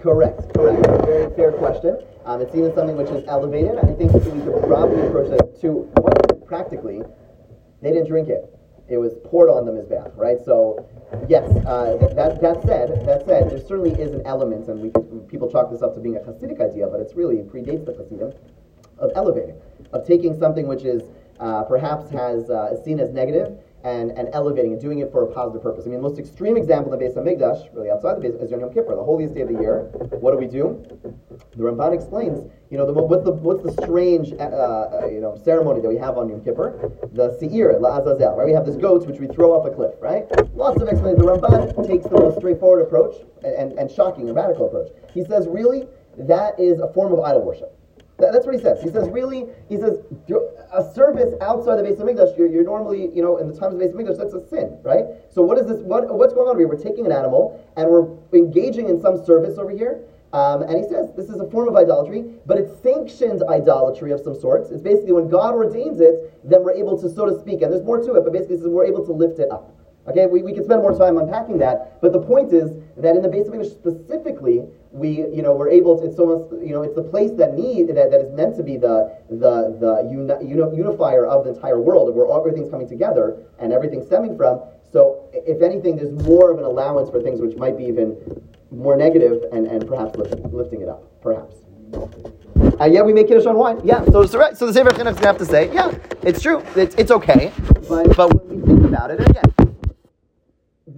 correct. 0.00 0.54
Correct. 0.54 0.86
Very 1.04 1.34
fair 1.34 1.52
question. 1.52 1.98
Um, 2.24 2.40
it's 2.42 2.54
even 2.54 2.74
something 2.74 2.96
which 2.96 3.10
is 3.10 3.24
elevated. 3.26 3.78
I 3.78 3.92
think 3.94 4.12
we 4.12 4.20
could 4.20 4.62
probably 4.64 5.06
approach 5.06 5.30
that 5.30 5.60
to 5.62 5.88
what 6.00 6.46
practically 6.46 7.02
they 7.80 7.90
didn't 7.90 8.08
drink 8.08 8.28
it. 8.28 8.54
It 8.88 8.96
was 8.96 9.14
poured 9.24 9.50
on 9.50 9.66
them 9.66 9.76
as 9.76 9.86
bath, 9.86 10.12
right? 10.16 10.38
So, 10.44 10.88
yes. 11.28 11.44
Uh, 11.66 11.96
that 12.14 12.40
that 12.40 12.62
said, 12.62 13.04
that 13.06 13.26
said, 13.26 13.50
there 13.50 13.60
certainly 13.60 13.92
is 13.92 14.12
an 14.12 14.22
element, 14.24 14.68
and 14.68 14.80
we 14.80 14.90
people 15.28 15.50
chalk 15.50 15.70
this 15.70 15.82
up 15.82 15.94
to 15.94 16.00
being 16.00 16.16
a 16.16 16.20
Hasidic 16.20 16.60
idea, 16.60 16.86
but 16.86 17.00
it's 17.00 17.14
really 17.14 17.36
predates 17.36 17.84
the 17.84 17.92
Hasidim 17.92 18.32
of 18.98 19.10
elevating, 19.14 19.56
of 19.92 20.06
taking 20.06 20.38
something 20.38 20.66
which 20.66 20.84
is 20.84 21.02
uh, 21.38 21.62
perhaps 21.64 22.10
has 22.10 22.50
uh, 22.50 22.82
seen 22.82 22.98
as 22.98 23.12
negative 23.12 23.58
and, 23.84 24.10
and 24.12 24.28
elevating 24.32 24.72
and 24.72 24.80
doing 24.80 24.98
it 24.98 25.12
for 25.12 25.22
a 25.22 25.32
positive 25.32 25.62
purpose. 25.62 25.84
I 25.86 25.90
mean, 25.90 26.02
the 26.02 26.08
most 26.08 26.18
extreme 26.18 26.56
example 26.56 26.92
in 26.92 26.98
the 26.98 27.04
Beis 27.04 27.14
Hamikdash, 27.14 27.74
really 27.74 27.90
outside 27.90 28.16
the 28.16 28.20
base, 28.20 28.34
is 28.40 28.50
Yom 28.50 28.72
Kippur, 28.72 28.96
the 28.96 29.04
holiest 29.04 29.34
day 29.34 29.42
of 29.42 29.48
the 29.48 29.60
year. 29.60 29.90
What 30.20 30.32
do 30.32 30.38
we 30.38 30.46
do? 30.46 30.84
The 31.56 31.62
Ramban 31.62 31.94
explains, 31.94 32.50
you 32.70 32.78
know, 32.78 32.86
the, 32.86 32.92
what's 32.92 33.24
the 33.24 33.32
what's 33.32 33.62
the 33.62 33.72
strange, 33.84 34.32
uh, 34.32 34.42
uh, 34.42 35.06
you 35.06 35.20
know, 35.20 35.40
ceremony 35.44 35.80
that 35.80 35.88
we 35.88 35.96
have 35.96 36.18
on 36.18 36.28
Yom 36.28 36.42
Kippur? 36.42 36.90
The 37.12 37.38
Seir, 37.38 37.78
La 37.78 37.98
Azazel, 37.98 38.36
right? 38.36 38.46
We 38.46 38.52
have 38.52 38.66
this 38.66 38.76
goat 38.76 39.06
which 39.06 39.20
we 39.20 39.28
throw 39.28 39.52
off 39.52 39.66
a 39.66 39.74
cliff, 39.74 39.94
right? 40.00 40.26
Lots 40.54 40.82
of 40.82 40.88
explanations. 40.88 41.24
The 41.24 41.30
Ramban 41.30 41.86
takes 41.86 42.06
the 42.06 42.18
most 42.18 42.38
straightforward 42.38 42.82
approach 42.82 43.14
and, 43.44 43.54
and, 43.54 43.78
and 43.78 43.90
shocking 43.90 44.28
and 44.28 44.36
radical 44.36 44.66
approach. 44.66 44.90
He 45.14 45.24
says, 45.24 45.46
really, 45.48 45.86
that 46.18 46.58
is 46.58 46.80
a 46.80 46.92
form 46.92 47.12
of 47.12 47.20
idol 47.20 47.44
worship. 47.44 47.77
That, 48.18 48.32
that's 48.32 48.46
what 48.46 48.54
he 48.54 48.60
says. 48.60 48.82
He 48.82 48.90
says, 48.90 49.08
really, 49.10 49.46
he 49.68 49.76
says, 49.76 49.98
a 50.72 50.82
service 50.94 51.34
outside 51.40 51.76
the 51.76 51.82
Beis 51.82 51.98
Hamikdash, 51.98 52.36
you're, 52.36 52.48
you're 52.48 52.64
normally, 52.64 53.10
you 53.14 53.22
know, 53.22 53.38
in 53.38 53.46
the 53.46 53.56
times 53.58 53.74
of 53.74 53.78
the 53.78 53.86
Beis 53.86 53.94
Hamikdash, 53.94 54.18
that's 54.18 54.34
a 54.34 54.46
sin, 54.48 54.78
right? 54.82 55.04
So 55.30 55.42
what 55.42 55.56
is 55.58 55.66
this, 55.66 55.78
what, 55.82 56.12
what's 56.12 56.34
going 56.34 56.48
on 56.48 56.58
here? 56.58 56.66
We're 56.66 56.82
taking 56.82 57.06
an 57.06 57.12
animal 57.12 57.64
and 57.76 57.88
we're 57.88 58.08
engaging 58.32 58.88
in 58.88 59.00
some 59.00 59.24
service 59.24 59.56
over 59.58 59.70
here, 59.70 60.02
Um, 60.32 60.60
and 60.62 60.76
he 60.76 60.84
says 60.84 61.14
this 61.16 61.30
is 61.30 61.40
a 61.40 61.48
form 61.48 61.68
of 61.68 61.76
idolatry, 61.76 62.24
but 62.44 62.58
it's 62.58 62.82
sanctioned 62.82 63.42
idolatry 63.48 64.12
of 64.12 64.20
some 64.20 64.38
sorts. 64.38 64.70
It's 64.70 64.82
basically 64.82 65.12
when 65.12 65.28
God 65.28 65.54
ordains 65.54 66.00
it, 66.00 66.14
then 66.44 66.62
we're 66.64 66.76
able 66.76 67.00
to, 67.00 67.08
so 67.08 67.24
to 67.24 67.38
speak, 67.40 67.62
and 67.62 67.72
there's 67.72 67.84
more 67.84 67.96
to 67.98 68.14
it, 68.16 68.24
but 68.24 68.32
basically 68.32 68.68
we're 68.68 68.84
able 68.84 69.04
to 69.06 69.12
lift 69.12 69.38
it 69.38 69.50
up. 69.50 69.74
Okay, 70.06 70.26
we, 70.26 70.42
we 70.42 70.52
can 70.52 70.64
spend 70.64 70.80
more 70.82 70.96
time 70.96 71.16
unpacking 71.16 71.58
that, 71.58 72.00
but 72.00 72.12
the 72.12 72.20
point 72.20 72.52
is 72.52 72.76
that 72.96 73.16
in 73.16 73.22
the 73.22 73.28
basic 73.28 73.52
English 73.52 73.72
specifically, 73.72 74.64
we, 74.90 75.08
you 75.10 75.42
know, 75.42 75.54
we're 75.54 75.68
able 75.68 75.98
to, 76.00 76.06
it's 76.06 76.18
almost, 76.18 76.52
you 76.64 76.72
know, 76.72 76.82
it's 76.82 76.94
the 76.94 77.02
place 77.02 77.30
that 77.36 77.54
need, 77.54 77.88
that, 77.88 78.10
that 78.10 78.20
is 78.20 78.32
meant 78.32 78.56
to 78.56 78.62
be 78.62 78.76
the, 78.76 79.14
the, 79.28 79.76
the 79.78 80.08
uni, 80.10 80.76
unifier 80.76 81.26
of 81.26 81.44
the 81.44 81.54
entire 81.54 81.80
world, 81.80 82.14
where 82.14 82.26
everything's 82.30 82.70
coming 82.70 82.88
together 82.88 83.44
and 83.58 83.72
everything's 83.72 84.06
stemming 84.06 84.36
from. 84.36 84.60
So, 84.90 85.28
if 85.32 85.60
anything, 85.60 85.96
there's 85.96 86.12
more 86.26 86.50
of 86.50 86.58
an 86.58 86.64
allowance 86.64 87.10
for 87.10 87.20
things 87.20 87.40
which 87.40 87.56
might 87.56 87.76
be 87.76 87.84
even 87.84 88.16
more 88.70 88.96
negative 88.96 89.44
and, 89.52 89.66
and 89.66 89.86
perhaps 89.86 90.16
lift, 90.16 90.34
lifting 90.52 90.80
it 90.80 90.88
up, 90.88 91.02
perhaps. 91.20 91.54
Uh, 92.80 92.84
yeah, 92.84 93.02
we 93.02 93.12
make 93.12 93.28
Kiddush 93.28 93.46
on 93.46 93.56
wine. 93.56 93.80
Yeah, 93.84 94.04
so 94.06 94.24
so, 94.24 94.38
right, 94.38 94.56
so 94.56 94.66
the 94.66 94.72
Sefer 94.72 94.90
Chinuch 94.90 95.12
is 95.12 95.20
going 95.20 95.20
to 95.20 95.26
have 95.26 95.38
to 95.38 95.44
say, 95.44 95.72
yeah, 95.74 95.94
it's 96.22 96.40
true, 96.40 96.62
it's, 96.76 96.94
it's 96.94 97.10
okay, 97.10 97.52
but, 97.88 98.16
but 98.16 98.32
when 98.44 98.60
we 98.60 98.66
think 98.66 98.84
about 98.84 99.10
it, 99.10 99.20
again, 99.20 99.44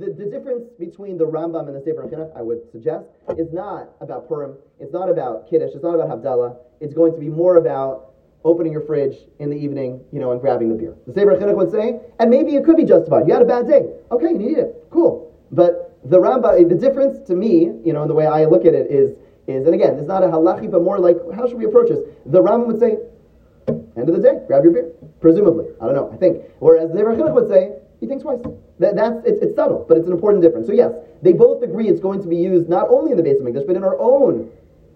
the, 0.00 0.12
the 0.12 0.24
difference 0.24 0.64
between 0.78 1.18
the 1.18 1.26
Rambam 1.26 1.68
and 1.68 1.76
the 1.76 1.82
Sefer 1.84 2.08
Chinuch, 2.08 2.34
I 2.36 2.40
would 2.40 2.60
suggest, 2.72 3.04
is 3.36 3.52
not 3.52 3.90
about 4.00 4.26
Purim, 4.26 4.56
it's 4.80 4.92
not 4.92 5.10
about 5.10 5.48
Kiddush, 5.48 5.72
it's 5.74 5.84
not 5.84 5.94
about 5.94 6.08
Havdalah, 6.08 6.56
it's 6.80 6.94
going 6.94 7.12
to 7.12 7.20
be 7.20 7.28
more 7.28 7.56
about 7.56 8.12
opening 8.42 8.72
your 8.72 8.80
fridge 8.80 9.16
in 9.38 9.50
the 9.50 9.56
evening, 9.56 10.02
you 10.10 10.18
know, 10.18 10.32
and 10.32 10.40
grabbing 10.40 10.70
the 10.70 10.74
beer. 10.74 10.96
The 11.06 11.12
Sefer 11.12 11.36
Chinuch 11.36 11.54
would 11.54 11.70
say, 11.70 12.00
and 12.18 12.30
maybe 12.30 12.56
it 12.56 12.64
could 12.64 12.78
be 12.78 12.84
justified. 12.84 13.28
You 13.28 13.34
had 13.34 13.42
a 13.42 13.44
bad 13.44 13.68
day. 13.68 13.92
Okay, 14.10 14.30
you 14.30 14.38
need 14.38 14.56
it. 14.56 14.86
Cool. 14.90 15.30
But 15.52 15.98
the 16.04 16.18
Rambam, 16.18 16.66
the 16.70 16.74
difference 16.74 17.20
to 17.28 17.34
me, 17.34 17.70
you 17.84 17.92
know, 17.92 18.02
in 18.02 18.08
the 18.08 18.14
way 18.14 18.26
I 18.26 18.46
look 18.46 18.64
at 18.64 18.72
it 18.72 18.90
is, 18.90 19.10
is 19.46 19.66
and 19.66 19.74
again, 19.74 19.98
it's 19.98 20.08
not 20.08 20.24
a 20.24 20.28
halachi, 20.28 20.70
but 20.70 20.82
more 20.82 20.98
like, 20.98 21.16
how 21.34 21.46
should 21.46 21.58
we 21.58 21.66
approach 21.66 21.90
this? 21.90 22.00
The 22.24 22.40
Rambam 22.40 22.66
would 22.68 22.80
say, 22.80 22.96
end 23.68 24.08
of 24.08 24.14
the 24.16 24.22
day, 24.22 24.40
grab 24.46 24.64
your 24.64 24.72
beer. 24.72 24.92
Presumably. 25.20 25.66
I 25.82 25.84
don't 25.84 25.94
know, 25.94 26.10
I 26.10 26.16
think. 26.16 26.42
Whereas 26.60 26.90
the 26.90 26.96
Sefer 26.96 27.14
Chinuch 27.16 27.34
would 27.34 27.50
say, 27.50 27.76
he 28.00 28.06
thinks 28.06 28.22
twice. 28.22 28.40
That, 28.78 28.96
that's, 28.96 29.24
it's, 29.26 29.42
it's 29.42 29.54
subtle, 29.54 29.84
but 29.86 29.98
it's 29.98 30.06
an 30.06 30.12
important 30.12 30.42
difference. 30.42 30.66
So 30.66 30.72
yes, 30.72 30.92
they 31.22 31.32
both 31.32 31.62
agree 31.62 31.88
it's 31.88 32.00
going 32.00 32.22
to 32.22 32.28
be 32.28 32.36
used 32.36 32.68
not 32.68 32.88
only 32.88 33.10
in 33.10 33.16
the 33.18 33.22
base 33.22 33.38
of 33.40 33.46
English, 33.46 33.64
but 33.66 33.76
in 33.76 33.84
our 33.84 33.98
own 34.00 34.50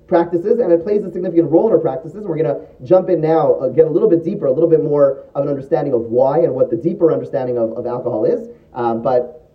practices, 0.06 0.58
and 0.58 0.72
it 0.72 0.82
plays 0.82 1.04
a 1.04 1.12
significant 1.12 1.50
role 1.50 1.66
in 1.66 1.72
our 1.72 1.78
practices. 1.78 2.16
And 2.16 2.26
we're 2.26 2.42
going 2.42 2.54
to 2.54 2.66
jump 2.82 3.10
in 3.10 3.20
now, 3.20 3.54
uh, 3.54 3.68
get 3.68 3.86
a 3.86 3.90
little 3.90 4.08
bit 4.08 4.24
deeper, 4.24 4.46
a 4.46 4.52
little 4.52 4.68
bit 4.68 4.82
more 4.82 5.24
of 5.34 5.44
an 5.44 5.48
understanding 5.48 5.92
of 5.92 6.02
why 6.02 6.38
and 6.38 6.54
what 6.54 6.70
the 6.70 6.76
deeper 6.76 7.12
understanding 7.12 7.58
of, 7.58 7.72
of 7.72 7.86
alcohol 7.86 8.24
is. 8.24 8.48
Um, 8.72 9.02
but 9.02 9.50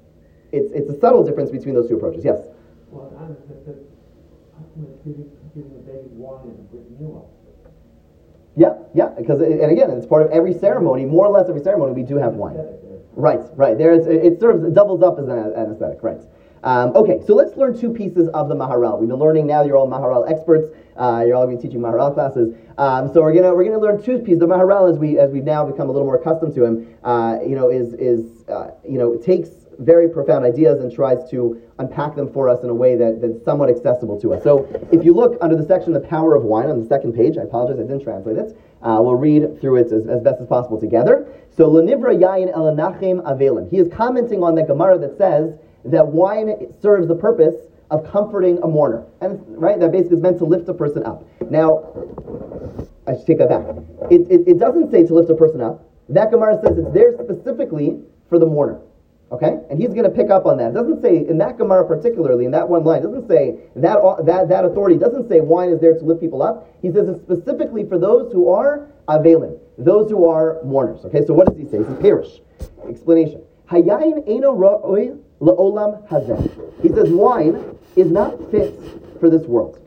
it's, 0.52 0.72
it's 0.72 0.90
a 0.90 1.00
subtle 1.00 1.24
difference 1.24 1.50
between 1.50 1.74
those 1.76 1.88
two 1.90 1.96
approaches. 1.96 2.24
Yes? 2.24 2.38
Well, 2.90 3.14
I'm 3.20 3.36
just, 3.36 3.80
giving, 5.04 5.30
giving 5.54 5.72
a 5.72 5.82
baby 5.86 6.10
wine 6.14 6.46
and 6.46 6.60
a 6.60 6.64
big 6.74 7.00
meal 7.00 7.30
Yeah, 8.56 8.78
yeah, 8.94 9.10
because, 9.18 9.42
and 9.42 9.72
again, 9.72 9.92
it's 9.92 10.06
part 10.06 10.24
of 10.24 10.32
every 10.32 10.54
ceremony, 10.54 11.06
more 11.06 11.26
or 11.26 11.32
less 11.32 11.50
every 11.50 11.62
ceremony, 11.62 11.94
we 11.94 12.04
do 12.04 12.18
have 12.18 12.34
wine. 12.34 12.58
Right, 13.20 13.42
right. 13.58 13.78
There, 13.78 13.92
it 13.92 14.40
serves, 14.40 14.64
it 14.64 14.74
doubles 14.74 15.04
up 15.04 15.20
as 15.20 15.28
an 15.28 15.54
anesthetic, 15.54 16.02
right. 16.02 16.22
Um, 16.64 16.96
okay, 16.96 17.20
so 17.28 17.36
let's 17.36 17.56
learn 17.58 17.78
two 17.78 17.92
pieces 17.92 18.30
of 18.30 18.48
the 18.48 18.56
Maharal. 18.56 18.98
We've 18.98 19.10
been 19.10 19.20
learning 19.20 19.46
now. 19.46 19.62
You're 19.62 19.76
all 19.76 19.90
Maharal 19.90 20.30
experts. 20.30 20.74
Uh, 20.96 21.26
you're 21.28 21.36
all 21.36 21.46
going 21.46 21.58
to 21.58 21.62
be 21.62 21.68
teaching 21.68 21.82
Maharal 21.82 22.14
classes. 22.14 22.56
Um, 22.78 23.12
so 23.14 23.22
we're 23.22 23.34
gonna 23.34 23.54
we're 23.54 23.66
gonna 23.66 23.80
learn 23.80 24.02
two 24.02 24.20
pieces. 24.20 24.40
The 24.40 24.48
Maharal, 24.48 24.90
as 24.90 24.98
we 24.98 25.20
as 25.20 25.32
we've 25.32 25.44
now 25.44 25.66
become 25.66 25.90
a 25.90 25.92
little 25.92 26.06
more 26.06 26.16
accustomed 26.16 26.56
to 26.56 26.64
him, 26.64 26.96
uh, 27.04 27.40
you 27.46 27.56
know, 27.56 27.70
is 27.70 27.94
is 27.94 28.48
uh, 28.48 28.72
you 28.88 28.98
know 28.98 29.18
takes 29.18 29.50
very 29.80 30.10
profound 30.10 30.46
ideas 30.46 30.80
and 30.80 30.94
tries 30.94 31.30
to 31.32 31.62
unpack 31.80 32.16
them 32.16 32.32
for 32.32 32.50
us 32.50 32.64
in 32.64 32.70
a 32.70 32.74
way 32.74 32.96
that, 32.96 33.20
that's 33.22 33.44
somewhat 33.46 33.70
accessible 33.70 34.20
to 34.20 34.34
us. 34.34 34.44
So 34.44 34.68
if 34.92 35.04
you 35.04 35.14
look 35.14 35.38
under 35.42 35.56
the 35.56 35.66
section 35.66 35.92
"The 35.92 36.02
Power 36.02 36.36
of 36.36 36.44
Wine" 36.44 36.70
on 36.70 36.82
the 36.82 36.88
second 36.88 37.14
page, 37.14 37.38
I 37.38 37.44
apologize 37.44 37.80
I 37.80 37.84
didn't 37.84 38.04
translate 38.04 38.38
it. 38.38 38.58
Uh, 38.82 39.00
we'll 39.02 39.16
read 39.16 39.60
through 39.60 39.78
it 39.78 39.92
as, 39.92 40.08
as 40.08 40.22
best 40.22 40.40
as 40.42 40.48
possible 40.48 40.80
together. 40.80 41.28
So 41.56 41.70
Lenivra 41.70 42.18
Yain 42.18 42.54
Elanachem 42.56 43.22
Avelim. 43.24 43.70
He 43.70 43.78
is 43.78 43.90
commenting 43.94 44.44
on 44.44 44.56
the 44.56 44.64
Gemara 44.64 44.98
that 45.00 45.18
says 45.18 45.54
that 45.86 46.08
wine 46.08 46.74
serves 46.82 47.08
the 47.08 47.16
purpose 47.16 47.56
of 47.92 48.10
comforting 48.10 48.60
a 48.64 48.68
mourner. 48.68 49.06
And 49.22 49.42
right, 49.48 49.80
that 49.80 49.92
basically 49.92 50.18
is 50.18 50.24
meant 50.24 50.38
to 50.38 50.46
lift 50.46 50.70
a 50.70 50.74
person 50.74 51.06
up. 51.06 51.26
Now, 51.50 51.92
I 53.08 53.16
should 53.18 53.26
take 53.26 53.40
that 53.40 53.50
back. 53.50 53.66
It, 54.12 54.30
it, 54.30 54.48
it 54.48 54.60
doesn't 54.60 54.92
say 54.92 55.06
to 55.06 55.14
lift 55.14 55.30
a 55.30 55.36
person 55.36 55.62
up. 55.62 55.84
That 56.08 56.32
Gemara 56.32 56.60
says 56.64 56.78
it's 56.78 56.94
there 56.94 57.14
specifically 57.14 58.00
for 58.30 58.40
the 58.40 58.46
mourner. 58.46 58.80
Okay? 59.32 59.60
And 59.70 59.80
he's 59.80 59.90
going 59.90 60.04
to 60.04 60.10
pick 60.10 60.30
up 60.30 60.46
on 60.46 60.58
that. 60.58 60.72
It 60.72 60.74
doesn't 60.74 61.02
say, 61.02 61.28
in 61.28 61.38
that 61.38 61.58
Gemara 61.58 61.86
particularly, 61.86 62.46
in 62.46 62.52
that 62.52 62.68
one 62.68 62.84
line, 62.84 63.04
doesn't 63.04 63.28
say, 63.28 63.58
that, 63.76 64.00
that, 64.26 64.50
that 64.50 64.66
authority 64.66 64.98
doesn't 64.98 65.30
say 65.30 65.40
wine 65.40 65.70
is 65.70 65.80
there 65.80 65.94
to 65.94 66.04
lift 66.04 66.22
people 66.22 66.42
up. 66.42 66.68
He 66.82 66.92
says 66.92 67.08
it's 67.08 67.22
specifically 67.22 67.86
for 67.86 68.00
those 68.00 68.32
who 68.34 68.50
are 68.50 68.90
avelim, 69.08 69.60
those 69.78 70.10
who 70.10 70.28
are 70.28 70.60
mourners. 70.64 71.06
Okay, 71.06 71.26
so 71.26 71.34
what 71.34 71.48
does 71.48 71.58
he 71.58 71.66
say? 71.66 71.78
He 71.78 71.84
says, 71.84 71.98
perush. 71.98 72.42
Explanation. 72.90 73.44
Hayayin 73.70 74.28
eno 74.28 74.56
ra'oi 74.56 75.20
la'olam 75.42 76.08
hazeh. 76.08 76.82
He 76.82 76.90
says 76.90 77.10
wine 77.10 77.78
is 77.96 78.10
not 78.10 78.50
fit 78.50 78.80
for 79.20 79.30
this 79.30 79.44
world. 79.44 79.80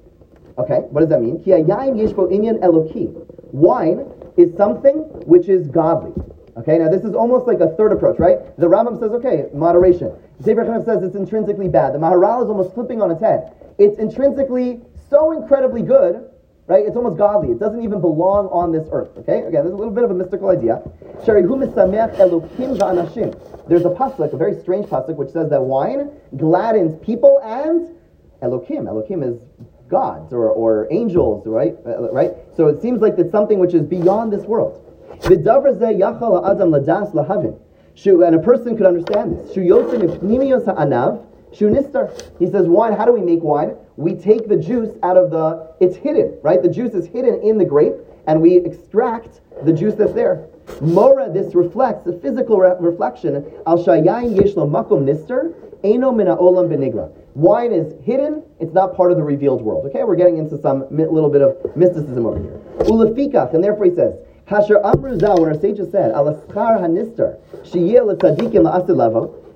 Okay, 0.59 0.81
what 0.91 1.01
does 1.01 1.11
that 1.11 1.21
mean? 1.21 1.43
Ki 1.43 1.51
hayayin 1.51 1.97
yeshbo 1.97 2.31
inyan 2.31 2.61
eloki. 2.61 3.11
Wine 3.53 4.07
is 4.37 4.57
something 4.57 4.99
which 5.27 5.49
is 5.49 5.67
godly. 5.69 6.13
Okay, 6.57 6.77
now 6.79 6.89
this 6.91 7.03
is 7.03 7.15
almost 7.15 7.47
like 7.47 7.61
a 7.61 7.69
third 7.77 7.93
approach, 7.93 8.19
right? 8.19 8.39
The 8.59 8.67
Rambam 8.67 9.01
says, 9.01 9.13
okay, 9.13 9.47
moderation. 9.55 10.13
The 10.39 10.45
Sefer 10.45 10.65
Chaim 10.65 10.85
says 10.85 11.03
it's 11.03 11.17
intrinsically 11.17 11.69
bad. 11.69 11.95
The 11.95 11.99
Maharal 11.99 12.43
is 12.43 12.51
almost 12.51 12.75
flipping 12.75 13.01
on 13.01 13.11
its 13.11 13.23
head. 13.23 13.55
It's 13.79 13.99
intrinsically 13.99 14.81
so 15.09 15.33
incredibly 15.33 15.81
good, 15.81 16.29
right? 16.67 16.85
It's 16.87 16.97
almost 16.97 17.17
godly. 17.17 17.53
It 17.53 17.59
doesn't 17.59 17.83
even 17.83 18.01
belong 18.03 18.49
on 18.49 18.71
this 18.71 18.87
earth. 18.93 19.17
Okay, 19.19 19.41
again, 19.41 19.65
there's 19.65 19.73
a 19.73 19.77
little 19.77 19.95
bit 19.95 20.05
of 20.05 20.11
a 20.11 20.15
mystical 20.15 20.51
idea. 20.51 20.83
There's 23.69 23.85
a 23.85 23.91
pasuk, 23.91 24.33
a 24.33 24.37
very 24.37 24.61
strange 24.61 24.87
pasuk, 24.87 25.17
which 25.17 25.31
says 25.31 25.49
that 25.51 25.63
wine 25.63 26.11
gladdens 26.37 26.97
people 27.03 27.41
and 27.43 27.97
Elokim. 28.43 28.85
Elokim 28.85 29.23
is 29.23 29.41
gods 29.89 30.33
or, 30.33 30.49
or 30.49 30.89
angels, 30.91 31.47
right? 31.47 31.77
Uh, 31.87 32.11
right? 32.11 32.33
So 32.57 32.67
it 32.67 32.81
seems 32.83 33.01
like 33.01 33.15
it's 33.19 33.31
something 33.31 33.59
which 33.59 33.75
is 33.75 33.83
beyond 33.83 34.33
this 34.33 34.45
world. 34.45 34.82
And 35.25 35.47
a 38.35 38.39
person 38.43 38.77
could 38.77 38.87
understand 38.87 39.39
this. 39.39 39.55
He 42.39 42.47
says, 42.51 42.67
wine, 42.67 42.93
how 42.95 43.05
do 43.05 43.13
we 43.13 43.21
make 43.21 43.43
wine? 43.43 43.77
We 43.97 44.15
take 44.15 44.49
the 44.49 44.57
juice 44.57 44.91
out 45.03 45.17
of 45.17 45.31
the, 45.31 45.75
it's 45.81 45.97
hidden, 45.97 46.39
right? 46.43 46.61
The 46.63 46.69
juice 46.69 46.95
is 46.95 47.07
hidden 47.07 47.41
in 47.43 47.59
the 47.59 47.65
grape, 47.65 47.95
and 48.27 48.41
we 48.41 48.57
extract 48.57 49.41
the 49.65 49.73
juice 49.73 49.95
that's 49.95 50.13
there. 50.13 50.49
Mora, 50.81 51.31
this 51.31 51.55
reflects, 51.55 52.05
the 52.05 52.15
physical 52.15 52.59
re- 52.59 52.75
reflection, 52.81 53.45
al 53.67 53.79
shayayin 53.85 54.35
yeshlo 54.37 54.67
makom 54.69 55.05
nister, 55.05 55.53
eno 55.85 56.11
mina 56.11 56.37
olam 56.37 56.69
benigra. 56.69 57.11
Wine 57.35 57.73
is 57.73 57.95
hidden, 58.03 58.43
it's 58.61 58.73
not 58.73 58.97
part 58.97 59.11
of 59.11 59.19
the 59.19 59.23
revealed 59.23 59.61
world. 59.63 59.85
Okay, 59.87 60.05
we're 60.05 60.17
getting 60.17 60.39
into 60.39 60.57
some 60.59 60.87
mi- 60.91 61.07
little 61.07 61.31
bit 61.31 61.43
of 61.43 61.57
mysticism 61.77 62.27
over 62.27 62.39
here. 62.41 62.61
Ulafikach, 62.81 63.53
and 63.55 63.63
therefore 63.63 63.85
he 63.87 63.95
says, 63.95 64.15
Hasher 64.53 64.85
Amru 64.85 65.19
Zal, 65.19 65.41
when 65.41 65.49
our 65.49 65.59
sages 65.59 65.91
said, 65.91 66.13
Alaschar 66.13 66.79
Hanister, 66.79 67.39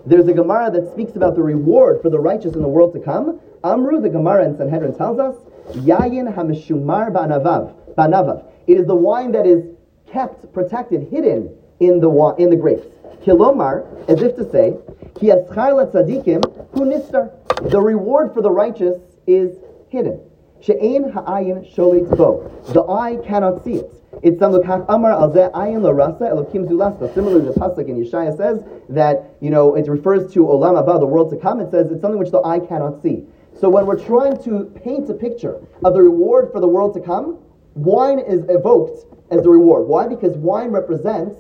there's 0.06 0.28
a 0.28 0.32
Gemara 0.32 0.70
that 0.70 0.90
speaks 0.90 1.16
about 1.16 1.34
the 1.34 1.42
reward 1.42 2.00
for 2.00 2.08
the 2.08 2.18
righteous 2.18 2.54
in 2.54 2.62
the 2.62 2.68
world 2.68 2.94
to 2.94 3.00
come. 3.00 3.38
Amru, 3.62 4.00
the 4.00 4.08
Gemara 4.08 4.46
in 4.46 4.56
Sanhedrin 4.56 4.96
tells 4.96 5.18
us, 5.18 5.36
Yayin 5.72 6.34
HaMeshumar 6.34 7.12
Ba'navav. 7.12 7.74
Ba'navav. 7.94 8.46
It 8.66 8.78
is 8.78 8.86
the 8.86 8.94
wine 8.94 9.32
that 9.32 9.44
is 9.44 9.66
kept, 10.10 10.50
protected, 10.54 11.08
hidden 11.10 11.54
in 11.78 12.00
the 12.00 12.34
in 12.38 12.48
the 12.48 12.56
grapes. 12.56 12.86
Kilomar, 13.22 13.84
as 14.08 14.22
if 14.22 14.34
to 14.36 14.50
say, 14.50 14.78
Ki 15.14 15.26
Aschar 15.26 15.76
L'Tzadikim 15.76 16.72
Hu 16.72 16.86
Nistar. 16.86 17.32
The 17.70 17.82
reward 17.82 18.32
for 18.32 18.40
the 18.40 18.50
righteous 18.50 18.96
is 19.26 19.58
hidden. 19.90 20.22
She'ein 20.62 21.10
ha'ayin 21.10 21.70
sholit 21.74 22.16
bo. 22.16 22.50
The 22.72 22.82
eye 22.84 23.18
cannot 23.26 23.62
see 23.62 23.74
it. 23.74 23.92
It's 24.22 24.38
some 24.38 24.54
amar 24.54 25.12
al 25.12 25.30
ayin 25.30 25.80
larasa 25.82 26.22
elokim 26.22 26.66
zulasta. 26.68 27.12
Similarly, 27.14 27.46
the 27.46 27.52
pasuk 27.52 27.88
in 27.88 27.96
Yeshaya 27.96 28.36
says 28.36 28.64
that 28.88 29.36
you 29.40 29.50
know 29.50 29.74
it 29.74 29.88
refers 29.88 30.32
to 30.32 30.40
olam 30.40 30.82
haba, 30.82 30.98
the 30.98 31.06
world 31.06 31.30
to 31.30 31.36
come. 31.36 31.60
It 31.60 31.70
says 31.70 31.90
it's 31.90 32.00
something 32.00 32.18
which 32.18 32.30
the 32.30 32.40
eye 32.40 32.60
cannot 32.60 33.02
see. 33.02 33.24
So 33.58 33.68
when 33.68 33.86
we're 33.86 34.02
trying 34.02 34.42
to 34.44 34.64
paint 34.82 35.08
a 35.10 35.14
picture 35.14 35.60
of 35.84 35.94
the 35.94 36.02
reward 36.02 36.50
for 36.52 36.60
the 36.60 36.68
world 36.68 36.94
to 36.94 37.00
come, 37.00 37.38
wine 37.74 38.18
is 38.18 38.44
evoked 38.48 39.06
as 39.30 39.42
the 39.42 39.50
reward. 39.50 39.86
Why? 39.86 40.06
Because 40.06 40.36
wine 40.36 40.70
represents 40.70 41.36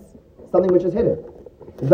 something 0.50 0.72
which 0.72 0.84
is 0.84 0.92
hidden. 0.92 1.22
And 1.78 1.90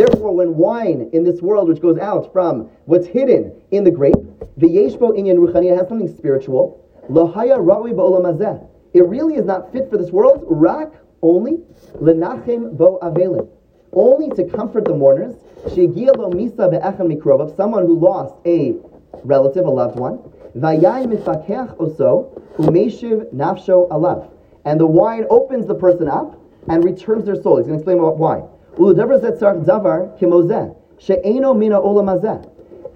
therefore, 0.00 0.34
when 0.34 0.56
wine 0.56 1.10
in 1.12 1.24
this 1.24 1.42
world, 1.42 1.68
which 1.68 1.80
goes 1.80 1.98
out 1.98 2.32
from 2.32 2.70
what's 2.84 3.08
hidden 3.08 3.52
in 3.72 3.82
the 3.82 3.90
grape, 3.90 4.14
v'yeshbo 4.58 5.18
inyan 5.18 5.36
ruchani, 5.38 5.76
has 5.76 5.88
something 5.88 6.14
spiritual. 6.16 6.80
Lohaya 7.10 7.58
ra'ui 7.58 7.92
ba'olam 7.92 8.68
It 8.94 9.04
really 9.04 9.34
is 9.34 9.44
not 9.44 9.72
fit 9.72 9.90
for 9.90 9.98
this 9.98 10.12
world. 10.12 10.44
Rak 10.48 10.92
only 11.22 11.58
lenachem 12.00 12.76
bo 12.76 13.00
avelin, 13.02 13.48
only 13.92 14.30
to 14.36 14.44
comfort 14.44 14.84
the 14.84 14.94
mourners. 14.94 15.34
Shegiya 15.66 16.16
lo 16.16 16.30
misa 16.30 16.70
be'echan 16.70 17.08
mikrovav, 17.12 17.56
someone 17.56 17.84
who 17.84 17.98
lost 17.98 18.36
a 18.46 18.76
relative, 19.24 19.66
a 19.66 19.70
loved 19.70 19.98
one. 19.98 20.18
Vayayin 20.56 21.12
mifakech 21.12 21.76
oso 21.78 22.28
umeshiv 22.58 23.26
nafsho 23.34 23.88
alav. 23.88 24.30
And 24.66 24.78
the 24.80 24.86
wine 24.86 25.24
opens 25.30 25.66
the 25.66 25.74
person 25.74 26.08
up 26.08 26.38
and 26.68 26.84
returns 26.84 27.24
their 27.24 27.40
soul. 27.40 27.56
He's 27.58 27.66
going 27.66 27.78
to 27.78 27.82
explain 27.82 27.98
why. 27.98 28.42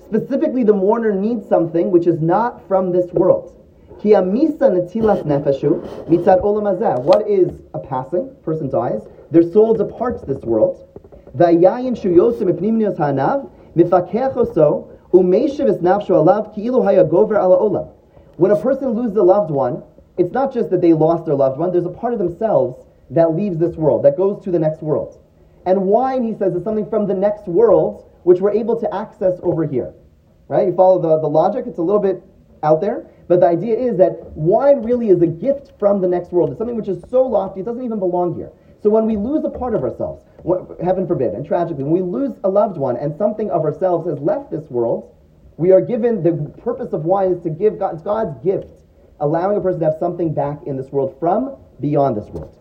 Specifically, 0.04 0.64
the 0.64 0.72
mourner 0.72 1.14
needs 1.14 1.48
something 1.48 1.92
which 1.92 2.08
is 2.08 2.20
not 2.20 2.66
from 2.66 2.90
this 2.90 3.12
world. 3.12 3.56
What 7.04 7.28
is 7.28 7.62
a 7.74 7.78
passing? 7.78 8.34
Person 8.42 8.68
dies. 8.68 9.06
Their 9.30 9.44
soul 9.52 9.74
departs 9.74 10.22
this 10.22 10.42
world. 10.42 10.88
When 18.36 18.50
a 18.50 18.56
person 18.56 18.88
loses 18.92 19.16
a 19.16 19.22
loved 19.22 19.50
one, 19.50 19.82
it's 20.20 20.32
not 20.32 20.52
just 20.52 20.68
that 20.68 20.82
they 20.82 20.92
lost 20.92 21.24
their 21.24 21.34
loved 21.34 21.58
one. 21.58 21.72
There's 21.72 21.86
a 21.86 21.88
part 21.88 22.12
of 22.12 22.18
themselves 22.18 22.84
that 23.08 23.34
leaves 23.34 23.58
this 23.58 23.74
world, 23.74 24.04
that 24.04 24.18
goes 24.18 24.44
to 24.44 24.50
the 24.50 24.58
next 24.58 24.82
world. 24.82 25.18
And 25.64 25.82
wine, 25.82 26.22
he 26.22 26.34
says, 26.34 26.54
is 26.54 26.62
something 26.62 26.88
from 26.90 27.06
the 27.06 27.14
next 27.14 27.46
world 27.46 28.04
which 28.24 28.38
we're 28.38 28.52
able 28.52 28.78
to 28.78 28.94
access 28.94 29.40
over 29.42 29.64
here. 29.66 29.94
Right? 30.46 30.68
You 30.68 30.74
follow 30.74 31.00
the, 31.00 31.20
the 31.20 31.26
logic? 31.26 31.64
It's 31.66 31.78
a 31.78 31.82
little 31.82 32.02
bit 32.02 32.22
out 32.62 32.82
there. 32.82 33.06
But 33.28 33.40
the 33.40 33.46
idea 33.46 33.78
is 33.78 33.96
that 33.96 34.20
wine 34.36 34.82
really 34.82 35.08
is 35.08 35.22
a 35.22 35.26
gift 35.26 35.72
from 35.78 36.02
the 36.02 36.08
next 36.08 36.32
world. 36.32 36.50
It's 36.50 36.58
something 36.58 36.76
which 36.76 36.88
is 36.88 37.02
so 37.08 37.22
lofty, 37.22 37.60
it 37.60 37.64
doesn't 37.64 37.84
even 37.84 37.98
belong 37.98 38.34
here. 38.36 38.52
So 38.82 38.90
when 38.90 39.06
we 39.06 39.16
lose 39.16 39.44
a 39.44 39.50
part 39.50 39.74
of 39.74 39.82
ourselves, 39.82 40.24
heaven 40.82 41.06
forbid, 41.06 41.32
and 41.32 41.46
tragically, 41.46 41.84
when 41.84 41.92
we 41.92 42.02
lose 42.02 42.38
a 42.44 42.48
loved 42.48 42.76
one 42.76 42.96
and 42.96 43.16
something 43.16 43.50
of 43.50 43.64
ourselves 43.64 44.06
has 44.08 44.18
left 44.18 44.50
this 44.50 44.68
world, 44.70 45.14
we 45.56 45.72
are 45.72 45.80
given 45.80 46.22
the 46.22 46.32
purpose 46.62 46.92
of 46.92 47.04
wine 47.04 47.32
is 47.32 47.42
to 47.42 47.50
give 47.50 47.78
God, 47.78 48.02
God's 48.02 48.42
gift, 48.44 48.79
allowing 49.20 49.56
a 49.56 49.60
person 49.60 49.80
to 49.80 49.86
have 49.86 49.96
something 49.98 50.32
back 50.32 50.58
in 50.66 50.76
this 50.76 50.90
world 50.90 51.16
from 51.18 51.56
beyond 51.80 52.16
this 52.16 52.28
world. 52.28 52.56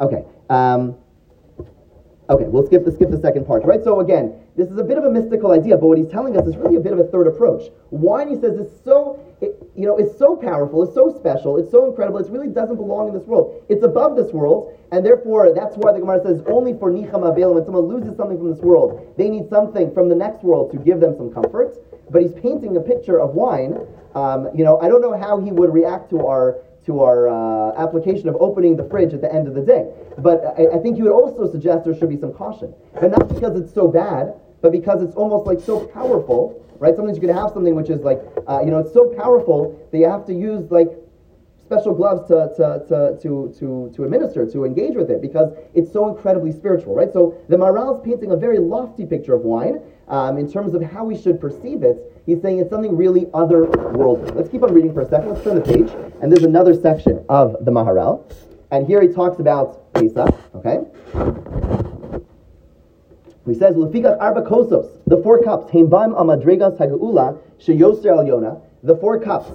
Okay. 0.00 0.24
Um, 0.48 0.96
okay, 2.30 2.44
we'll 2.44 2.66
skip 2.66 2.84
the 2.84 2.92
skip 2.92 3.10
the 3.10 3.20
second 3.20 3.46
part, 3.46 3.64
right? 3.64 3.82
So 3.82 4.00
again, 4.00 4.34
this 4.56 4.68
is 4.68 4.78
a 4.78 4.84
bit 4.84 4.98
of 4.98 5.04
a 5.04 5.10
mystical 5.10 5.52
idea, 5.52 5.76
but 5.76 5.86
what 5.86 5.98
he's 5.98 6.08
telling 6.08 6.36
us 6.36 6.46
is 6.46 6.56
really 6.56 6.76
a 6.76 6.80
bit 6.80 6.92
of 6.92 6.98
a 6.98 7.04
third 7.04 7.26
approach. 7.26 7.70
Wine, 7.90 8.28
he 8.28 8.34
says, 8.34 8.58
is 8.58 8.68
so 8.84 9.20
it, 9.40 9.54
you 9.76 9.86
know, 9.86 9.96
it's 9.96 10.18
so 10.18 10.34
powerful, 10.34 10.82
it's 10.82 10.94
so 10.94 11.14
special, 11.16 11.58
it's 11.58 11.70
so 11.70 11.88
incredible, 11.88 12.18
it 12.18 12.30
really 12.30 12.48
doesn't 12.48 12.76
belong 12.76 13.08
in 13.08 13.14
this 13.14 13.22
world. 13.24 13.64
It's 13.68 13.84
above 13.84 14.16
this 14.16 14.32
world, 14.32 14.76
and 14.90 15.06
therefore 15.06 15.54
that's 15.54 15.76
why 15.76 15.92
the 15.92 16.00
Gemara 16.00 16.20
says 16.24 16.42
only 16.46 16.72
for 16.74 16.90
nicham 16.90 17.22
avel, 17.22 17.54
when 17.54 17.64
someone 17.64 17.84
loses 17.84 18.16
something 18.16 18.36
from 18.36 18.50
this 18.50 18.60
world, 18.60 19.14
they 19.16 19.28
need 19.28 19.48
something 19.48 19.94
from 19.94 20.08
the 20.08 20.16
next 20.16 20.42
world 20.42 20.72
to 20.72 20.78
give 20.78 20.98
them 21.00 21.16
some 21.16 21.32
comfort. 21.32 21.76
But 22.10 22.22
he's 22.22 22.32
painting 22.32 22.76
a 22.76 22.80
picture 22.80 23.20
of 23.20 23.34
wine. 23.34 23.78
Um, 24.14 24.48
you 24.54 24.64
know, 24.64 24.78
I 24.80 24.88
don't 24.88 25.02
know 25.02 25.16
how 25.16 25.40
he 25.40 25.52
would 25.52 25.72
react 25.72 26.10
to 26.10 26.26
our 26.26 26.58
to 26.86 27.00
our 27.00 27.28
uh, 27.28 27.76
application 27.76 28.30
of 28.30 28.36
opening 28.40 28.74
the 28.74 28.84
fridge 28.88 29.12
at 29.12 29.20
the 29.20 29.32
end 29.32 29.46
of 29.46 29.54
the 29.54 29.60
day. 29.60 29.92
But 30.16 30.54
I, 30.58 30.76
I, 30.76 30.78
think 30.78 30.96
you 30.96 31.04
would 31.04 31.12
also 31.12 31.50
suggest 31.50 31.84
there 31.84 31.94
should 31.94 32.08
be 32.08 32.16
some 32.16 32.32
caution. 32.32 32.72
But 32.94 33.10
not 33.10 33.28
because 33.28 33.60
it's 33.60 33.74
so 33.74 33.88
bad, 33.88 34.32
but 34.62 34.72
because 34.72 35.02
it's 35.02 35.14
almost 35.14 35.46
like 35.46 35.60
so 35.60 35.86
powerful, 35.86 36.64
right? 36.78 36.96
Sometimes 36.96 37.18
you 37.18 37.20
can 37.20 37.36
have 37.36 37.50
something 37.52 37.74
which 37.74 37.90
is 37.90 38.00
like, 38.00 38.20
uh, 38.48 38.60
you 38.64 38.70
know, 38.70 38.78
it's 38.78 38.94
so 38.94 39.12
powerful 39.18 39.78
that 39.92 39.98
you 39.98 40.08
have 40.08 40.24
to 40.26 40.32
use 40.32 40.70
like 40.70 40.88
special 41.68 41.92
gloves 41.92 42.26
to, 42.28 42.50
to, 42.56 42.82
to, 42.88 43.52
to, 43.58 43.92
to, 43.94 44.04
administer, 44.04 44.50
to 44.50 44.64
engage 44.64 44.94
with 44.94 45.10
it, 45.10 45.20
because 45.20 45.52
it's 45.74 45.92
so 45.92 46.08
incredibly 46.08 46.50
spiritual, 46.50 46.94
right? 46.94 47.12
So 47.12 47.36
the 47.50 47.56
Maharal 47.56 47.94
is 47.94 48.02
painting 48.02 48.30
a 48.30 48.36
very 48.36 48.58
lofty 48.58 49.04
picture 49.04 49.34
of 49.34 49.42
wine 49.42 49.82
um, 50.08 50.38
in 50.38 50.50
terms 50.50 50.72
of 50.72 50.82
how 50.82 51.04
we 51.04 51.14
should 51.14 51.38
perceive 51.38 51.82
it. 51.82 52.22
He's 52.24 52.40
saying 52.40 52.58
it's 52.58 52.70
something 52.70 52.96
really 52.96 53.26
otherworldly. 53.26 54.34
Let's 54.34 54.48
keep 54.48 54.62
on 54.62 54.72
reading 54.72 54.94
for 54.94 55.02
a 55.02 55.08
second. 55.10 55.28
Let's 55.28 55.44
turn 55.44 55.56
the 55.56 55.60
page. 55.60 55.90
And 56.22 56.32
there's 56.32 56.44
another 56.44 56.72
section 56.72 57.22
of 57.28 57.62
the 57.66 57.70
Maharal. 57.70 58.24
And 58.70 58.86
here 58.86 59.02
he 59.02 59.08
talks 59.08 59.38
about 59.38 59.92
Pesach, 59.92 60.34
okay? 60.54 60.78
He 63.44 63.54
says, 63.54 63.76
"Lefikach 63.76 64.16
arba 64.20 64.42
kosos, 64.42 64.88
the 65.06 65.18
four 65.18 65.42
cups, 65.42 65.70
heimbaim 65.70 66.14
amadregas 66.16 66.78
hagula 66.78 67.38
sheyoser 67.58 68.10
al 68.16 68.24
yona, 68.24 68.60
the 68.82 68.96
four 68.96 69.18
cups 69.20 69.50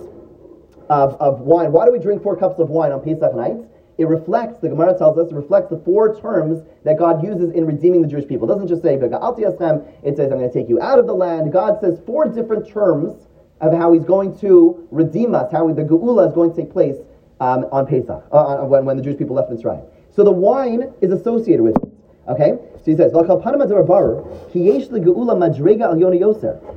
of, 0.94 1.16
of 1.20 1.42
wine. 1.42 1.72
Why 1.72 1.86
do 1.86 1.92
we 1.92 2.00
drink 2.00 2.22
four 2.22 2.38
cups 2.38 2.60
of 2.60 2.70
wine 2.70 2.92
on 2.92 3.02
Pesach 3.02 3.36
night? 3.36 3.58
It 3.98 4.08
reflects, 4.08 4.60
the 4.60 4.70
Gemara 4.70 4.98
tells 4.98 5.18
us, 5.18 5.32
it 5.32 5.36
reflects 5.36 5.70
the 5.70 5.78
four 5.80 6.20
terms 6.20 6.64
that 6.84 6.98
God 6.98 7.24
uses 7.24 7.52
in 7.52 7.66
redeeming 7.66 8.02
the 8.02 8.08
Jewish 8.08 8.28
people. 8.28 8.50
It 8.50 8.54
doesn't 8.54 8.68
just 8.68 8.82
say, 8.82 8.96
it 8.96 9.02
says, 9.02 10.32
I'm 10.32 10.38
going 10.40 10.50
to 10.50 10.54
take 10.54 10.70
you 10.70 10.82
out 10.82 11.00
of 11.00 11.06
the 11.06 11.14
land. 11.14 11.52
God 11.52 11.80
says 11.80 12.00
four 12.06 12.28
different 12.28 12.68
terms 12.68 13.28
of 13.62 13.74
how 13.74 13.94
he's 13.94 14.04
going 14.04 14.38
to 14.40 14.88
redeem 14.92 15.36
us, 15.36 15.52
how 15.52 15.72
the 15.72 15.84
Geula 15.84 16.28
is 16.28 16.34
going 16.34 16.52
to 16.52 16.56
take 16.56 16.72
place 16.72 16.98
um, 17.40 17.66
on 17.72 17.86
Pesach, 17.86 18.24
uh, 18.32 18.58
when, 18.58 18.86
when 18.86 18.98
the 18.98 19.04
Jewish 19.04 19.18
people 19.18 19.36
left 19.36 19.52
Mitzrayim. 19.52 19.86
So 20.16 20.24
the 20.24 20.32
wine 20.32 20.92
is 21.02 21.12
associated 21.12 21.62
with 21.62 21.76
it. 21.76 21.90
Okay? 22.28 22.58
So 22.78 22.84
he 22.86 22.96
says, 22.96 23.12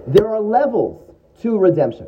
There 0.06 0.28
are 0.28 0.40
levels 0.40 1.02
to 1.42 1.58
redemption. 1.58 2.06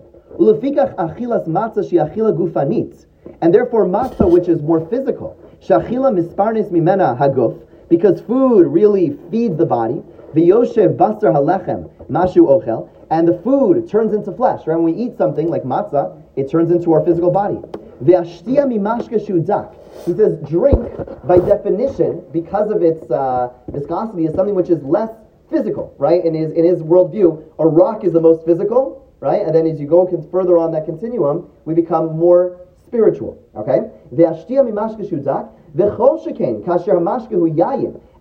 And 3.40 3.54
therefore 3.54 3.84
matzah, 3.84 4.30
which 4.30 4.48
is 4.48 4.62
more 4.62 4.86
physical, 4.88 5.36
shachila 5.62 6.12
misparnis 6.18 6.70
mimena 6.70 7.16
haguf, 7.18 7.60
because 7.88 8.20
food 8.22 8.66
really 8.66 9.16
feeds 9.30 9.56
the 9.56 9.66
body, 9.66 10.02
v'yoshev 10.34 10.96
basar 10.96 11.32
halechem 11.32 11.90
mashu 12.08 12.46
ochel, 12.46 12.88
and 13.10 13.26
the 13.26 13.38
food 13.38 13.88
turns 13.88 14.12
into 14.12 14.32
flesh. 14.32 14.66
Right? 14.66 14.76
When 14.76 14.84
we 14.84 14.92
eat 14.92 15.16
something 15.16 15.48
like 15.48 15.62
matzah, 15.62 16.20
it 16.36 16.50
turns 16.50 16.70
into 16.70 16.92
our 16.92 17.04
physical 17.04 17.30
body. 17.30 17.60
V'ashtia 18.02 18.66
mimashka 18.66 19.18
shudak. 19.26 19.74
He 20.04 20.12
says 20.14 20.36
drink, 20.48 20.78
by 21.24 21.38
definition, 21.38 22.22
because 22.32 22.70
of 22.70 22.82
its 22.82 23.10
uh, 23.10 23.50
viscosity, 23.68 24.26
is 24.26 24.34
something 24.34 24.54
which 24.54 24.68
is 24.68 24.82
less 24.82 25.10
physical, 25.50 25.94
right? 25.98 26.24
In 26.24 26.34
his 26.34 26.52
in 26.52 26.64
his 26.64 26.82
worldview, 26.82 27.42
a 27.58 27.66
rock 27.66 28.04
is 28.04 28.12
the 28.12 28.20
most 28.20 28.44
physical, 28.44 28.97
right? 29.20 29.42
And 29.42 29.54
then 29.54 29.66
as 29.66 29.80
you 29.80 29.86
go 29.86 30.06
further 30.30 30.58
on 30.58 30.72
that 30.72 30.84
continuum, 30.84 31.48
we 31.64 31.74
become 31.74 32.16
more 32.16 32.60
spiritual. 32.84 33.42
Okay? 33.54 33.90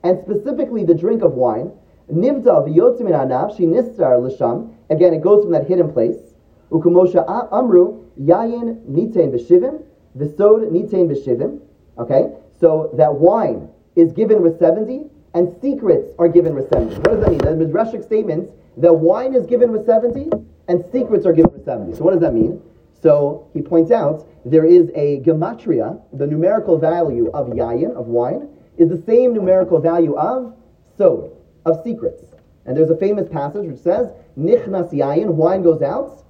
And 0.03 0.19
specifically 0.21 0.83
the 0.83 0.93
drink 0.93 1.21
of 1.23 1.33
wine. 1.33 1.71
Nivda 2.11 2.65
v'yotzim 2.65 3.09
anav 3.09 3.57
she 3.57 3.65
nistar 3.65 4.21
l'sham. 4.21 4.73
Again, 4.89 5.13
it 5.13 5.21
goes 5.21 5.43
from 5.43 5.51
that 5.51 5.67
hidden 5.67 5.91
place. 5.91 6.17
Ukumosha 6.71 7.25
amru 7.51 8.05
yayin 8.19 8.81
nitain 8.85 9.31
b'shivim 9.31 9.83
v'sod 10.17 10.71
nitain 10.71 11.07
b'shivim. 11.09 11.59
Okay, 11.97 12.31
so 12.59 12.89
that 12.95 13.13
wine 13.13 13.69
is 13.95 14.11
given 14.13 14.41
with 14.41 14.57
seventy 14.59 15.09
and 15.33 15.53
secrets 15.61 16.13
are 16.19 16.29
given 16.29 16.55
with 16.55 16.69
seventy. 16.69 16.95
What 16.95 17.11
does 17.11 17.19
that 17.21 17.29
mean? 17.31 17.39
The 17.39 17.65
midrashic 17.65 18.03
statements 18.03 18.51
that 18.77 18.93
wine 18.93 19.33
is 19.33 19.45
given 19.45 19.71
with 19.71 19.85
seventy 19.85 20.29
and 20.67 20.83
secrets 20.91 21.25
are 21.25 21.33
given 21.33 21.51
with 21.51 21.65
seventy. 21.65 21.95
So 21.95 22.03
what 22.03 22.11
does 22.11 22.21
that 22.21 22.33
mean? 22.33 22.61
So 23.01 23.49
he 23.53 23.61
points 23.61 23.91
out 23.91 24.27
there 24.45 24.65
is 24.65 24.89
a 24.95 25.19
gematria, 25.21 26.01
the 26.13 26.25
numerical 26.25 26.77
value 26.77 27.29
of 27.31 27.47
yayin, 27.47 27.95
of 27.95 28.07
wine, 28.07 28.49
is 28.77 28.89
the 28.89 29.01
same 29.05 29.33
numerical 29.33 29.79
value 29.79 30.15
of 30.17 30.55
sod, 30.97 31.31
of 31.65 31.83
secrets. 31.83 32.23
And 32.65 32.75
there's 32.75 32.89
a 32.89 32.97
famous 32.97 33.29
passage 33.29 33.65
which 33.65 33.79
says, 33.79 34.11
nichnas 34.37 34.91
yayin, 34.91 35.27
wine 35.27 35.63
goes 35.63 35.81
out, 35.81 36.23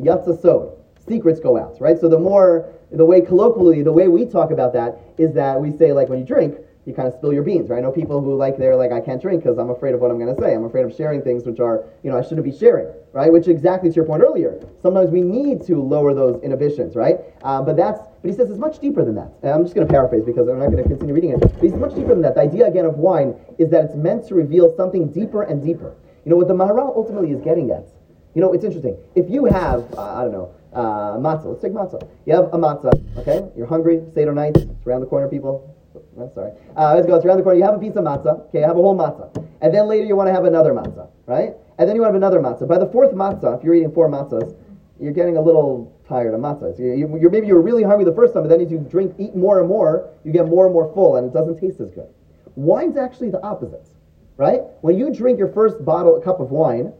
yatsa 0.00 0.40
sod, 0.40 0.72
secrets 1.06 1.40
go 1.40 1.56
out, 1.56 1.80
right? 1.80 1.98
So 1.98 2.08
the 2.08 2.18
more, 2.18 2.70
the 2.90 3.04
way 3.04 3.20
colloquially, 3.20 3.82
the 3.82 3.92
way 3.92 4.08
we 4.08 4.24
talk 4.24 4.50
about 4.50 4.72
that 4.74 4.98
is 5.18 5.34
that 5.34 5.60
we 5.60 5.76
say, 5.76 5.92
like 5.92 6.08
when 6.08 6.20
you 6.20 6.24
drink, 6.24 6.56
you 6.86 6.92
kind 6.92 7.08
of 7.08 7.14
spill 7.14 7.32
your 7.32 7.42
beans, 7.42 7.70
right? 7.70 7.78
I 7.78 7.80
know 7.80 7.90
people 7.90 8.20
who 8.20 8.36
like 8.36 8.58
they're 8.58 8.76
like 8.76 8.92
I 8.92 9.00
can't 9.00 9.20
drink 9.20 9.42
because 9.42 9.58
I'm 9.58 9.70
afraid 9.70 9.94
of 9.94 10.00
what 10.00 10.10
I'm 10.10 10.18
going 10.18 10.34
to 10.34 10.40
say. 10.40 10.54
I'm 10.54 10.64
afraid 10.64 10.84
of 10.84 10.94
sharing 10.94 11.22
things 11.22 11.44
which 11.44 11.60
are 11.60 11.84
you 12.02 12.10
know 12.10 12.18
I 12.18 12.22
shouldn't 12.22 12.44
be 12.44 12.56
sharing, 12.56 12.88
right? 13.12 13.32
Which 13.32 13.48
exactly 13.48 13.88
to 13.88 13.94
your 13.96 14.04
point 14.04 14.22
earlier. 14.22 14.60
Sometimes 14.82 15.10
we 15.10 15.22
need 15.22 15.64
to 15.66 15.80
lower 15.80 16.14
those 16.14 16.42
inhibitions, 16.42 16.94
right? 16.94 17.20
Uh, 17.42 17.62
but 17.62 17.76
that's 17.76 18.00
but 18.20 18.30
he 18.30 18.36
says 18.36 18.50
it's 18.50 18.58
much 18.58 18.80
deeper 18.80 19.04
than 19.04 19.14
that. 19.14 19.32
And 19.42 19.52
I'm 19.52 19.64
just 19.64 19.74
going 19.74 19.86
to 19.86 19.92
paraphrase 19.92 20.24
because 20.24 20.48
I'm 20.48 20.58
not 20.58 20.70
going 20.70 20.82
to 20.82 20.88
continue 20.88 21.14
reading 21.14 21.30
it. 21.30 21.40
But 21.40 21.52
he's 21.62 21.72
much 21.74 21.94
deeper 21.94 22.08
than 22.08 22.22
that. 22.22 22.34
The 22.34 22.42
idea 22.42 22.66
again 22.66 22.84
of 22.84 22.96
wine 22.96 23.34
is 23.58 23.70
that 23.70 23.86
it's 23.86 23.94
meant 23.94 24.28
to 24.28 24.34
reveal 24.34 24.74
something 24.76 25.10
deeper 25.10 25.42
and 25.42 25.62
deeper. 25.62 25.96
You 26.24 26.30
know 26.30 26.36
what 26.36 26.48
the 26.48 26.54
Maharal 26.54 26.94
ultimately 26.96 27.30
is 27.30 27.40
getting 27.40 27.70
at. 27.70 27.88
You 28.34 28.42
know 28.42 28.52
it's 28.52 28.64
interesting. 28.64 28.98
If 29.14 29.30
you 29.30 29.46
have 29.46 29.86
uh, 29.96 30.18
I 30.18 30.22
don't 30.22 30.32
know 30.32 30.54
uh, 30.74 31.16
matzah, 31.16 31.46
let's 31.46 31.62
take 31.62 31.72
matzah. 31.72 32.06
You 32.26 32.34
have 32.34 32.46
a 32.52 32.58
matzah, 32.58 32.92
okay? 33.18 33.48
You're 33.56 33.68
hungry. 33.68 34.02
Seder 34.12 34.34
night. 34.34 34.56
It's 34.56 34.86
around 34.86 35.00
the 35.00 35.06
corner, 35.06 35.28
people 35.28 35.74
I'm 36.20 36.32
sorry. 36.34 36.52
Uh, 36.76 36.94
let's 36.94 37.06
go. 37.06 37.16
It's 37.16 37.24
around 37.24 37.38
the 37.38 37.42
corner. 37.42 37.58
You 37.58 37.64
have 37.64 37.74
a 37.74 37.78
piece 37.78 37.96
of 37.96 38.04
matzah. 38.04 38.46
Okay, 38.48 38.60
you 38.60 38.66
have 38.66 38.76
a 38.76 38.82
whole 38.82 38.96
matzah. 38.96 39.30
And 39.60 39.74
then 39.74 39.88
later 39.88 40.04
you 40.04 40.16
want 40.16 40.28
to 40.28 40.32
have 40.32 40.44
another 40.44 40.72
matzah, 40.72 41.08
right? 41.26 41.54
And 41.78 41.88
then 41.88 41.96
you 41.96 42.02
want 42.02 42.14
to 42.14 42.20
have 42.20 42.22
another 42.22 42.40
matzah. 42.40 42.68
By 42.68 42.78
the 42.78 42.86
fourth 42.86 43.12
matzah, 43.12 43.58
if 43.58 43.64
you're 43.64 43.74
eating 43.74 43.92
four 43.92 44.08
matzahs, 44.08 44.54
you're 45.00 45.12
getting 45.12 45.36
a 45.36 45.40
little 45.40 45.92
tired 46.08 46.34
of 46.34 46.40
matzahs. 46.40 46.78
You, 46.78 46.92
you, 46.94 47.18
you're, 47.20 47.30
maybe 47.30 47.46
you 47.46 47.54
were 47.54 47.62
really 47.62 47.82
hungry 47.82 48.04
the 48.04 48.14
first 48.14 48.34
time, 48.34 48.42
but 48.42 48.48
then 48.48 48.60
as 48.60 48.70
you 48.70 48.78
drink, 48.78 49.14
eat 49.18 49.34
more 49.34 49.58
and 49.58 49.68
more, 49.68 50.10
you 50.24 50.32
get 50.32 50.46
more 50.46 50.66
and 50.66 50.72
more 50.72 50.92
full, 50.94 51.16
and 51.16 51.26
it 51.26 51.32
doesn't 51.32 51.58
taste 51.60 51.80
as 51.80 51.90
good. 51.90 52.08
wine's 52.54 52.96
actually 52.96 53.30
the 53.30 53.42
opposite, 53.42 53.88
right? 54.36 54.60
When 54.82 54.96
you 54.98 55.12
drink 55.12 55.38
your 55.38 55.52
first 55.52 55.84
bottle, 55.84 56.20
cup 56.20 56.40
of 56.40 56.50
wine, 56.50 56.92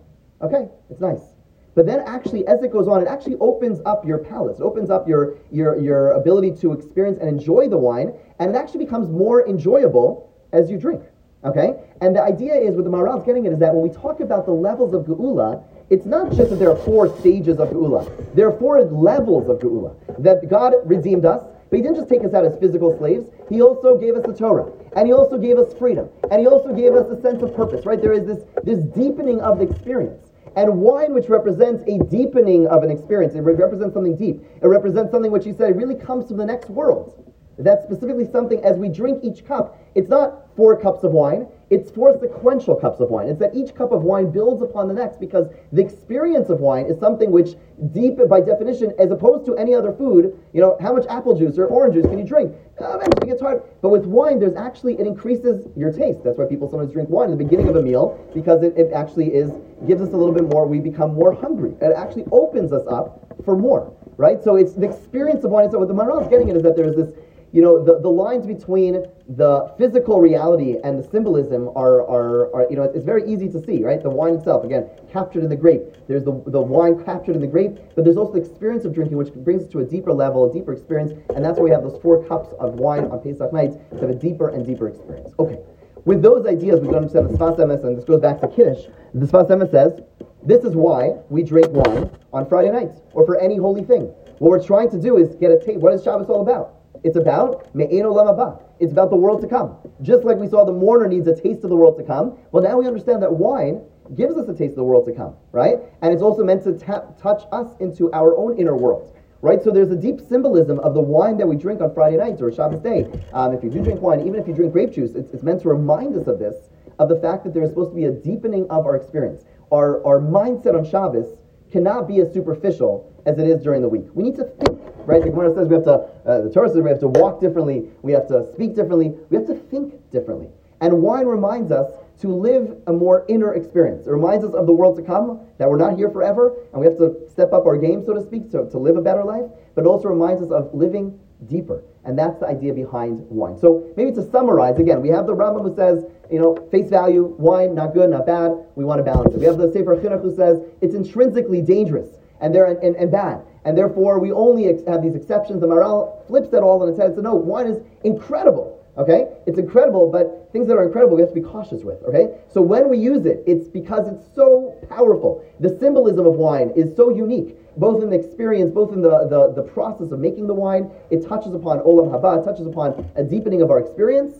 okay, 0.42 0.68
it's 0.90 1.00
nice. 1.00 1.33
But 1.74 1.86
then 1.86 2.00
actually, 2.06 2.46
as 2.46 2.62
it 2.62 2.70
goes 2.70 2.86
on, 2.86 3.02
it 3.02 3.08
actually 3.08 3.36
opens 3.40 3.80
up 3.84 4.06
your 4.06 4.18
palate. 4.18 4.58
It 4.58 4.62
opens 4.62 4.90
up 4.90 5.08
your, 5.08 5.36
your, 5.50 5.78
your 5.78 6.12
ability 6.12 6.52
to 6.60 6.72
experience 6.72 7.18
and 7.20 7.28
enjoy 7.28 7.68
the 7.68 7.78
wine, 7.78 8.12
and 8.38 8.50
it 8.50 8.56
actually 8.56 8.84
becomes 8.84 9.08
more 9.10 9.46
enjoyable 9.48 10.32
as 10.52 10.70
you 10.70 10.78
drink. 10.78 11.02
Okay? 11.44 11.74
And 12.00 12.14
the 12.14 12.22
idea 12.22 12.54
is, 12.54 12.74
what 12.74 12.84
the 12.84 12.90
Maharal 12.90 13.18
is 13.18 13.26
getting 13.26 13.46
at, 13.46 13.52
is 13.52 13.58
that 13.58 13.74
when 13.74 13.86
we 13.86 13.94
talk 13.94 14.20
about 14.20 14.46
the 14.46 14.52
levels 14.52 14.94
of 14.94 15.04
Geula, 15.04 15.62
it's 15.90 16.06
not 16.06 16.32
just 16.32 16.50
that 16.50 16.56
there 16.56 16.70
are 16.70 16.76
four 16.76 17.14
stages 17.18 17.58
of 17.58 17.68
Geula. 17.68 18.34
There 18.34 18.48
are 18.48 18.58
four 18.58 18.82
levels 18.82 19.50
of 19.50 19.58
Geula. 19.58 19.94
That 20.18 20.48
God 20.48 20.74
redeemed 20.84 21.26
us, 21.26 21.44
but 21.68 21.76
He 21.76 21.82
didn't 21.82 21.96
just 21.96 22.08
take 22.08 22.24
us 22.24 22.32
out 22.32 22.44
as 22.44 22.56
physical 22.58 22.96
slaves. 22.98 23.28
He 23.50 23.60
also 23.60 23.98
gave 23.98 24.14
us 24.14 24.24
the 24.24 24.32
Torah. 24.32 24.72
And 24.96 25.06
He 25.06 25.12
also 25.12 25.36
gave 25.36 25.58
us 25.58 25.74
freedom. 25.74 26.08
And 26.30 26.40
He 26.40 26.46
also 26.46 26.72
gave 26.74 26.94
us 26.94 27.10
a 27.10 27.20
sense 27.20 27.42
of 27.42 27.54
purpose, 27.54 27.84
right? 27.84 28.00
There 28.00 28.12
is 28.12 28.26
this, 28.26 28.44
this 28.62 28.78
deepening 28.94 29.40
of 29.40 29.58
the 29.58 29.68
experience. 29.68 30.30
And 30.56 30.80
wine, 30.80 31.12
which 31.12 31.28
represents 31.28 31.82
a 31.88 31.98
deepening 32.04 32.66
of 32.68 32.82
an 32.82 32.90
experience, 32.90 33.34
it 33.34 33.40
represents 33.40 33.94
something 33.94 34.16
deep. 34.16 34.44
It 34.62 34.66
represents 34.66 35.10
something 35.10 35.32
which 35.32 35.44
he 35.44 35.52
said 35.52 35.76
really 35.76 35.96
comes 35.96 36.28
from 36.28 36.36
the 36.36 36.46
next 36.46 36.70
world. 36.70 37.32
That's 37.58 37.84
specifically 37.84 38.30
something 38.30 38.64
as 38.64 38.76
we 38.76 38.88
drink 38.88 39.22
each 39.22 39.44
cup, 39.44 39.78
it's 39.94 40.08
not 40.08 40.54
four 40.56 40.80
cups 40.80 41.04
of 41.04 41.12
wine, 41.12 41.46
it's 41.70 41.90
four 41.90 42.18
sequential 42.18 42.76
cups 42.76 43.00
of 43.00 43.10
wine. 43.10 43.28
It's 43.28 43.40
that 43.40 43.54
each 43.54 43.74
cup 43.74 43.92
of 43.92 44.02
wine 44.02 44.30
builds 44.30 44.62
upon 44.62 44.88
the 44.88 44.94
next 44.94 45.18
because 45.18 45.48
the 45.72 45.80
experience 45.80 46.50
of 46.50 46.60
wine 46.60 46.86
is 46.86 46.98
something 46.98 47.30
which, 47.30 47.56
deep 47.92 48.18
by 48.28 48.40
definition, 48.40 48.92
as 48.98 49.10
opposed 49.10 49.46
to 49.46 49.56
any 49.56 49.74
other 49.74 49.92
food, 49.92 50.38
you 50.52 50.60
know, 50.60 50.76
how 50.80 50.92
much 50.92 51.06
apple 51.08 51.36
juice 51.36 51.58
or 51.58 51.66
orange 51.66 51.94
juice 51.94 52.06
can 52.06 52.18
you 52.18 52.24
drink? 52.24 52.54
Uh, 52.80 52.96
eventually 52.96 53.28
it 53.28 53.30
gets 53.30 53.40
hard. 53.40 53.62
But 53.80 53.88
with 53.90 54.04
wine, 54.04 54.38
there's 54.38 54.56
actually, 54.56 54.94
it 54.94 55.06
increases 55.06 55.66
your 55.76 55.90
taste. 55.90 56.22
That's 56.22 56.38
why 56.38 56.44
people 56.44 56.68
sometimes 56.68 56.92
drink 56.92 57.08
wine 57.08 57.30
at 57.30 57.38
the 57.38 57.44
beginning 57.44 57.68
of 57.68 57.76
a 57.76 57.82
meal 57.82 58.18
because 58.34 58.62
it, 58.62 58.76
it 58.76 58.92
actually 58.92 59.34
is, 59.34 59.50
gives 59.86 60.02
us 60.02 60.12
a 60.12 60.16
little 60.16 60.34
bit 60.34 60.44
more, 60.44 60.66
we 60.66 60.80
become 60.80 61.14
more 61.14 61.32
hungry. 61.32 61.74
It 61.80 61.92
actually 61.96 62.24
opens 62.30 62.72
us 62.72 62.86
up 62.88 63.26
for 63.44 63.56
more, 63.56 63.92
right? 64.16 64.42
So 64.42 64.56
it's 64.56 64.74
the 64.74 64.88
experience 64.88 65.44
of 65.44 65.50
wine. 65.50 65.70
So 65.70 65.78
what 65.78 65.88
the 65.88 65.94
Maharal 65.94 66.22
is 66.22 66.28
getting 66.28 66.50
at 66.50 66.56
is 66.56 66.62
that 66.62 66.76
there's 66.76 66.96
this 66.96 67.14
you 67.54 67.62
know, 67.62 67.84
the, 67.84 68.00
the 68.00 68.08
lines 68.08 68.44
between 68.48 69.06
the 69.28 69.72
physical 69.78 70.20
reality 70.20 70.74
and 70.82 70.98
the 70.98 71.08
symbolism 71.08 71.68
are, 71.76 72.02
are, 72.02 72.52
are, 72.52 72.66
you 72.68 72.74
know, 72.74 72.82
it's 72.82 73.04
very 73.04 73.24
easy 73.32 73.48
to 73.48 73.64
see, 73.64 73.84
right? 73.84 74.02
The 74.02 74.10
wine 74.10 74.34
itself, 74.34 74.64
again, 74.64 74.90
captured 75.12 75.44
in 75.44 75.48
the 75.48 75.54
grape. 75.54 75.82
There's 76.08 76.24
the, 76.24 76.42
the 76.48 76.60
wine 76.60 77.04
captured 77.04 77.36
in 77.36 77.40
the 77.40 77.46
grape, 77.46 77.78
but 77.94 78.02
there's 78.02 78.16
also 78.16 78.32
the 78.32 78.40
experience 78.40 78.84
of 78.84 78.92
drinking, 78.92 79.18
which 79.18 79.32
brings 79.32 79.62
us 79.62 79.68
to 79.68 79.78
a 79.78 79.84
deeper 79.84 80.12
level, 80.12 80.50
a 80.50 80.52
deeper 80.52 80.72
experience, 80.72 81.12
and 81.36 81.44
that's 81.44 81.56
why 81.56 81.62
we 81.62 81.70
have 81.70 81.84
those 81.84 82.02
four 82.02 82.26
cups 82.26 82.52
of 82.58 82.74
wine 82.74 83.04
on 83.04 83.22
Pesach 83.22 83.52
nights 83.52 83.76
to 83.92 84.00
have 84.00 84.10
a 84.10 84.16
deeper 84.16 84.48
and 84.48 84.66
deeper 84.66 84.88
experience. 84.88 85.32
Okay. 85.38 85.60
With 86.04 86.22
those 86.22 86.44
ideas, 86.46 86.80
we 86.80 86.88
don't 86.88 86.96
understand 86.96 87.30
the 87.30 87.38
Sfas 87.38 87.56
Emes, 87.60 87.84
and 87.84 87.96
this 87.96 88.04
goes 88.04 88.20
back 88.20 88.40
to 88.40 88.48
Kiddush. 88.48 88.86
The 89.14 89.26
Sfas 89.26 89.48
Emes 89.50 89.70
says, 89.70 90.00
this 90.42 90.64
is 90.64 90.74
why 90.74 91.18
we 91.30 91.44
drink 91.44 91.68
wine 91.70 92.10
on 92.32 92.48
Friday 92.48 92.72
nights, 92.72 93.00
or 93.12 93.24
for 93.24 93.40
any 93.40 93.58
holy 93.58 93.84
thing. 93.84 94.12
What 94.38 94.50
we're 94.50 94.66
trying 94.66 94.90
to 94.90 95.00
do 95.00 95.18
is 95.18 95.36
get 95.36 95.52
a 95.52 95.64
taste. 95.64 95.78
What 95.78 95.94
is 95.94 96.02
Shabbos 96.02 96.28
all 96.28 96.42
about? 96.42 96.80
It's 97.04 97.16
about 97.16 97.72
me'ein 97.74 98.04
olam 98.04 98.26
haba. 98.26 98.62
It's 98.80 98.90
about 98.90 99.10
the 99.10 99.16
world 99.16 99.42
to 99.42 99.46
come. 99.46 99.76
Just 100.00 100.24
like 100.24 100.38
we 100.38 100.48
saw 100.48 100.64
the 100.64 100.72
mourner 100.72 101.06
needs 101.06 101.26
a 101.28 101.40
taste 101.40 101.62
of 101.62 101.70
the 101.70 101.76
world 101.76 101.98
to 101.98 102.02
come. 102.02 102.38
Well, 102.50 102.62
now 102.62 102.78
we 102.78 102.86
understand 102.86 103.22
that 103.22 103.32
wine 103.32 103.82
gives 104.14 104.36
us 104.36 104.48
a 104.48 104.54
taste 104.54 104.72
of 104.72 104.76
the 104.76 104.84
world 104.84 105.04
to 105.06 105.12
come, 105.12 105.36
right? 105.52 105.76
And 106.02 106.12
it's 106.12 106.22
also 106.22 106.42
meant 106.42 106.64
to 106.64 106.72
tap, 106.72 107.20
touch 107.20 107.42
us 107.52 107.68
into 107.78 108.10
our 108.12 108.36
own 108.36 108.58
inner 108.58 108.74
world, 108.74 109.16
right? 109.42 109.62
So 109.62 109.70
there's 109.70 109.90
a 109.90 109.96
deep 109.96 110.20
symbolism 110.20 110.78
of 110.80 110.94
the 110.94 111.00
wine 111.00 111.36
that 111.38 111.46
we 111.46 111.56
drink 111.56 111.80
on 111.82 111.94
Friday 111.94 112.16
nights 112.16 112.40
or 112.40 112.50
Shabbos 112.50 112.80
day. 112.80 113.06
Um, 113.32 113.54
if 113.54 113.62
you 113.62 113.70
do 113.70 113.82
drink 113.82 114.00
wine, 114.00 114.20
even 114.20 114.36
if 114.40 114.48
you 114.48 114.54
drink 114.54 114.72
grape 114.72 114.92
juice, 114.92 115.14
it's, 115.14 115.32
it's 115.32 115.42
meant 115.42 115.60
to 115.62 115.68
remind 115.68 116.16
us 116.16 116.26
of 116.26 116.38
this, 116.38 116.56
of 116.98 117.08
the 117.08 117.20
fact 117.20 117.44
that 117.44 117.52
there 117.54 117.62
is 117.62 117.70
supposed 117.70 117.90
to 117.90 117.96
be 117.96 118.06
a 118.06 118.12
deepening 118.12 118.66
of 118.70 118.86
our 118.86 118.96
experience. 118.96 119.44
Our, 119.70 120.04
our 120.06 120.20
mindset 120.20 120.74
on 120.74 120.88
Shabbos 120.88 121.36
cannot 121.70 122.08
be 122.08 122.20
as 122.20 122.32
superficial 122.32 123.12
as 123.26 123.38
it 123.38 123.46
is 123.46 123.62
during 123.62 123.82
the 123.82 123.88
week. 123.88 124.06
We 124.14 124.22
need 124.22 124.36
to 124.36 124.44
think, 124.44 124.80
right? 125.06 125.22
The 125.22 125.30
Gemara 125.30 125.54
says 125.54 125.68
we 125.68 125.74
have 125.74 125.84
to, 125.84 126.08
uh, 126.26 126.42
the 126.42 126.50
Torah 126.50 126.68
says 126.68 126.82
we 126.82 126.90
have 126.90 127.00
to 127.00 127.08
walk 127.08 127.40
differently, 127.40 127.90
we 128.02 128.12
have 128.12 128.28
to 128.28 128.50
speak 128.52 128.74
differently, 128.74 129.14
we 129.30 129.36
have 129.36 129.46
to 129.46 129.54
think 129.54 129.94
differently. 130.10 130.48
And 130.80 131.02
wine 131.02 131.26
reminds 131.26 131.72
us 131.72 131.90
to 132.20 132.28
live 132.28 132.76
a 132.86 132.92
more 132.92 133.24
inner 133.28 133.54
experience. 133.54 134.06
It 134.06 134.10
reminds 134.10 134.44
us 134.44 134.54
of 134.54 134.66
the 134.66 134.72
world 134.72 134.96
to 134.96 135.02
come, 135.02 135.40
that 135.58 135.68
we're 135.68 135.78
not 135.78 135.96
here 135.96 136.10
forever, 136.10 136.54
and 136.72 136.80
we 136.80 136.86
have 136.86 136.98
to 136.98 137.28
step 137.30 137.52
up 137.52 137.66
our 137.66 137.76
game, 137.76 138.04
so 138.04 138.14
to 138.14 138.22
speak, 138.22 138.50
to, 138.52 138.68
to 138.70 138.78
live 138.78 138.96
a 138.96 139.02
better 139.02 139.24
life, 139.24 139.44
but 139.74 139.82
it 139.84 139.86
also 139.86 140.08
reminds 140.08 140.42
us 140.42 140.50
of 140.50 140.72
living 140.74 141.18
deeper. 141.46 141.82
And 142.04 142.18
that's 142.18 142.38
the 142.38 142.46
idea 142.46 142.74
behind 142.74 143.20
wine. 143.30 143.58
So 143.58 143.92
maybe 143.96 144.12
to 144.12 144.30
summarize, 144.30 144.78
again, 144.78 145.00
we 145.00 145.08
have 145.08 145.26
the 145.26 145.34
Rambam 145.34 145.62
who 145.62 145.74
says, 145.74 146.04
you 146.30 146.38
know, 146.38 146.56
face 146.70 146.88
value, 146.90 147.34
wine, 147.38 147.74
not 147.74 147.94
good, 147.94 148.10
not 148.10 148.26
bad, 148.26 148.52
we 148.76 148.84
want 148.84 148.98
to 148.98 149.02
balance 149.02 149.34
it. 149.34 149.38
We 149.38 149.46
have 149.46 149.58
the 149.58 149.72
Sefer 149.72 149.96
Chinuch 149.96 150.22
who 150.22 150.34
says 150.34 150.60
it's 150.80 150.94
intrinsically 150.94 151.62
dangerous 151.62 152.10
and 152.40 152.54
they're 152.54 152.66
and, 152.66 152.96
and 152.96 153.10
bad. 153.10 153.42
And 153.64 153.76
therefore, 153.76 154.18
we 154.18 154.30
only 154.32 154.68
ex- 154.68 154.82
have 154.86 155.02
these 155.02 155.14
exceptions. 155.14 155.60
The 155.60 155.66
Maharal 155.66 156.26
flips 156.26 156.50
that 156.50 156.62
all 156.62 156.82
on 156.82 156.88
its 156.88 156.98
head 156.98 157.06
and 157.06 157.14
says, 157.16 157.24
no, 157.24 157.34
wine 157.34 157.66
is 157.66 157.78
incredible. 158.04 158.84
Okay? 158.96 159.28
It's 159.46 159.58
incredible, 159.58 160.10
but 160.10 160.48
things 160.52 160.68
that 160.68 160.76
are 160.76 160.84
incredible 160.84 161.16
we 161.16 161.22
have 161.22 161.30
to 161.30 161.34
be 161.34 161.40
cautious 161.40 161.82
with. 161.82 162.02
Okay? 162.04 162.38
So 162.52 162.60
when 162.62 162.88
we 162.88 162.98
use 162.98 163.26
it, 163.26 163.42
it's 163.46 163.68
because 163.68 164.06
it's 164.08 164.24
so 164.34 164.78
powerful. 164.88 165.44
The 165.60 165.76
symbolism 165.78 166.26
of 166.26 166.34
wine 166.34 166.72
is 166.76 166.94
so 166.94 167.10
unique, 167.10 167.56
both 167.76 168.02
in 168.02 168.10
the 168.10 168.16
experience, 168.16 168.70
both 168.70 168.92
in 168.92 169.02
the, 169.02 169.26
the, 169.28 169.52
the 169.52 169.62
process 169.62 170.12
of 170.12 170.20
making 170.20 170.46
the 170.46 170.54
wine. 170.54 170.90
It 171.10 171.26
touches 171.26 171.54
upon 171.54 171.78
olam 171.80 172.10
haba, 172.10 172.40
it 172.40 172.44
touches 172.44 172.66
upon 172.66 173.10
a 173.16 173.24
deepening 173.24 173.62
of 173.62 173.70
our 173.70 173.80
experience. 173.80 174.34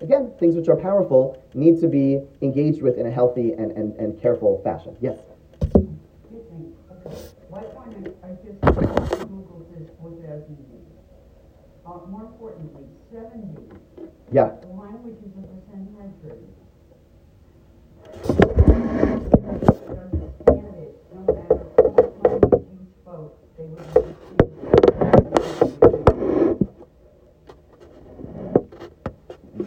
Again, 0.00 0.32
things 0.38 0.54
which 0.54 0.68
are 0.68 0.76
powerful 0.76 1.42
need 1.54 1.80
to 1.80 1.88
be 1.88 2.20
engaged 2.42 2.82
with 2.82 2.98
in 2.98 3.06
a 3.06 3.10
healthy 3.10 3.52
and, 3.52 3.72
and, 3.72 3.96
and 3.96 4.20
careful 4.20 4.60
fashion. 4.62 4.96
Yes? 5.00 5.18
Why 7.48 7.62
just 8.44 8.60
Googled 8.60 9.66
this 9.72 9.88
four 10.00 10.10
thousand 10.20 10.58
years. 10.68 10.84
Uh, 11.86 12.06
more 12.08 12.22
importantly, 12.24 12.84
seventy, 13.10 13.56
Yeah. 14.30 14.50
the 14.60 14.66
language 14.68 15.16
is 15.24 15.32
of 15.36 15.48
the 15.48 15.60
Sanhedrin. 15.70 16.54
Understand 19.48 20.74
it, 20.76 20.92
no 21.14 21.20
matter 21.24 21.60
what 21.88 22.08
language 22.24 22.66
you 22.72 22.80
spoke, 23.02 23.32
they 23.56 23.64
would 23.64 23.80
understand. 23.80 25.28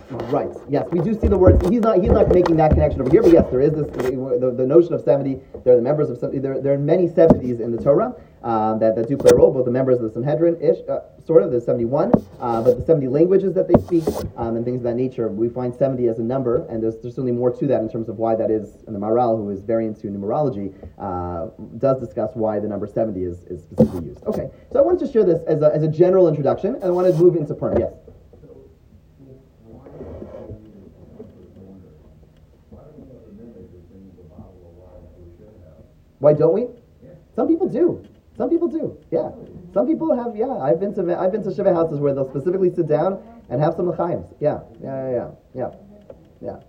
Right. 0.10 0.50
Yes, 0.70 0.88
we 0.92 1.00
do 1.00 1.14
see 1.20 1.28
the 1.28 1.38
words. 1.38 1.68
He's 1.70 1.82
not. 1.82 2.02
He's 2.02 2.12
not 2.12 2.30
making 2.30 2.58
that 2.58 2.72
connection 2.72 3.02
over 3.02 3.10
here. 3.10 3.22
But 3.22 3.32
yes, 3.32 3.46
there 3.50 3.62
is 3.62 3.74
this. 3.74 3.88
The, 3.88 4.54
the 4.56 4.66
notion 4.66 4.94
of 4.94 5.02
seventy. 5.02 5.40
There 5.64 5.74
are 5.74 5.76
the 5.78 5.82
members 5.82 6.10
of. 6.10 6.18
70, 6.18 6.40
there, 6.40 6.62
there 6.62 6.74
are 6.74 6.78
many 6.78 7.08
seventies 7.08 7.60
in 7.60 7.72
the 7.76 7.82
Torah 7.82 8.14
um, 8.44 8.80
that, 8.80 8.96
that 8.96 9.08
do 9.08 9.18
play 9.18 9.32
a 9.34 9.36
role. 9.36 9.52
Both 9.52 9.66
the 9.66 9.72
members 9.72 9.98
of 9.98 10.04
the 10.04 10.12
Sanhedrin, 10.12 10.62
ish, 10.62 10.78
uh, 10.90 11.00
sort 11.26 11.44
of. 11.44 11.52
There's 11.52 11.66
seventy-one, 11.66 12.12
uh, 12.40 12.62
but 12.62 12.80
the 12.80 12.86
seventy 12.86 13.08
languages 13.08 13.54
that 13.54 13.68
they 13.68 13.82
speak 13.82 14.04
um, 14.38 14.56
and 14.56 14.66
things 14.66 14.78
of 14.78 14.84
that 14.84 14.96
nature. 14.96 15.28
We 15.30 15.50
find 15.50 15.74
seventy 15.74 16.08
as 16.08 16.20
a 16.20 16.24
number, 16.24 16.66
and 16.68 16.84
there's, 16.84 16.98
there's 16.98 17.16
certainly 17.16 17.32
more 17.32 17.52
to 17.52 17.68
that 17.68 17.82
in 17.82 17.90
terms 17.90 18.10
of 18.10 18.18
why 18.18 18.36
that 18.36 18.52
is. 18.52 18.76
And 18.88 18.96
the 18.96 19.00
Maharal, 19.00 19.38
who 19.38 19.50
is 19.50 19.62
very 19.62 19.86
into 19.86 20.08
numerology, 20.08 20.74
uh, 21.00 21.52
does 21.78 22.00
discuss 22.00 22.32
why 22.34 22.60
the 22.60 22.68
number 22.68 22.88
seventy 22.88 23.24
is, 23.24 23.44
is 23.46 23.64
specifically 23.64 24.08
used. 24.10 24.24
Okay, 24.26 24.50
so 24.72 24.80
I 24.80 24.82
wanted 24.82 25.06
to 25.06 25.12
share 25.12 25.24
this 25.24 25.42
as 25.48 25.62
a, 25.62 25.74
as 25.74 25.84
a 25.84 25.88
general 25.88 26.28
introduction, 26.28 26.76
and 26.76 26.86
I 26.86 26.90
wanted 26.90 27.14
to 27.14 27.18
move 27.20 27.36
into 27.36 27.56
Purim. 27.56 27.80
Yes. 27.80 27.94
Why 36.22 36.34
don't 36.34 36.54
we? 36.54 36.68
Some 37.36 37.48
people 37.48 37.68
do. 37.68 38.06
Some 38.38 38.50
people 38.50 38.68
do. 38.68 38.96
Yeah. 39.10 39.32
Some 39.74 39.88
people 39.88 40.16
have. 40.16 40.36
Yeah. 40.36 40.54
I've 40.62 40.80
been 40.80 40.94
to 40.94 41.02
I've 41.20 41.32
been 41.32 41.44
to 41.44 41.54
shiva 41.54 41.74
houses 41.74 42.00
where 42.00 42.14
they'll 42.14 42.30
specifically 42.30 42.70
sit 42.74 42.88
down 42.88 43.20
and 43.50 43.60
have 43.60 43.74
some 43.74 43.90
l'chaims. 43.90 44.28
Yeah. 44.40 44.60
Yeah. 44.84 45.12
Yeah. 45.12 45.32
Yeah. 45.56 45.72
Yeah. 46.40 46.60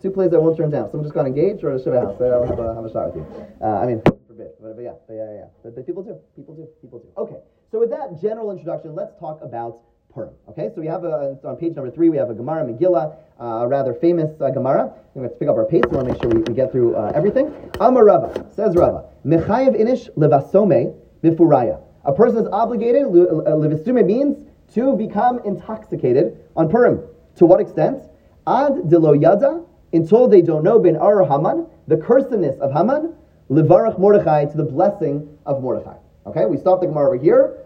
Two 0.00 0.10
plays 0.12 0.32
I 0.32 0.38
won't 0.38 0.56
turn 0.56 0.70
down. 0.70 0.90
Someone 0.90 1.04
just 1.04 1.14
got 1.14 1.26
engaged 1.26 1.64
or 1.64 1.74
a 1.74 1.82
shiva 1.82 2.00
house. 2.00 2.20
I'll 2.20 2.46
have 2.46 2.58
a, 2.58 2.74
have 2.74 2.84
a 2.84 2.92
shot 2.92 3.12
with 3.12 3.26
you. 3.26 3.46
Uh, 3.60 3.82
I 3.82 3.86
mean, 3.86 4.00
forbid. 4.28 4.52
But, 4.62 4.76
but 4.76 4.82
yeah. 4.82 4.94
But 5.08 5.14
yeah. 5.14 5.32
Yeah. 5.34 5.44
But, 5.64 5.74
but 5.74 5.86
people 5.86 6.04
do. 6.04 6.16
People 6.36 6.54
do. 6.54 6.68
People 6.80 7.00
do. 7.00 7.08
Okay. 7.18 7.40
So 7.72 7.80
with 7.80 7.90
that 7.90 8.22
general 8.22 8.52
introduction, 8.52 8.94
let's 8.94 9.18
talk 9.18 9.42
about 9.42 9.80
Purim. 10.16 10.32
Okay, 10.48 10.70
so 10.74 10.80
we 10.80 10.86
have 10.86 11.04
a, 11.04 11.36
so 11.42 11.48
on 11.50 11.56
page 11.56 11.76
number 11.76 11.90
three, 11.90 12.08
we 12.08 12.16
have 12.16 12.30
a 12.30 12.34
Gemara 12.34 12.64
Megillah, 12.64 13.14
uh, 13.38 13.44
a 13.44 13.68
rather 13.68 13.92
famous 13.92 14.30
uh, 14.40 14.48
Gemara. 14.48 14.90
We 15.14 15.20
have 15.20 15.32
to 15.32 15.36
pick 15.36 15.46
up 15.46 15.56
our 15.56 15.66
pace. 15.66 15.82
We 15.90 15.96
want 15.98 16.08
to 16.08 16.14
make 16.14 16.22
sure 16.22 16.30
we, 16.30 16.40
we 16.40 16.54
get 16.54 16.72
through 16.72 16.96
uh, 16.96 17.12
everything. 17.14 17.54
Amar 17.80 18.06
Rava, 18.06 18.46
says 18.56 18.74
Rava, 18.74 19.04
Mechayev 19.26 19.78
inish 19.78 20.08
levasome 20.16 20.98
bifuraya. 21.22 21.82
A 22.06 22.14
person 22.14 22.38
is 22.38 22.48
obligated, 22.50 23.02
levasume 23.02 24.06
means 24.06 24.42
to 24.72 24.96
become 24.96 25.38
intoxicated 25.44 26.42
on 26.56 26.70
Purim. 26.70 27.02
To 27.36 27.44
what 27.44 27.60
extent? 27.60 28.02
Ad 28.46 28.88
de 28.88 28.98
yada, 29.18 29.62
until 29.92 30.28
they 30.28 30.40
don't 30.40 30.64
know 30.64 30.78
ben 30.78 30.96
ar 30.96 31.26
Haman, 31.26 31.66
the 31.88 31.96
cursedness 31.96 32.58
of 32.60 32.72
Haman, 32.72 33.14
levarach 33.50 33.98
Mordechai, 33.98 34.46
to 34.46 34.56
the 34.56 34.64
blessing 34.64 35.28
of 35.44 35.60
Mordechai. 35.62 35.98
Okay, 36.24 36.46
we 36.46 36.56
stop 36.56 36.80
the 36.80 36.86
Gemara 36.86 37.08
over 37.08 37.18
here. 37.18 37.65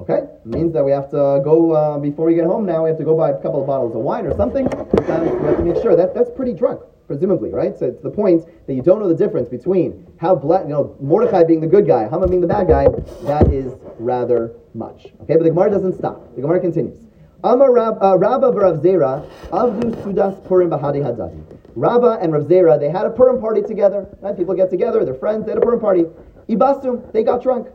Okay, 0.00 0.22
means 0.46 0.72
that 0.72 0.82
we 0.82 0.92
have 0.92 1.10
to 1.10 1.42
go 1.44 1.72
uh, 1.72 1.98
before 1.98 2.24
we 2.24 2.34
get 2.34 2.46
home. 2.46 2.64
Now 2.64 2.84
we 2.84 2.88
have 2.88 2.98
to 2.98 3.04
go 3.04 3.14
buy 3.14 3.32
a 3.32 3.36
couple 3.42 3.60
of 3.60 3.66
bottles 3.66 3.94
of 3.94 4.00
wine 4.00 4.24
or 4.24 4.34
something. 4.34 4.64
We 4.64 5.04
have 5.06 5.58
to 5.58 5.62
make 5.62 5.82
sure 5.82 5.94
that 5.94 6.14
that's 6.14 6.30
pretty 6.30 6.54
drunk, 6.54 6.80
presumably, 7.06 7.50
right? 7.50 7.76
So 7.76 7.84
it's 7.84 8.02
the 8.02 8.10
point 8.10 8.46
that 8.66 8.72
you 8.72 8.80
don't 8.80 8.98
know 8.98 9.08
the 9.08 9.14
difference 9.14 9.50
between 9.50 10.06
how 10.18 10.34
black, 10.34 10.62
you 10.62 10.70
know, 10.70 10.96
Mordechai 11.00 11.44
being 11.44 11.60
the 11.60 11.66
good 11.66 11.86
guy, 11.86 12.08
Haman 12.08 12.30
being 12.30 12.40
the 12.40 12.46
bad 12.46 12.66
guy. 12.66 12.88
That 13.24 13.52
is 13.52 13.74
rather 13.98 14.54
much. 14.72 15.08
Okay, 15.22 15.36
but 15.36 15.42
the 15.42 15.50
Gemara 15.50 15.70
doesn't 15.70 15.98
stop. 15.98 16.34
The 16.34 16.40
Gemara 16.40 16.60
continues. 16.60 16.98
Amar 17.44 17.76
uh, 17.78 18.16
Rabba 18.16 18.52
Rav 18.52 18.76
Zera, 18.76 19.28
Avdu 19.50 19.94
Sudas 20.02 20.42
Purim 20.48 20.70
Bahadi 20.70 21.02
Hadadi. 21.02 21.42
Rabba 21.74 22.18
and 22.22 22.32
Rav 22.32 22.44
Zera, 22.44 22.80
they 22.80 22.88
had 22.88 23.04
a 23.04 23.10
Purim 23.10 23.38
party 23.38 23.60
together. 23.60 24.08
Right? 24.22 24.34
People 24.34 24.54
get 24.54 24.70
together, 24.70 25.04
they're 25.04 25.14
friends, 25.14 25.44
they 25.44 25.52
had 25.52 25.58
a 25.58 25.60
Purim 25.60 25.80
party. 25.80 26.04
Ibasum, 26.48 27.12
they 27.12 27.22
got 27.22 27.42
drunk. 27.42 27.68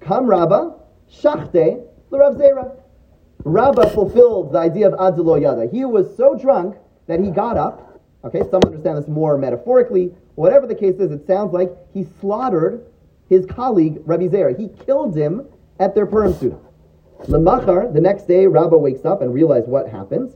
Come 0.00 0.26
Rabba, 0.26 0.74
Shachte, 1.12 1.84
the 2.10 2.18
Rav 2.18 2.34
Zera. 2.34 2.76
Rabba 3.44 3.90
fulfilled 3.90 4.52
the 4.52 4.58
idea 4.58 4.88
of 4.88 4.94
Adzulo 4.94 5.40
Yada. 5.40 5.68
He 5.70 5.84
was 5.84 6.14
so 6.16 6.36
drunk 6.36 6.76
that 7.06 7.20
he 7.20 7.30
got 7.30 7.56
up. 7.56 8.00
Okay, 8.24 8.42
some 8.50 8.62
understand 8.64 8.98
this 8.98 9.08
more 9.08 9.38
metaphorically. 9.38 10.12
Whatever 10.34 10.66
the 10.66 10.74
case 10.74 10.96
is, 10.96 11.10
it 11.10 11.26
sounds 11.26 11.52
like 11.52 11.70
he 11.94 12.06
slaughtered 12.20 12.84
his 13.28 13.46
colleague, 13.46 14.02
Rabbi 14.04 14.28
Zera. 14.28 14.58
He 14.58 14.68
killed 14.84 15.16
him 15.16 15.46
at 15.78 15.94
their 15.94 16.06
Purim 16.06 16.34
Suda. 16.34 16.58
Lemachar, 17.24 17.92
the 17.92 18.00
next 18.00 18.26
day, 18.26 18.46
Rabba 18.46 18.76
wakes 18.76 19.04
up 19.04 19.22
and 19.22 19.32
realizes 19.32 19.68
what 19.68 19.88
happens. 19.88 20.34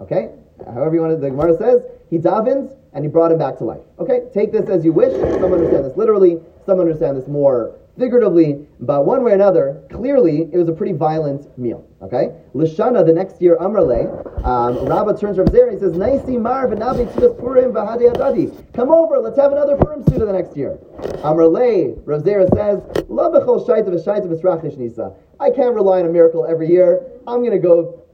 Okay? 0.00 0.30
However 0.64 0.94
you 0.94 1.00
want 1.00 1.12
it, 1.12 1.20
the 1.20 1.30
Gemara 1.30 1.56
says, 1.58 1.82
he 2.10 2.18
davens 2.18 2.74
and 2.92 3.04
he 3.04 3.10
brought 3.10 3.32
him 3.32 3.38
back 3.38 3.58
to 3.58 3.64
life. 3.64 3.80
Okay? 3.98 4.22
Take 4.32 4.52
this 4.52 4.68
as 4.68 4.84
you 4.84 4.92
wish. 4.92 5.12
Some 5.12 5.52
understand 5.52 5.84
this 5.84 5.96
literally, 5.96 6.40
some 6.64 6.80
understand 6.80 7.16
this 7.16 7.28
more 7.28 7.76
figuratively, 7.98 8.66
but 8.80 9.04
one 9.04 9.24
way 9.24 9.32
or 9.32 9.34
another, 9.34 9.82
clearly 9.90 10.48
it 10.52 10.56
was 10.56 10.68
a 10.68 10.72
pretty 10.72 10.92
violent 10.92 11.56
meal. 11.58 11.86
Okay? 12.02 12.34
Lishana, 12.54 13.04
the 13.04 13.12
next 13.12 13.40
year, 13.40 13.56
Amrle, 13.56 14.44
um, 14.44 14.86
Rabba 14.86 15.18
turns 15.18 15.36
from 15.36 15.46
there 15.46 15.68
and 15.68 15.74
he 15.74 15.80
says, 15.80 15.92
Naisi 15.92 16.40
mar 16.40 16.68
tzudas 16.68 17.38
purim 17.38 17.72
v'hadi 17.72 18.12
adadi. 18.12 18.72
Come 18.74 18.90
over, 18.90 19.18
let's 19.18 19.38
have 19.38 19.52
another 19.52 19.76
purim 19.76 20.04
suda 20.04 20.26
the 20.26 20.32
next 20.32 20.56
year. 20.56 20.78
Amrle, 21.24 22.00
Rav 22.04 22.22
Zera 22.22 22.48
says, 22.54 23.04
La 23.08 23.30
b'chol 23.30 23.66
shaita 23.66 23.88
v'shaita 23.88 24.76
nisa. 24.76 25.12
I 25.40 25.50
can't 25.50 25.74
rely 25.74 26.00
on 26.00 26.06
a 26.06 26.10
miracle 26.10 26.46
every 26.46 26.68
year. 26.68 27.02
I'm 27.26 27.40
going 27.40 27.50
to 27.50 27.58
go 27.58 28.05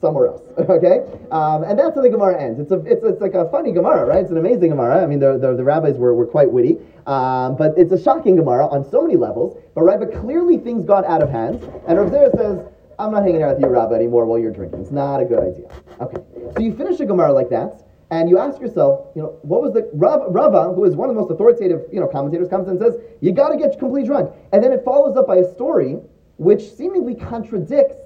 somewhere 0.00 0.28
else. 0.28 0.42
Okay, 0.66 1.06
um, 1.30 1.62
and 1.62 1.78
that's 1.78 1.94
how 1.94 2.02
the 2.02 2.10
Gemara 2.10 2.42
ends. 2.42 2.58
It's 2.58 2.72
a, 2.72 2.80
it's, 2.80 3.02
it's 3.04 3.20
like 3.20 3.34
a 3.34 3.48
funny 3.50 3.72
Gemara, 3.72 4.04
right? 4.04 4.18
It's 4.18 4.30
an 4.30 4.36
amazing 4.36 4.70
Gemara. 4.70 5.02
I 5.02 5.06
mean, 5.06 5.20
the, 5.20 5.38
the, 5.38 5.54
the 5.54 5.62
rabbis 5.62 5.96
were, 5.96 6.12
were 6.12 6.26
quite 6.26 6.50
witty, 6.50 6.78
um, 7.06 7.56
but 7.56 7.72
it's 7.76 7.92
a 7.92 8.02
shocking 8.02 8.36
Gemara 8.36 8.66
on 8.66 8.88
so 8.90 9.00
many 9.02 9.16
levels. 9.16 9.56
But 9.74 9.82
right, 9.82 9.98
but 9.98 10.12
clearly 10.12 10.58
things 10.58 10.84
got 10.84 11.04
out 11.04 11.22
of 11.22 11.30
hand, 11.30 11.62
and 11.86 11.98
Rav 11.98 12.10
Zera 12.10 12.34
says, 12.36 12.66
"I'm 12.98 13.12
not 13.12 13.22
hanging 13.22 13.42
out 13.42 13.54
with 13.54 13.64
you, 13.64 13.68
Rabba, 13.68 13.94
anymore 13.94 14.26
while 14.26 14.38
you're 14.38 14.52
drinking. 14.52 14.80
It's 14.80 14.90
not 14.90 15.20
a 15.20 15.24
good 15.24 15.38
idea." 15.38 15.68
Okay, 16.00 16.22
so 16.54 16.60
you 16.60 16.74
finish 16.74 16.98
a 17.00 17.06
Gemara 17.06 17.32
like 17.32 17.48
that. 17.50 17.82
And 18.10 18.28
you 18.30 18.38
ask 18.38 18.60
yourself, 18.60 19.08
you 19.16 19.22
know, 19.22 19.38
what 19.42 19.62
was 19.62 19.72
the 19.72 19.90
Rav, 19.92 20.32
Rava, 20.32 20.72
who 20.72 20.84
is 20.84 20.94
one 20.94 21.08
of 21.08 21.16
the 21.16 21.20
most 21.20 21.30
authoritative, 21.30 21.82
you 21.92 21.98
know, 21.98 22.06
commentators, 22.06 22.48
comes 22.48 22.68
and 22.68 22.78
says, 22.78 22.94
you 23.20 23.32
got 23.32 23.48
to 23.48 23.56
get 23.56 23.76
completely 23.80 24.06
drunk, 24.06 24.32
and 24.52 24.62
then 24.62 24.70
it 24.70 24.84
follows 24.84 25.16
up 25.16 25.26
by 25.26 25.36
a 25.38 25.54
story 25.54 25.98
which 26.36 26.70
seemingly 26.72 27.16
contradicts 27.16 27.96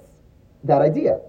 that 0.63 0.81
idea, 0.81 1.19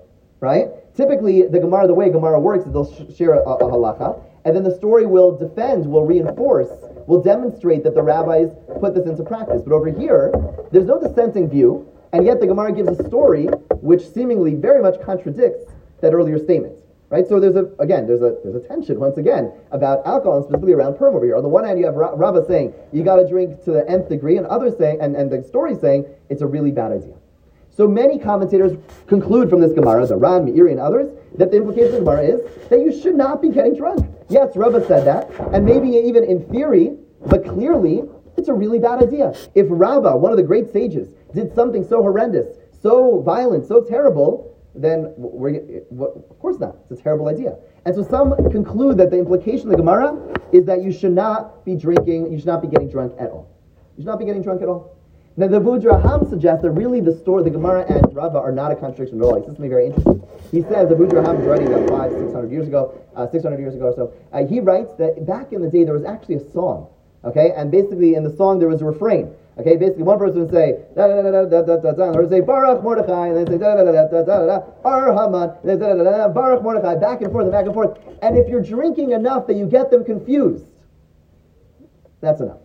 right? 0.42 0.66
Typically, 0.96 1.46
the 1.46 1.60
Gemara, 1.60 1.86
the 1.86 1.94
way 1.94 2.10
Gemara 2.10 2.38
works 2.38 2.66
is 2.66 2.72
they'll 2.72 2.92
sh- 2.92 3.16
share 3.16 3.34
a, 3.34 3.40
a, 3.40 3.70
halacha, 3.70 4.20
and 4.44 4.54
then 4.54 4.64
the 4.64 4.74
story 4.74 5.06
will 5.06 5.38
defend, 5.38 5.86
will 5.86 6.04
reinforce, 6.04 6.68
will 7.06 7.22
demonstrate 7.22 7.84
that 7.84 7.94
the 7.94 8.02
rabbis 8.02 8.50
put 8.80 8.94
this 8.94 9.06
into 9.06 9.22
practice. 9.22 9.62
But 9.62 9.72
over 9.72 9.88
here, 9.88 10.32
there's 10.72 10.84
no 10.84 11.00
dissenting 11.00 11.48
view, 11.48 11.88
and 12.12 12.26
yet 12.26 12.40
the 12.40 12.46
Gemara 12.48 12.72
gives 12.72 12.88
a 12.88 13.04
story 13.06 13.46
which 13.80 14.06
seemingly 14.12 14.56
very 14.56 14.82
much 14.82 15.00
contradicts 15.00 15.72
that 16.00 16.12
earlier 16.12 16.38
statement. 16.38 16.76
Right? 17.08 17.28
So 17.28 17.38
there's 17.38 17.56
a 17.56 17.66
again, 17.78 18.06
there's 18.06 18.22
a 18.22 18.38
there's 18.42 18.56
a 18.56 18.66
tension 18.66 18.98
once 18.98 19.18
again 19.18 19.52
about 19.70 20.04
alcohol 20.06 20.38
and 20.38 20.44
specifically 20.44 20.72
around 20.72 20.94
Purim 20.94 21.14
over 21.14 21.26
here. 21.26 21.36
On 21.36 21.42
the 21.42 21.48
one 21.48 21.62
hand, 21.62 21.78
you 21.78 21.84
have 21.84 21.94
Ra- 21.94 22.14
Rava 22.16 22.42
saying 22.48 22.72
you 22.90 23.04
got 23.04 23.16
to 23.16 23.28
drink 23.28 23.62
to 23.64 23.70
the 23.70 23.86
nth 23.86 24.08
degree, 24.08 24.38
and 24.38 24.46
others 24.46 24.78
saying, 24.78 24.98
and, 25.02 25.14
and 25.14 25.30
the 25.30 25.44
story 25.44 25.76
saying 25.76 26.06
it's 26.30 26.40
a 26.40 26.46
really 26.46 26.70
bad 26.70 26.90
idea. 26.90 27.14
So 27.74 27.88
many 27.88 28.18
commentators 28.18 28.72
conclude 29.06 29.48
from 29.48 29.60
this 29.60 29.72
Gemara, 29.72 30.06
the 30.06 30.16
Ran, 30.16 30.46
Meiri, 30.46 30.72
and 30.72 30.80
others, 30.80 31.08
that 31.38 31.50
the 31.50 31.56
implication 31.56 31.86
of 31.86 31.92
the 31.92 31.98
Gemara 32.00 32.22
is 32.22 32.68
that 32.68 32.80
you 32.80 32.92
should 33.00 33.14
not 33.14 33.40
be 33.40 33.48
getting 33.48 33.74
drunk. 33.74 34.06
Yes, 34.28 34.54
Rava 34.56 34.86
said 34.86 35.06
that, 35.06 35.30
and 35.54 35.64
maybe 35.64 35.88
even 35.88 36.24
in 36.24 36.44
theory, 36.50 36.96
but 37.26 37.46
clearly, 37.46 38.02
it's 38.36 38.48
a 38.48 38.52
really 38.52 38.78
bad 38.78 39.02
idea. 39.02 39.32
If 39.54 39.66
Rava, 39.70 40.16
one 40.16 40.32
of 40.32 40.36
the 40.36 40.42
great 40.42 40.70
sages, 40.70 41.14
did 41.34 41.54
something 41.54 41.86
so 41.86 42.02
horrendous, 42.02 42.58
so 42.82 43.22
violent, 43.22 43.66
so 43.66 43.82
terrible, 43.82 44.54
then 44.74 45.14
we're, 45.16 45.82
of 46.00 46.38
course 46.40 46.58
not. 46.58 46.76
It's 46.90 47.00
a 47.00 47.02
terrible 47.02 47.28
idea. 47.28 47.56
And 47.86 47.94
so 47.94 48.02
some 48.02 48.36
conclude 48.50 48.98
that 48.98 49.10
the 49.10 49.18
implication 49.18 49.66
of 49.66 49.70
the 49.70 49.76
Gemara 49.78 50.18
is 50.52 50.66
that 50.66 50.82
you 50.82 50.92
should 50.92 51.12
not 51.12 51.64
be 51.64 51.74
drinking, 51.74 52.30
you 52.30 52.38
should 52.38 52.46
not 52.46 52.60
be 52.60 52.68
getting 52.68 52.90
drunk 52.90 53.14
at 53.18 53.30
all. 53.30 53.50
You 53.96 54.02
should 54.02 54.08
not 54.08 54.18
be 54.18 54.26
getting 54.26 54.42
drunk 54.42 54.60
at 54.60 54.68
all. 54.68 54.98
Now 55.36 55.48
the 55.48 55.60
Vudraham 55.60 56.28
suggests 56.28 56.62
that 56.62 56.70
really 56.72 57.00
the 57.00 57.16
story, 57.16 57.42
the 57.42 57.50
Gemara 57.50 57.86
and 57.88 58.14
Rava 58.14 58.38
are 58.38 58.52
not 58.52 58.70
a 58.70 58.76
contradiction 58.76 59.18
at 59.18 59.24
all. 59.24 59.36
He 59.36 59.40
says 59.40 59.56
something 59.56 59.70
very 59.70 59.86
interesting. 59.86 60.22
He 60.50 60.60
says 60.60 60.90
the 60.90 60.94
Vudraham 60.94 61.40
is 61.40 61.46
writing 61.46 61.72
about 61.72 61.88
five, 61.88 62.12
six 62.12 62.32
hundred 62.32 62.52
years 62.52 62.68
ago, 62.68 63.00
uh, 63.16 63.26
six 63.30 63.42
hundred 63.42 63.60
years 63.60 63.74
ago 63.74 63.86
or 63.86 63.94
so. 63.94 64.12
Uh, 64.32 64.44
he 64.44 64.60
writes 64.60 64.92
that 64.98 65.26
back 65.26 65.52
in 65.52 65.62
the 65.62 65.70
day 65.70 65.84
there 65.84 65.94
was 65.94 66.04
actually 66.04 66.34
a 66.34 66.50
song, 66.52 66.88
okay, 67.24 67.52
and 67.56 67.70
basically 67.70 68.14
in 68.14 68.24
the 68.24 68.36
song 68.36 68.58
there 68.58 68.68
was 68.68 68.82
a 68.82 68.84
refrain. 68.84 69.32
Okay, 69.58 69.76
basically 69.76 70.02
one 70.02 70.18
person 70.18 70.40
would 70.40 70.50
say 70.50 70.84
da 70.96 71.06
da 71.06 71.22
da 71.22 71.30
da 71.30 71.44
da 71.44 71.76
da 71.76 71.92
da 71.92 72.12
da, 72.12 72.28
say 72.28 72.40
Baruch 72.40 72.82
Mordechai, 72.82 73.28
and 73.28 73.36
then 73.36 73.46
say 73.46 73.58
da 73.58 73.74
da 73.74 73.84
da 73.84 73.92
da 73.92 74.08
da 74.08 74.22
da 74.24 74.46
da, 74.46 74.66
Ar 74.84 75.12
Haman, 75.12 75.48
da 75.64 75.76
da 75.76 75.94
da 75.94 76.04
da, 76.04 76.28
Baruch 76.28 76.62
Mordechai, 76.62 76.96
back 76.96 77.22
and 77.22 77.32
forth 77.32 77.44
and 77.44 77.52
back 77.52 77.64
and 77.64 77.74
forth. 77.74 77.98
And 78.22 78.36
if 78.36 78.48
you're 78.48 78.62
drinking 78.62 79.12
enough 79.12 79.46
that 79.46 79.56
you 79.56 79.66
get 79.66 79.90
them 79.90 80.04
confused, 80.04 80.66
that's 82.20 82.40
enough. 82.40 82.60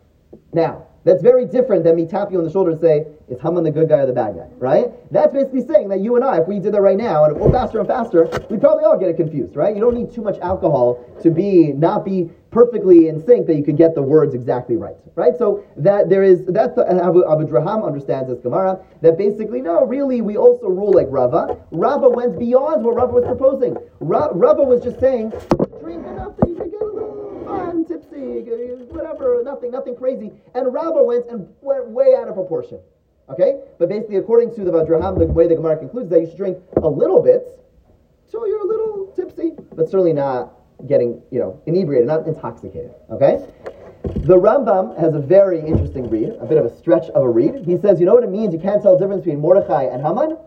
Now, 0.53 0.86
that's 1.07 1.23
very 1.23 1.45
different 1.45 1.83
than 1.83 1.95
me 1.95 2.05
tap 2.05 2.31
you 2.31 2.37
on 2.37 2.43
the 2.43 2.51
shoulder 2.51 2.71
and 2.71 2.81
say, 2.81 3.05
is 3.29 3.39
Haman 3.41 3.63
the 3.63 3.71
good 3.71 3.87
guy 3.87 3.99
or 3.99 4.05
the 4.05 4.13
bad 4.13 4.35
guy, 4.35 4.47
right? 4.57 4.87
That's 5.11 5.33
basically 5.33 5.65
saying 5.65 5.87
that 5.89 6.01
you 6.01 6.15
and 6.15 6.23
I, 6.23 6.39
if 6.41 6.47
we 6.47 6.59
did 6.59 6.73
that 6.73 6.81
right 6.81 6.97
now, 6.97 7.23
and 7.25 7.37
go 7.37 7.51
faster 7.51 7.79
and 7.79 7.87
faster, 7.87 8.25
we'd 8.49 8.59
probably 8.59 8.83
all 8.83 8.97
get 8.97 9.09
it 9.09 9.15
confused, 9.15 9.55
right? 9.55 9.73
You 9.73 9.81
don't 9.81 9.95
need 9.95 10.11
too 10.11 10.21
much 10.21 10.37
alcohol 10.39 11.03
to 11.21 11.31
be, 11.31 11.71
not 11.71 12.03
be 12.03 12.29
perfectly 12.51 13.07
in 13.07 13.23
sync 13.25 13.47
that 13.47 13.55
you 13.55 13.63
could 13.63 13.77
get 13.77 13.95
the 13.95 14.01
words 14.01 14.33
exactly 14.33 14.75
right, 14.75 14.95
right? 15.15 15.37
So 15.37 15.63
that 15.77 16.09
there 16.09 16.23
is, 16.23 16.45
that's 16.47 16.77
Abu, 16.77 17.23
Abu 17.29 17.45
Draham 17.45 17.85
understands 17.85 18.29
as 18.29 18.39
Gemara, 18.39 18.79
that 19.01 19.17
basically, 19.17 19.61
no, 19.61 19.85
really, 19.85 20.21
we 20.21 20.37
also 20.37 20.67
rule 20.67 20.91
like 20.91 21.07
Rava. 21.09 21.57
Rava 21.71 22.09
went 22.09 22.39
beyond 22.39 22.83
what 22.83 22.95
Rava 22.95 23.13
was 23.13 23.25
proposing. 23.25 23.77
Ra- 23.99 24.31
Rava 24.33 24.63
was 24.63 24.81
just 24.83 24.99
saying, 24.99 25.31
drink 25.81 26.05
enough 26.05 26.35
that 26.37 26.49
you 26.49 26.55
get 26.55 26.81
a 26.81 26.85
little 26.85 27.26
fun, 27.47 27.85
tipsy, 27.85 28.41
whatever, 28.89 29.41
nothing, 29.43 29.71
nothing 29.71 29.95
crazy. 29.95 30.31
And 30.53 30.73
Rava 30.73 31.03
went 31.03 31.27
and 31.29 31.47
went 31.61 31.87
way 31.87 32.15
out 32.15 32.27
of 32.27 32.35
proportion. 32.35 32.79
Okay? 33.29 33.61
But 33.79 33.89
basically, 33.89 34.17
according 34.17 34.55
to 34.55 34.63
the 34.63 34.71
Vadraham, 34.71 35.17
the 35.17 35.25
way 35.25 35.47
the 35.47 35.55
Gemara 35.55 35.77
concludes 35.77 36.09
that 36.09 36.21
you 36.21 36.27
should 36.27 36.37
drink 36.37 36.57
a 36.77 36.87
little 36.87 37.21
bit 37.21 37.43
till 38.29 38.47
you're 38.47 38.61
a 38.61 38.67
little 38.67 39.13
tipsy, 39.15 39.51
but 39.75 39.89
certainly 39.89 40.13
not 40.13 40.53
getting, 40.87 41.21
you 41.31 41.39
know, 41.39 41.61
inebriated, 41.65 42.07
not 42.07 42.27
intoxicated. 42.27 42.93
Okay? 43.09 43.45
The 44.03 44.37
Rambam 44.37 44.97
has 44.99 45.15
a 45.15 45.19
very 45.19 45.59
interesting 45.59 46.09
read, 46.09 46.29
a 46.39 46.45
bit 46.45 46.57
of 46.57 46.65
a 46.65 46.77
stretch 46.77 47.09
of 47.09 47.23
a 47.23 47.29
read. 47.29 47.65
He 47.65 47.77
says, 47.77 47.99
you 47.99 48.05
know 48.05 48.13
what 48.13 48.23
it 48.23 48.29
means? 48.29 48.53
You 48.53 48.59
can't 48.59 48.81
tell 48.81 48.93
the 48.93 48.99
difference 48.99 49.23
between 49.23 49.41
Mordechai 49.41 49.83
and 49.83 50.01
Haman? 50.01 50.37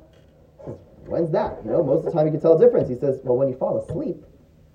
When's 1.06 1.30
that? 1.32 1.58
You 1.64 1.72
know, 1.72 1.82
most 1.82 2.00
of 2.00 2.04
the 2.06 2.12
time 2.12 2.26
you 2.26 2.32
can 2.32 2.40
tell 2.40 2.56
a 2.56 2.60
difference. 2.60 2.88
He 2.88 2.94
says, 2.94 3.20
well, 3.24 3.36
when 3.36 3.48
you 3.48 3.56
fall 3.56 3.78
asleep, 3.78 4.16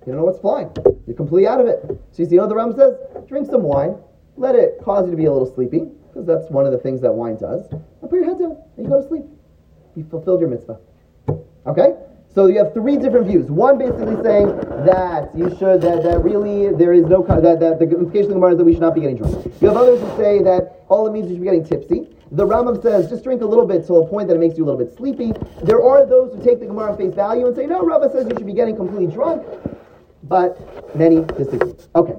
you 0.05 0.11
don't 0.11 0.17
know 0.17 0.25
what's 0.25 0.39
flying. 0.39 0.69
You're 1.07 1.15
completely 1.15 1.47
out 1.47 1.61
of 1.61 1.67
it. 1.67 1.94
So 2.15 2.23
you 2.23 2.29
see, 2.29 2.39
what 2.39 2.47
the 2.47 2.55
Rambam 2.55 2.77
says? 2.77 2.95
Drink 3.27 3.51
some 3.51 3.63
wine, 3.63 3.97
let 4.37 4.55
it 4.55 4.79
cause 4.81 5.03
you 5.03 5.11
to 5.11 5.17
be 5.17 5.25
a 5.25 5.31
little 5.33 5.53
sleepy, 5.53 5.79
because 6.07 6.25
that's 6.25 6.49
one 6.49 6.65
of 6.65 6.71
the 6.71 6.77
things 6.77 7.01
that 7.01 7.11
wine 7.11 7.35
does. 7.35 7.67
And 7.71 8.09
put 8.09 8.13
your 8.13 8.23
head 8.23 8.39
down, 8.39 8.55
and 8.77 8.85
you 8.85 8.89
go 8.89 9.01
to 9.01 9.07
sleep. 9.09 9.25
You 9.97 10.05
fulfilled 10.05 10.39
your 10.39 10.47
mitzvah. 10.47 10.79
Okay? 11.67 11.95
So 12.33 12.47
you 12.47 12.57
have 12.59 12.73
three 12.73 12.95
different 12.95 13.27
views. 13.27 13.51
One 13.51 13.77
basically 13.77 14.15
saying 14.23 14.47
that 14.87 15.35
you 15.35 15.49
should, 15.59 15.81
that, 15.81 16.03
that 16.03 16.23
really 16.23 16.73
there 16.73 16.93
is 16.93 17.03
no, 17.03 17.21
that, 17.23 17.59
that 17.59 17.79
the 17.79 17.85
implication 17.85 18.23
of 18.23 18.27
the 18.29 18.33
Gemara 18.35 18.51
is 18.51 18.57
that 18.59 18.63
we 18.63 18.73
should 18.73 18.81
not 18.81 18.95
be 18.95 19.01
getting 19.01 19.17
drunk. 19.17 19.45
You 19.59 19.67
have 19.67 19.77
others 19.77 19.99
who 19.99 20.07
say 20.15 20.41
that 20.43 20.83
all 20.87 21.07
it 21.07 21.11
means 21.11 21.25
is 21.25 21.31
you 21.31 21.37
should 21.37 21.43
be 21.43 21.47
getting 21.47 21.65
tipsy. 21.65 22.15
The 22.31 22.45
Rambam 22.45 22.81
says 22.81 23.09
just 23.09 23.23
drink 23.23 23.41
a 23.41 23.45
little 23.45 23.65
bit 23.65 23.85
to 23.87 23.95
a 23.95 24.07
point 24.07 24.29
that 24.29 24.35
it 24.35 24.39
makes 24.39 24.57
you 24.57 24.63
a 24.63 24.67
little 24.67 24.79
bit 24.79 24.95
sleepy. 24.95 25.33
There 25.63 25.83
are 25.83 26.05
those 26.05 26.33
who 26.33 26.43
take 26.43 26.59
the 26.59 26.65
Gemara 26.65 26.95
face 26.95 27.13
value 27.13 27.47
and 27.47 27.55
say, 27.55 27.65
no, 27.65 27.83
Rava 27.85 28.09
says 28.09 28.25
you 28.29 28.35
should 28.37 28.47
be 28.47 28.53
getting 28.53 28.75
completely 28.75 29.07
drunk. 29.07 29.43
But 30.27 30.95
many 30.95 31.23
disagree. 31.23 31.73
Okay. 31.95 32.15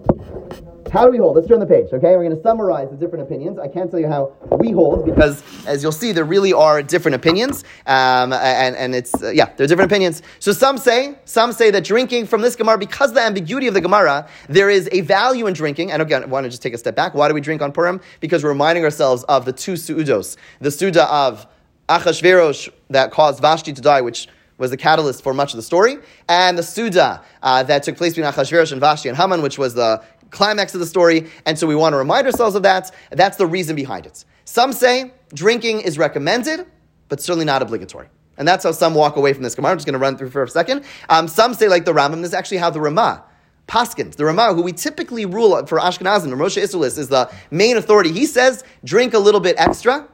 how 0.92 1.04
do 1.04 1.10
we 1.10 1.18
hold? 1.18 1.34
Let's 1.34 1.48
turn 1.48 1.58
the 1.58 1.66
page, 1.66 1.86
okay? 1.92 2.16
We're 2.16 2.22
going 2.22 2.36
to 2.36 2.42
summarize 2.42 2.88
the 2.88 2.96
different 2.96 3.24
opinions. 3.24 3.58
I 3.58 3.66
can't 3.66 3.90
tell 3.90 3.98
you 3.98 4.06
how 4.06 4.32
we 4.52 4.70
hold 4.70 5.04
because, 5.04 5.42
as 5.66 5.82
you'll 5.82 5.90
see, 5.90 6.12
there 6.12 6.24
really 6.24 6.52
are 6.52 6.82
different 6.82 7.16
opinions, 7.16 7.64
um, 7.86 8.32
and 8.32 8.76
and 8.76 8.94
it's 8.94 9.12
uh, 9.20 9.30
yeah, 9.30 9.46
there 9.56 9.64
are 9.64 9.68
different 9.68 9.90
opinions. 9.90 10.22
So 10.38 10.52
some 10.52 10.78
say, 10.78 11.18
some 11.24 11.52
say 11.52 11.72
that 11.72 11.84
drinking 11.84 12.26
from 12.26 12.42
this 12.42 12.54
Gemara, 12.54 12.78
because 12.78 13.10
of 13.10 13.16
the 13.16 13.22
ambiguity 13.22 13.66
of 13.66 13.74
the 13.74 13.80
Gemara, 13.80 14.28
there 14.48 14.70
is 14.70 14.88
a 14.92 15.00
value 15.00 15.48
in 15.48 15.54
drinking. 15.54 15.90
And 15.90 16.00
again, 16.00 16.22
I 16.22 16.26
want 16.26 16.44
to 16.44 16.50
just 16.50 16.62
take 16.62 16.74
a 16.74 16.78
step 16.78 16.94
back. 16.94 17.14
Why 17.14 17.26
do 17.26 17.34
we 17.34 17.40
drink 17.40 17.60
on 17.60 17.72
Purim? 17.72 18.00
Because 18.20 18.44
we're 18.44 18.50
reminding 18.50 18.84
ourselves 18.84 19.24
of 19.24 19.44
the 19.44 19.52
two 19.52 19.72
suudos, 19.72 20.36
the 20.60 20.70
suda 20.70 21.12
of 21.12 21.46
Achashverosh 21.88 22.68
that 22.90 23.10
caused 23.10 23.40
Vashti 23.40 23.72
to 23.72 23.82
die, 23.82 24.00
which 24.00 24.28
was 24.58 24.70
the 24.70 24.76
catalyst 24.76 25.22
for 25.22 25.34
much 25.34 25.52
of 25.52 25.56
the 25.56 25.62
story, 25.62 25.98
and 26.28 26.56
the 26.56 26.62
Suda 26.62 27.22
uh, 27.42 27.62
that 27.64 27.82
took 27.82 27.96
place 27.96 28.14
between 28.14 28.30
Achashverosh 28.32 28.72
and 28.72 28.80
Vashti 28.80 29.08
and 29.08 29.16
Haman, 29.16 29.42
which 29.42 29.58
was 29.58 29.74
the 29.74 30.02
climax 30.30 30.74
of 30.74 30.80
the 30.80 30.86
story. 30.86 31.28
And 31.44 31.58
so 31.58 31.66
we 31.66 31.74
want 31.74 31.92
to 31.92 31.98
remind 31.98 32.26
ourselves 32.26 32.56
of 32.56 32.62
that. 32.62 32.92
That's 33.10 33.36
the 33.36 33.46
reason 33.46 33.76
behind 33.76 34.06
it. 34.06 34.24
Some 34.44 34.72
say 34.72 35.12
drinking 35.34 35.80
is 35.80 35.98
recommended, 35.98 36.66
but 37.08 37.20
certainly 37.20 37.44
not 37.44 37.62
obligatory. 37.62 38.08
And 38.38 38.46
that's 38.46 38.64
how 38.64 38.72
some 38.72 38.94
walk 38.94 39.16
away 39.16 39.32
from 39.32 39.42
this 39.42 39.54
Gemara. 39.54 39.72
I'm 39.72 39.78
just 39.78 39.86
going 39.86 39.94
to 39.94 39.98
run 39.98 40.16
through 40.16 40.30
for 40.30 40.42
a 40.42 40.48
second. 40.48 40.84
Um, 41.08 41.26
some 41.26 41.54
say, 41.54 41.68
like 41.68 41.84
the 41.84 41.94
Rambam, 41.94 42.16
this 42.18 42.28
is 42.28 42.34
actually 42.34 42.58
how 42.58 42.68
the 42.68 42.80
Ramah, 42.80 43.24
Paskens, 43.66 44.16
the 44.16 44.26
Ramah, 44.26 44.52
who 44.54 44.62
we 44.62 44.72
typically 44.72 45.24
rule 45.24 45.64
for 45.66 45.78
Ashkenazim, 45.78 46.24
and 46.24 46.34
Moshe 46.34 46.62
Isserles 46.62 46.98
is 46.98 47.08
the 47.08 47.30
main 47.50 47.76
authority. 47.78 48.12
He 48.12 48.26
says, 48.26 48.62
drink 48.84 49.14
a 49.14 49.18
little 49.18 49.40
bit 49.40 49.56
extra. 49.58 50.06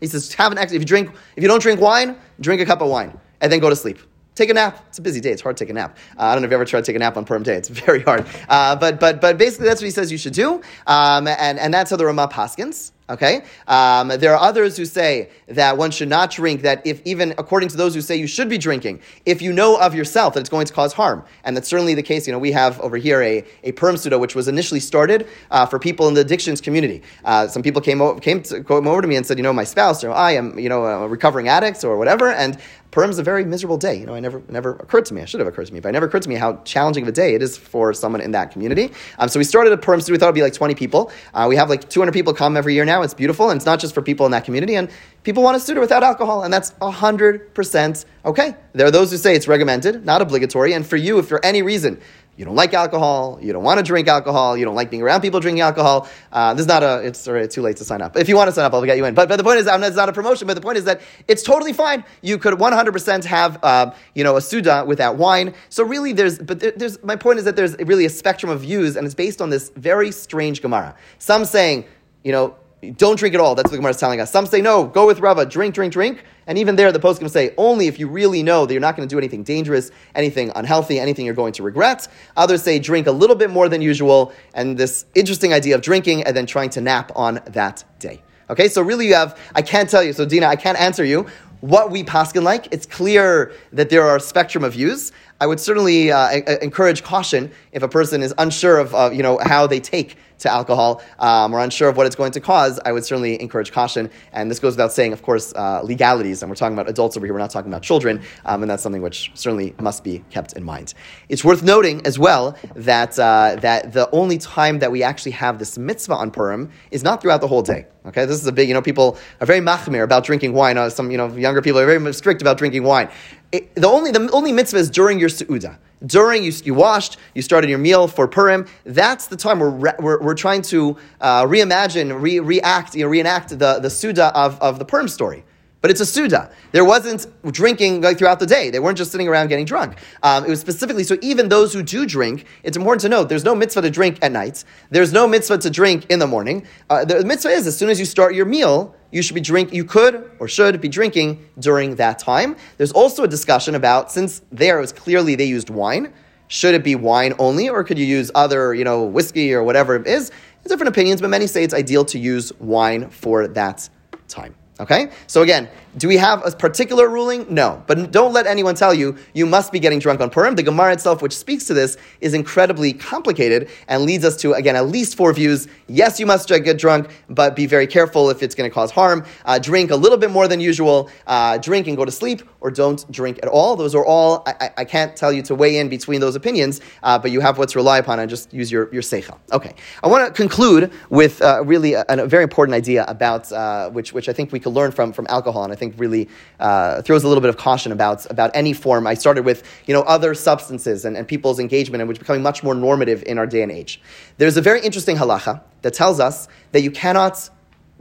He 0.00 0.06
says, 0.06 0.32
have 0.34 0.52
an 0.52 0.58
extra. 0.58 0.76
If 0.76 0.82
you 0.82 0.86
drink, 0.86 1.10
if 1.36 1.42
you 1.42 1.48
don't 1.48 1.62
drink 1.62 1.80
wine, 1.80 2.16
drink 2.40 2.60
a 2.60 2.66
cup 2.66 2.82
of 2.82 2.88
wine 2.88 3.18
and 3.40 3.52
then 3.52 3.60
go 3.60 3.70
to 3.70 3.76
sleep. 3.76 3.98
Take 4.34 4.48
a 4.48 4.54
nap. 4.54 4.84
It's 4.88 4.98
a 4.98 5.02
busy 5.02 5.20
day. 5.20 5.32
It's 5.32 5.42
hard 5.42 5.56
to 5.56 5.64
take 5.64 5.70
a 5.70 5.74
nap. 5.74 5.98
Uh, 6.16 6.22
I 6.22 6.32
don't 6.32 6.42
know 6.42 6.46
if 6.46 6.50
you 6.50 6.54
ever 6.54 6.64
tried 6.64 6.80
to 6.80 6.86
take 6.86 6.96
a 6.96 7.00
nap 7.00 7.16
on 7.16 7.24
Purim 7.24 7.42
day. 7.42 7.56
It's 7.56 7.68
very 7.68 8.02
hard. 8.02 8.26
Uh, 8.48 8.76
but, 8.76 9.00
but, 9.00 9.20
but 9.20 9.36
basically, 9.36 9.66
that's 9.66 9.80
what 9.80 9.86
he 9.86 9.90
says 9.90 10.10
you 10.10 10.18
should 10.18 10.32
do. 10.32 10.62
Um, 10.86 11.26
and, 11.26 11.58
and 11.58 11.74
that's 11.74 11.90
how 11.90 11.96
the 11.96 12.06
Ramah 12.06 12.28
Paskens. 12.28 12.92
Okay? 13.10 13.42
Um, 13.66 14.08
there 14.08 14.32
are 14.32 14.40
others 14.40 14.76
who 14.76 14.84
say 14.84 15.30
that 15.48 15.76
one 15.76 15.90
should 15.90 16.08
not 16.08 16.30
drink, 16.30 16.62
that 16.62 16.86
if 16.86 17.02
even 17.04 17.34
according 17.38 17.68
to 17.70 17.76
those 17.76 17.92
who 17.92 18.00
say 18.00 18.14
you 18.14 18.28
should 18.28 18.48
be 18.48 18.56
drinking, 18.56 19.00
if 19.26 19.42
you 19.42 19.52
know 19.52 19.76
of 19.80 19.96
yourself 19.96 20.34
that 20.34 20.40
it's 20.40 20.48
going 20.48 20.66
to 20.66 20.72
cause 20.72 20.92
harm. 20.92 21.24
And 21.42 21.56
that's 21.56 21.68
certainly 21.68 21.94
the 21.94 22.04
case. 22.04 22.28
You 22.28 22.32
know, 22.32 22.38
we 22.38 22.52
have 22.52 22.80
over 22.80 22.96
here 22.96 23.20
a, 23.20 23.44
a 23.64 23.72
Purim 23.72 23.96
Suda, 23.96 24.16
which 24.16 24.36
was 24.36 24.46
initially 24.46 24.78
started 24.78 25.26
uh, 25.50 25.66
for 25.66 25.80
people 25.80 26.06
in 26.06 26.14
the 26.14 26.20
addictions 26.20 26.60
community. 26.60 27.02
Uh, 27.24 27.48
some 27.48 27.62
people 27.64 27.82
came, 27.82 28.00
over, 28.00 28.20
came, 28.20 28.42
to, 28.44 28.62
came 28.62 28.86
over 28.86 29.02
to 29.02 29.08
me 29.08 29.16
and 29.16 29.26
said, 29.26 29.38
you 29.38 29.42
know, 29.42 29.52
my 29.52 29.64
spouse, 29.64 30.04
or 30.04 30.12
I 30.12 30.32
am, 30.32 30.56
you 30.56 30.68
know, 30.68 30.84
a 30.84 31.08
recovering 31.08 31.48
addict 31.48 31.82
or 31.84 31.98
whatever, 31.98 32.30
and 32.30 32.58
Purim 32.90 33.10
is 33.10 33.18
a 33.18 33.22
very 33.22 33.44
miserable 33.44 33.76
day. 33.76 33.94
You 33.94 34.06
know, 34.06 34.14
I 34.14 34.20
never 34.20 34.42
never 34.48 34.72
occurred 34.72 35.04
to 35.06 35.14
me. 35.14 35.22
I 35.22 35.24
should 35.24 35.38
have 35.38 35.46
occurred 35.46 35.66
to 35.66 35.72
me, 35.72 35.80
but 35.80 35.90
it 35.90 35.92
never 35.92 36.06
occurred 36.06 36.22
to 36.22 36.28
me 36.28 36.34
how 36.34 36.56
challenging 36.64 37.04
of 37.04 37.08
a 37.08 37.12
day 37.12 37.34
it 37.34 37.42
is 37.42 37.56
for 37.56 37.94
someone 37.94 38.20
in 38.20 38.32
that 38.32 38.50
community. 38.50 38.90
Um, 39.18 39.28
so 39.28 39.38
we 39.38 39.44
started 39.44 39.72
a 39.72 39.76
Purim 39.76 40.00
Suda. 40.00 40.12
We 40.12 40.18
thought 40.18 40.26
it'd 40.26 40.34
be 40.34 40.42
like 40.42 40.54
20 40.54 40.74
people. 40.74 41.12
Uh, 41.32 41.46
we 41.48 41.56
have 41.56 41.70
like 41.70 41.88
200 41.88 42.12
people 42.12 42.34
come 42.34 42.56
every 42.56 42.74
year 42.74 42.84
now. 42.84 43.02
It's 43.02 43.14
beautiful, 43.14 43.50
and 43.50 43.56
it's 43.58 43.66
not 43.66 43.78
just 43.78 43.94
for 43.94 44.02
people 44.02 44.26
in 44.26 44.32
that 44.32 44.44
community. 44.44 44.74
And 44.74 44.90
people 45.22 45.42
want 45.42 45.56
a 45.56 45.60
Suda 45.60 45.80
without 45.80 46.02
alcohol, 46.02 46.42
and 46.42 46.52
that's 46.52 46.72
100% 46.72 48.04
okay. 48.24 48.54
There 48.72 48.86
are 48.86 48.90
those 48.90 49.12
who 49.12 49.18
say 49.18 49.36
it's 49.36 49.46
recommended, 49.46 50.04
not 50.04 50.20
obligatory. 50.20 50.72
And 50.72 50.84
for 50.84 50.96
you, 50.96 51.18
if 51.18 51.28
for 51.28 51.44
any 51.44 51.62
reason 51.62 52.00
you 52.40 52.46
don't 52.46 52.56
like 52.56 52.72
alcohol, 52.72 53.38
you 53.42 53.52
don't 53.52 53.62
want 53.62 53.76
to 53.76 53.84
drink 53.84 54.08
alcohol, 54.08 54.56
you 54.56 54.64
don't 54.64 54.74
like 54.74 54.90
being 54.90 55.02
around 55.02 55.20
people 55.20 55.40
drinking 55.40 55.60
alcohol. 55.60 56.08
Uh, 56.32 56.54
this 56.54 56.62
is 56.62 56.66
not 56.66 56.82
a, 56.82 57.06
it's 57.06 57.24
too 57.54 57.60
late 57.60 57.76
to 57.76 57.84
sign 57.84 58.00
up. 58.00 58.16
If 58.16 58.30
you 58.30 58.36
want 58.36 58.48
to 58.48 58.52
sign 58.52 58.64
up, 58.64 58.72
I'll 58.72 58.82
get 58.82 58.96
you 58.96 59.04
in. 59.04 59.12
But, 59.12 59.28
but 59.28 59.36
the 59.36 59.44
point 59.44 59.58
is, 59.58 59.66
it's 59.66 59.96
not 59.96 60.08
a 60.08 60.12
promotion, 60.14 60.46
but 60.46 60.54
the 60.54 60.62
point 60.62 60.78
is 60.78 60.84
that 60.84 61.02
it's 61.28 61.42
totally 61.42 61.74
fine. 61.74 62.02
You 62.22 62.38
could 62.38 62.54
100% 62.54 63.24
have, 63.24 63.62
uh, 63.62 63.92
you 64.14 64.24
know, 64.24 64.38
a 64.38 64.40
Suda 64.40 64.84
without 64.86 65.16
wine. 65.16 65.52
So 65.68 65.84
really 65.84 66.14
there's, 66.14 66.38
but 66.38 66.60
there, 66.60 66.72
there's, 66.74 67.02
my 67.04 67.14
point 67.14 67.40
is 67.40 67.44
that 67.44 67.56
there's 67.56 67.76
really 67.76 68.06
a 68.06 68.10
spectrum 68.10 68.50
of 68.50 68.62
views 68.62 68.96
and 68.96 69.04
it's 69.04 69.14
based 69.14 69.42
on 69.42 69.50
this 69.50 69.70
very 69.76 70.10
strange 70.10 70.62
Gemara. 70.62 70.96
Some 71.18 71.44
saying, 71.44 71.84
you 72.24 72.32
know, 72.32 72.56
don't 72.96 73.18
drink 73.18 73.34
at 73.34 73.40
all. 73.40 73.54
That's 73.54 73.66
what 73.66 73.72
the 73.72 73.76
Gemara 73.76 73.90
is 73.90 73.98
telling 73.98 74.20
us. 74.20 74.30
Some 74.30 74.46
say, 74.46 74.62
no, 74.62 74.84
go 74.86 75.06
with 75.06 75.20
Rava, 75.20 75.44
drink, 75.44 75.74
drink, 75.74 75.92
drink. 75.92 76.24
And 76.46 76.56
even 76.58 76.76
there, 76.76 76.90
the 76.92 76.98
poskim 76.98 77.28
say, 77.28 77.54
only 77.58 77.86
if 77.86 77.98
you 77.98 78.08
really 78.08 78.42
know 78.42 78.64
that 78.64 78.72
you're 78.72 78.80
not 78.80 78.96
going 78.96 79.06
to 79.06 79.12
do 79.12 79.18
anything 79.18 79.42
dangerous, 79.42 79.90
anything 80.14 80.50
unhealthy, 80.54 80.98
anything 80.98 81.26
you're 81.26 81.34
going 81.34 81.52
to 81.54 81.62
regret. 81.62 82.08
Others 82.36 82.62
say, 82.62 82.78
drink 82.78 83.06
a 83.06 83.12
little 83.12 83.36
bit 83.36 83.50
more 83.50 83.68
than 83.68 83.82
usual. 83.82 84.32
And 84.54 84.78
this 84.78 85.04
interesting 85.14 85.52
idea 85.52 85.74
of 85.74 85.82
drinking 85.82 86.24
and 86.24 86.34
then 86.34 86.46
trying 86.46 86.70
to 86.70 86.80
nap 86.80 87.12
on 87.14 87.40
that 87.46 87.84
day. 87.98 88.22
Okay, 88.48 88.68
so 88.68 88.82
really 88.82 89.06
you 89.06 89.14
have, 89.14 89.38
I 89.54 89.62
can't 89.62 89.88
tell 89.88 90.02
you, 90.02 90.12
so 90.12 90.24
Dina, 90.24 90.46
I 90.46 90.56
can't 90.56 90.80
answer 90.80 91.04
you 91.04 91.26
what 91.60 91.90
we 91.90 92.02
paskin 92.02 92.42
like. 92.42 92.72
It's 92.72 92.86
clear 92.86 93.52
that 93.72 93.90
there 93.90 94.02
are 94.02 94.16
a 94.16 94.20
spectrum 94.20 94.64
of 94.64 94.72
views. 94.72 95.12
I 95.40 95.46
would 95.46 95.58
certainly 95.58 96.12
uh, 96.12 96.30
encourage 96.60 97.02
caution 97.02 97.50
if 97.72 97.82
a 97.82 97.88
person 97.88 98.22
is 98.22 98.34
unsure 98.36 98.78
of 98.78 98.94
uh, 98.94 99.10
you 99.12 99.22
know 99.22 99.38
how 99.42 99.66
they 99.66 99.80
take 99.80 100.16
to 100.40 100.50
alcohol 100.50 101.02
um, 101.18 101.54
or 101.54 101.60
unsure 101.60 101.88
of 101.88 101.96
what 101.96 102.06
it's 102.06 102.16
going 102.16 102.32
to 102.32 102.40
cause, 102.40 102.80
I 102.84 102.92
would 102.92 103.04
certainly 103.04 103.40
encourage 103.40 103.72
caution. 103.72 104.10
And 104.32 104.50
this 104.50 104.58
goes 104.58 104.74
without 104.74 104.92
saying, 104.92 105.12
of 105.12 105.22
course, 105.22 105.52
uh, 105.54 105.82
legalities. 105.82 106.42
And 106.42 106.50
we're 106.50 106.56
talking 106.56 106.74
about 106.74 106.88
adults 106.88 107.16
over 107.16 107.26
here, 107.26 107.32
we're 107.32 107.40
not 107.40 107.50
talking 107.50 107.70
about 107.70 107.82
children. 107.82 108.22
Um, 108.44 108.62
and 108.62 108.70
that's 108.70 108.82
something 108.82 109.02
which 109.02 109.30
certainly 109.34 109.74
must 109.80 110.02
be 110.02 110.24
kept 110.30 110.54
in 110.54 110.64
mind. 110.64 110.94
It's 111.28 111.44
worth 111.44 111.62
noting 111.62 112.04
as 112.06 112.18
well 112.18 112.56
that, 112.74 113.18
uh, 113.18 113.56
that 113.60 113.92
the 113.92 114.10
only 114.10 114.38
time 114.38 114.78
that 114.80 114.90
we 114.90 115.02
actually 115.02 115.32
have 115.32 115.58
this 115.58 115.78
mitzvah 115.78 116.14
on 116.14 116.30
Purim 116.30 116.70
is 116.90 117.02
not 117.02 117.20
throughout 117.22 117.40
the 117.40 117.48
whole 117.48 117.62
day. 117.62 117.86
Okay, 118.06 118.24
this 118.24 118.40
is 118.40 118.46
a 118.46 118.52
big, 118.52 118.66
you 118.66 118.72
know, 118.72 118.80
people 118.80 119.18
are 119.42 119.46
very 119.46 119.60
machmir 119.60 120.02
about 120.02 120.24
drinking 120.24 120.54
wine. 120.54 120.78
Uh, 120.78 120.88
some, 120.88 121.10
you 121.10 121.18
know, 121.18 121.28
younger 121.36 121.60
people 121.60 121.78
are 121.78 121.84
very 121.84 122.14
strict 122.14 122.40
about 122.40 122.56
drinking 122.56 122.82
wine. 122.82 123.10
It, 123.52 123.74
the 123.74 123.88
only, 123.88 124.12
the 124.12 124.30
only 124.32 124.52
mitzvah 124.52 124.78
is 124.78 124.90
during 124.90 125.18
your 125.18 125.28
su'udah 125.28 125.78
during 126.06 126.42
you, 126.42 126.52
you 126.64 126.74
washed, 126.74 127.18
you 127.34 127.42
started 127.42 127.68
your 127.68 127.78
meal 127.78 128.08
for 128.08 128.26
Purim. 128.26 128.66
That's 128.84 129.26
the 129.26 129.36
time 129.36 129.58
we're, 129.58 129.94
we're, 129.98 130.20
we're 130.20 130.34
trying 130.34 130.62
to 130.62 130.96
uh, 131.20 131.44
reimagine, 131.44 132.20
re, 132.20 132.40
react, 132.40 132.94
you 132.94 133.04
know, 133.04 133.10
reenact 133.10 133.50
the, 133.50 133.78
the 133.80 133.90
Suda 133.90 134.34
of, 134.34 134.60
of 134.60 134.78
the 134.78 134.84
Purim 134.84 135.08
story. 135.08 135.44
But 135.80 135.90
it's 135.90 136.00
a 136.00 136.06
Suda. 136.06 136.50
There 136.72 136.84
wasn't 136.84 137.26
drinking 137.52 138.02
like, 138.02 138.18
throughout 138.18 138.38
the 138.38 138.46
day. 138.46 138.68
They 138.68 138.78
weren't 138.78 138.98
just 138.98 139.12
sitting 139.12 139.28
around 139.28 139.48
getting 139.48 139.64
drunk. 139.64 139.96
Um, 140.22 140.44
it 140.44 140.50
was 140.50 140.60
specifically, 140.60 141.04
so 141.04 141.16
even 141.22 141.48
those 141.48 141.72
who 141.72 141.82
do 141.82 142.04
drink, 142.04 142.44
it's 142.62 142.76
important 142.76 143.00
to 143.02 143.08
note 143.08 143.30
there's 143.30 143.44
no 143.44 143.54
mitzvah 143.54 143.82
to 143.82 143.90
drink 143.90 144.18
at 144.20 144.30
night. 144.30 144.64
There's 144.90 145.12
no 145.12 145.26
mitzvah 145.26 145.58
to 145.58 145.70
drink 145.70 146.06
in 146.10 146.18
the 146.18 146.26
morning. 146.26 146.66
Uh, 146.90 147.06
the 147.06 147.24
mitzvah 147.24 147.48
is 147.48 147.66
as 147.66 147.78
soon 147.78 147.88
as 147.88 147.98
you 147.98 148.04
start 148.04 148.34
your 148.34 148.44
meal, 148.44 148.94
you 149.10 149.22
should 149.22 149.34
be 149.34 149.40
drink 149.40 149.72
you 149.72 149.84
could 149.84 150.30
or 150.38 150.48
should 150.48 150.80
be 150.82 150.88
drinking 150.88 151.48
during 151.58 151.96
that 151.96 152.18
time. 152.18 152.56
There's 152.76 152.92
also 152.92 153.24
a 153.24 153.28
discussion 153.28 153.74
about 153.74 154.12
since 154.12 154.42
there 154.52 154.78
it 154.78 154.82
was 154.82 154.92
clearly 154.92 155.34
they 155.34 155.46
used 155.46 155.70
wine, 155.70 156.12
should 156.48 156.74
it 156.74 156.84
be 156.84 156.94
wine 156.94 157.32
only 157.38 157.70
or 157.70 157.84
could 157.84 157.98
you 157.98 158.04
use 158.04 158.30
other, 158.34 158.74
you 158.74 158.84
know, 158.84 159.04
whiskey 159.04 159.54
or 159.54 159.62
whatever 159.62 159.96
it 159.96 160.06
is? 160.06 160.30
Different 160.66 160.88
opinions, 160.88 161.22
but 161.22 161.30
many 161.30 161.46
say 161.46 161.64
it's 161.64 161.72
ideal 161.72 162.04
to 162.04 162.18
use 162.18 162.52
wine 162.58 163.08
for 163.08 163.48
that 163.48 163.88
time. 164.28 164.54
Okay? 164.80 165.10
So 165.26 165.42
again, 165.42 165.68
do 165.96 166.08
we 166.08 166.16
have 166.16 166.46
a 166.46 166.50
particular 166.52 167.08
ruling? 167.08 167.52
No. 167.52 167.82
But 167.86 168.10
don't 168.10 168.32
let 168.32 168.46
anyone 168.46 168.74
tell 168.74 168.94
you 168.94 169.16
you 169.34 169.44
must 169.44 169.72
be 169.72 169.80
getting 169.80 169.98
drunk 169.98 170.20
on 170.20 170.30
Purim. 170.30 170.54
The 170.54 170.62
Gemara 170.62 170.92
itself, 170.92 171.20
which 171.20 171.36
speaks 171.36 171.66
to 171.66 171.74
this, 171.74 171.96
is 172.20 172.32
incredibly 172.32 172.92
complicated 172.92 173.68
and 173.88 174.02
leads 174.02 174.24
us 174.24 174.36
to, 174.38 174.54
again, 174.54 174.76
at 174.76 174.86
least 174.86 175.16
four 175.16 175.32
views. 175.32 175.68
Yes, 175.88 176.18
you 176.20 176.26
must 176.26 176.48
get 176.48 176.78
drunk, 176.78 177.10
but 177.28 177.56
be 177.56 177.66
very 177.66 177.86
careful 177.86 178.30
if 178.30 178.42
it's 178.42 178.54
going 178.54 178.70
to 178.70 178.74
cause 178.74 178.90
harm. 178.90 179.24
Uh, 179.44 179.58
drink 179.58 179.90
a 179.90 179.96
little 179.96 180.18
bit 180.18 180.30
more 180.30 180.48
than 180.48 180.60
usual. 180.60 181.10
Uh, 181.26 181.58
drink 181.58 181.86
and 181.86 181.96
go 181.96 182.04
to 182.04 182.12
sleep, 182.12 182.42
or 182.60 182.70
don't 182.70 183.10
drink 183.10 183.38
at 183.42 183.48
all. 183.48 183.76
Those 183.76 183.94
are 183.94 184.04
all, 184.04 184.42
I, 184.46 184.70
I 184.78 184.84
can't 184.84 185.16
tell 185.16 185.32
you 185.32 185.42
to 185.42 185.54
weigh 185.54 185.78
in 185.78 185.88
between 185.88 186.20
those 186.20 186.36
opinions, 186.36 186.80
uh, 187.02 187.18
but 187.18 187.30
you 187.30 187.40
have 187.40 187.58
what 187.58 187.68
to 187.70 187.78
rely 187.78 187.98
upon 187.98 188.20
and 188.20 188.30
just 188.30 188.52
use 188.52 188.70
your, 188.70 188.92
your 188.92 189.02
seichel. 189.02 189.38
Okay. 189.52 189.74
I 190.02 190.08
want 190.08 190.26
to 190.26 190.32
conclude 190.32 190.92
with 191.08 191.42
uh, 191.42 191.62
really 191.64 191.94
a, 191.94 192.04
a, 192.08 192.26
very 192.26 192.42
important 192.44 192.74
idea 192.74 193.04
about, 193.08 193.50
uh, 193.52 193.90
which, 193.90 194.12
which 194.12 194.28
I 194.28 194.32
think 194.32 194.52
we 194.52 194.60
could 194.60 194.69
learn 194.70 194.92
from, 194.92 195.12
from 195.12 195.26
alcohol, 195.28 195.64
and 195.64 195.72
I 195.72 195.76
think 195.76 195.94
really 195.98 196.28
uh, 196.58 197.02
throws 197.02 197.24
a 197.24 197.28
little 197.28 197.40
bit 197.40 197.50
of 197.50 197.56
caution 197.56 197.92
about, 197.92 198.30
about 198.30 198.50
any 198.54 198.72
form. 198.72 199.06
I 199.06 199.14
started 199.14 199.44
with 199.44 199.62
you 199.86 199.94
know, 199.94 200.02
other 200.02 200.34
substances 200.34 201.04
and, 201.04 201.16
and 201.16 201.26
people's 201.26 201.58
engagement, 201.58 202.00
and 202.00 202.08
which 202.08 202.16
is 202.16 202.20
becoming 202.20 202.42
much 202.42 202.62
more 202.62 202.74
normative 202.74 203.22
in 203.24 203.38
our 203.38 203.46
day 203.46 203.62
and 203.62 203.72
age. 203.72 204.00
There's 204.38 204.56
a 204.56 204.62
very 204.62 204.80
interesting 204.80 205.16
halacha 205.16 205.62
that 205.82 205.94
tells 205.94 206.20
us 206.20 206.48
that 206.72 206.82
you 206.82 206.90
cannot 206.90 207.50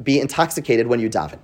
be 0.02 0.20
intoxicated 0.20 0.88
when 0.88 1.00
you 1.00 1.10
daven. 1.10 1.40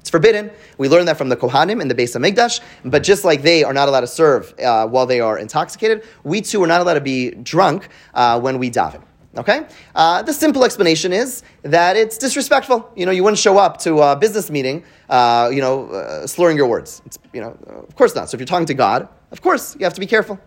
It's 0.00 0.10
forbidden. 0.10 0.50
We 0.78 0.88
learn 0.88 1.06
that 1.06 1.18
from 1.18 1.28
the 1.28 1.36
Kohanim 1.36 1.82
in 1.82 1.88
the 1.88 1.94
Beis 1.94 2.16
Hamikdash. 2.16 2.60
But 2.84 3.02
just 3.02 3.24
like 3.24 3.42
they 3.42 3.64
are 3.64 3.74
not 3.74 3.88
allowed 3.88 4.00
to 4.00 4.06
serve 4.06 4.54
uh, 4.58 4.86
while 4.86 5.06
they 5.06 5.20
are 5.20 5.38
intoxicated, 5.38 6.04
we 6.24 6.40
too 6.40 6.62
are 6.62 6.66
not 6.66 6.80
allowed 6.80 6.94
to 6.94 7.00
be 7.00 7.32
drunk 7.32 7.88
uh, 8.14 8.40
when 8.40 8.58
we 8.58 8.70
daven. 8.70 9.02
Okay? 9.38 9.66
Uh, 9.94 10.22
the 10.22 10.32
simple 10.32 10.64
explanation 10.64 11.12
is 11.12 11.42
that 11.62 11.96
it's 11.96 12.18
disrespectful. 12.18 12.90
You 12.96 13.06
know, 13.06 13.12
you 13.12 13.22
wouldn't 13.22 13.38
show 13.38 13.56
up 13.56 13.78
to 13.78 14.00
a 14.02 14.16
business 14.16 14.50
meeting, 14.50 14.84
uh, 15.08 15.50
you 15.52 15.60
know, 15.60 15.88
uh, 15.90 16.26
slurring 16.26 16.56
your 16.56 16.66
words. 16.66 17.00
It's, 17.06 17.18
you 17.32 17.40
know, 17.40 17.56
of 17.88 17.94
course 17.94 18.14
not. 18.14 18.28
So 18.28 18.34
if 18.34 18.40
you're 18.40 18.46
talking 18.46 18.66
to 18.66 18.74
God, 18.74 19.08
of 19.30 19.40
course, 19.40 19.76
you 19.78 19.84
have 19.84 19.94
to 19.94 20.00
be 20.00 20.06
careful. 20.06 20.40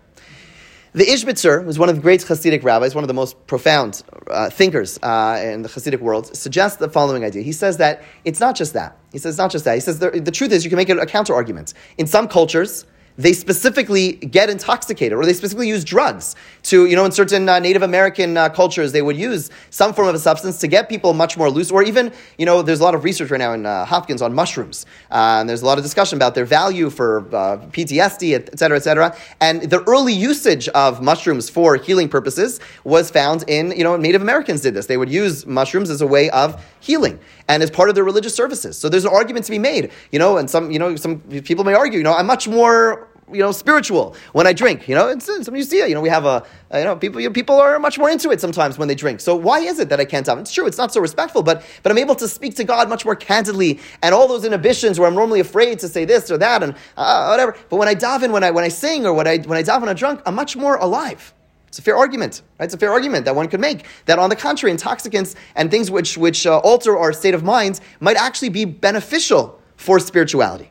The 0.94 1.06
Ishbitzer, 1.06 1.64
who's 1.64 1.80
one 1.80 1.88
of 1.88 1.96
the 1.96 2.02
great 2.02 2.20
Hasidic 2.20 2.66
rabbis, 2.66 2.94
one 2.94 3.06
of 3.06 3.08
the 3.08 3.14
most 3.14 3.48
profound 3.48 4.04
uh, 4.30 4.50
thinkers 4.50 5.00
uh, 5.02 5.40
in 5.42 5.62
the 5.62 5.70
Hasidic 5.70 6.02
world, 6.02 6.36
suggests 6.36 6.80
the 6.80 6.90
following 6.90 7.24
idea. 7.24 7.44
He 7.44 7.54
says 7.54 7.78
that 7.78 8.04
it's 8.26 8.42
not 8.42 8.58
just 8.58 8.74
that. 8.74 8.98
He 9.14 9.18
says 9.18 9.36
it's 9.36 9.38
not 9.38 9.52
just 9.52 9.64
that. 9.64 9.76
He 9.76 9.80
says 9.80 10.00
the, 10.00 10.10
the 10.10 10.32
truth 10.32 10.52
is 10.52 10.66
you 10.66 10.70
can 10.70 10.76
make 10.76 10.90
a 10.90 11.06
counter 11.06 11.34
argument. 11.34 11.74
In 11.98 12.08
some 12.08 12.28
cultures, 12.28 12.86
they 13.18 13.34
specifically 13.34 14.14
get 14.14 14.50
intoxicated 14.50 15.18
or 15.18 15.26
they 15.26 15.34
specifically 15.34 15.68
use 15.68 15.84
drugs 15.84 16.36
to, 16.64 16.86
you 16.86 16.96
know, 16.96 17.06
in 17.06 17.12
certain 17.12 17.48
uh, 17.50 17.60
Native 17.60 17.82
American 17.82 18.38
uh, 18.38 18.50
cultures, 18.50 18.92
they 18.92 19.02
would 19.02 19.18
use 19.18 19.50
some 19.70 19.94
form 19.94 20.08
of 20.08 20.16
a 20.16 20.20
substance 20.20 20.60
to 20.60 20.68
get 20.68 20.90
people 20.90 21.14
much 21.14 21.38
more 21.38 21.50
loose. 21.50 21.72
Or 21.72 21.84
even, 21.84 22.12
you 22.38 22.46
know, 22.46 22.62
there's 22.62 22.80
a 22.80 22.84
lot 22.84 22.96
of 22.96 23.04
research 23.04 23.32
right 23.32 23.38
now 23.40 23.54
in 23.54 23.66
uh, 23.66 23.86
Hopkins 23.86 24.22
on 24.22 24.34
mushrooms. 24.34 24.86
Uh, 25.10 25.38
and 25.40 25.50
there's 25.50 25.62
a 25.62 25.66
lot 25.66 25.78
of 25.78 25.84
discussion 25.84 26.18
about 26.18 26.36
their 26.36 26.46
value 26.46 26.90
for 26.90 27.20
uh, 27.36 27.58
PTSD, 27.58 28.34
et 28.34 28.60
cetera, 28.60 28.78
et 28.78 28.82
cetera. 28.82 29.16
And 29.40 29.64
the 29.64 29.84
early 29.84 30.14
usage 30.14 30.68
of 30.70 31.02
mushrooms 31.02 31.50
for 31.50 31.76
healing 31.76 32.10
purposes 32.10 32.60
was 32.84 33.10
found 33.10 33.44
in, 33.48 33.72
you 33.72 33.84
know, 33.84 33.98
Native 33.98 34.22
Americans 34.22 34.62
did 34.62 34.74
this. 34.74 34.86
They 34.86 34.98
would 34.98 35.10
use 35.10 35.46
mushrooms 35.46 35.90
as 35.90 36.02
a 36.02 36.08
way 36.08 36.30
of 36.30 36.64
healing 36.80 37.20
and 37.48 37.62
as 37.62 37.70
part 37.70 37.90
of 37.90 37.96
their 37.96 38.04
religious 38.04 38.36
services. 38.36 38.78
So 38.78 38.90
there's 38.90 39.06
an 39.06 39.12
argument 39.14 39.46
to 39.46 39.52
be 39.52 39.60
made, 39.60 39.92
you 40.12 40.20
know, 40.20 40.38
and 40.38 40.50
some, 40.50 40.72
you 40.72 40.80
know, 40.80 40.96
some 40.96 41.20
people 41.20 41.64
may 41.64 41.74
argue, 41.74 41.98
you 41.98 42.04
know, 42.04 42.14
I'm 42.14 42.28
much 42.28 42.48
more 42.48 43.08
you 43.34 43.40
know, 43.40 43.52
spiritual 43.52 44.16
when 44.34 44.48
I 44.48 44.54
drink. 44.54 44.88
You 44.88 44.96
know, 44.96 45.08
it's, 45.08 45.28
it's, 45.30 45.48
you 45.48 45.64
see. 45.64 45.80
You 45.88 45.96
know, 45.96 46.02
we 46.02 46.10
have 46.10 46.26
a, 46.26 46.46
you 46.74 46.84
know, 46.84 46.96
people, 46.96 47.22
you 47.22 47.30
know, 47.30 47.34
people 47.34 47.56
are 47.56 47.80
much 47.80 47.98
more 47.98 48.10
into 48.10 48.32
it 48.32 48.42
sometimes 48.42 48.78
when 48.78 48.88
they 48.88 48.96
drink. 48.96 49.20
So 49.20 49.36
why 49.36 49.60
is 49.60 49.80
it 49.80 49.90
that 49.90 50.00
I 50.00 50.06
can't 50.06 50.26
have? 50.28 50.38
It's 50.40 50.54
true, 50.54 50.68
it's 50.68 50.78
not 50.78 50.94
so 50.94 51.02
respectful, 51.02 51.44
but 51.44 51.64
but 51.84 51.92
I'm 51.92 51.98
able 51.98 52.16
to 52.16 52.28
speak 52.28 52.56
to 52.56 52.64
God 52.64 52.90
much 52.90 53.06
more 53.06 53.16
candidly, 53.16 53.80
and 54.02 54.14
all 54.14 54.28
those 54.28 54.46
inhibitions 54.46 55.00
where 55.00 55.08
I'm 55.08 55.16
normally 55.16 55.40
afraid 55.40 55.80
to 55.80 55.88
say 55.88 56.06
this 56.06 56.32
or 56.32 56.38
that 56.38 56.64
and 56.64 56.76
uh, 56.98 57.28
whatever. 57.28 57.56
But 57.70 57.78
when 57.78 57.88
I 57.88 57.96
daven, 57.96 58.32
when 58.32 58.44
I 58.44 58.52
when 58.52 58.64
I 58.64 58.70
sing, 58.70 59.06
or 59.06 59.14
when 59.14 59.28
I 59.28 59.38
when 59.40 59.58
I 59.58 59.64
daven 59.64 59.88
I'm 59.88 59.96
drunk, 59.96 60.22
I'm 60.26 60.36
much 60.36 60.56
more 60.56 60.76
alive. 60.76 61.34
It's 61.68 61.80
a 61.80 61.82
fair 61.82 61.96
argument, 61.96 62.42
right? 62.60 62.66
It's 62.66 62.74
a 62.74 62.78
fair 62.78 62.92
argument 62.92 63.26
that 63.26 63.36
one 63.36 63.48
could 63.48 63.62
make 63.62 63.86
that, 64.06 64.20
on 64.20 64.30
the 64.30 64.36
contrary, 64.36 64.72
intoxicants 64.72 65.36
and 65.56 65.72
things 65.72 65.90
which 65.90 66.18
which 66.18 66.46
uh, 66.46 66.58
alter 66.60 66.98
our 66.98 67.14
state 67.14 67.34
of 67.34 67.44
mind 67.44 67.80
might 68.00 68.18
actually 68.18 68.50
be 68.50 68.66
beneficial 68.66 69.62
for 69.78 70.00
spirituality. 70.00 70.71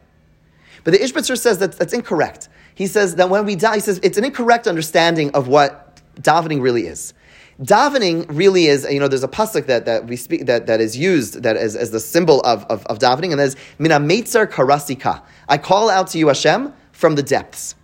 But 0.85 0.93
the 0.93 0.99
Ishbitzer 0.99 1.39
says 1.39 1.59
that 1.59 1.73
that's 1.73 1.93
incorrect. 1.93 2.49
He 2.75 2.87
says 2.87 3.17
that 3.17 3.29
when 3.29 3.45
we 3.45 3.57
die, 3.57 3.75
he 3.75 3.81
says 3.81 4.01
it's 4.03 4.19
an 4.19 4.25
incorrect 4.25 4.67
understanding 4.67 5.31
of 5.33 5.49
what 5.49 6.01
davening 6.21 6.63
really 6.63 6.87
is. 6.87 7.15
Davening 7.61 8.25
really 8.31 8.67
is, 8.67 8.87
you 8.91 8.99
know, 8.99 9.09
there's 9.09 9.23
a 9.23 9.29
pasuk 9.29 9.67
that, 9.67 9.85
that 9.85 10.07
we 10.07 10.17
speak 10.17 10.47
that, 10.47 10.67
that 10.67 10.81
is 10.81 10.97
used 10.97 11.43
that 11.43 11.59
as, 11.59 11.77
as 11.77 11.91
the 11.91 12.01
symbol 12.01 12.41
of, 12.41 12.65
of, 12.65 12.87
of 12.87 12.99
davening, 12.99 13.33
and 13.33 13.39
that 13.39 13.49
is 13.49 13.57
mina 13.79 14.01
meitzar 14.01 14.47
karasika. 14.47 15.23
I 15.47 15.59
call 15.59 15.91
out 15.91 16.07
to 16.09 16.19
you, 16.19 16.29
Hashem, 16.29 16.73
from 16.93 17.17
the 17.17 17.23
depths. 17.23 17.75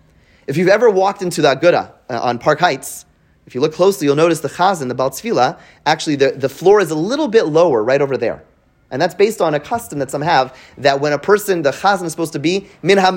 If 0.47 0.57
you've 0.57 0.69
ever 0.69 0.89
walked 0.89 1.21
into 1.21 1.43
the 1.43 1.55
Aguda 1.55 1.93
uh, 2.09 2.21
on 2.23 2.39
Park 2.39 2.61
Heights, 2.61 3.05
if 3.47 3.55
you 3.55 3.61
look 3.61 3.75
closely, 3.75 4.07
you'll 4.07 4.17
notice 4.17 4.41
the 4.41 4.49
chazan, 4.49 4.89
the 4.89 4.95
Ba'al 4.95 5.11
Tefillah, 5.11 5.59
actually 5.85 6.17
the, 6.17 6.31
the 6.31 6.49
floor 6.49 6.81
is 6.81 6.91
a 6.91 6.95
little 6.95 7.29
bit 7.29 7.45
lower 7.45 7.85
right 7.85 8.01
over 8.01 8.17
there. 8.17 8.45
And 8.91 9.03
that's 9.03 9.15
based 9.15 9.41
on 9.41 9.55
a 9.55 9.61
custom 9.61 9.99
that 9.99 10.11
some 10.11 10.23
have 10.23 10.57
that 10.79 11.01
when 11.01 11.13
a 11.13 11.19
person, 11.19 11.63
the 11.63 11.73
chazan 11.73 12.05
is 12.05 12.13
supposed 12.13 12.33
to 12.35 12.39
be 12.39 12.69
min 12.83 12.99
ha 12.99 13.13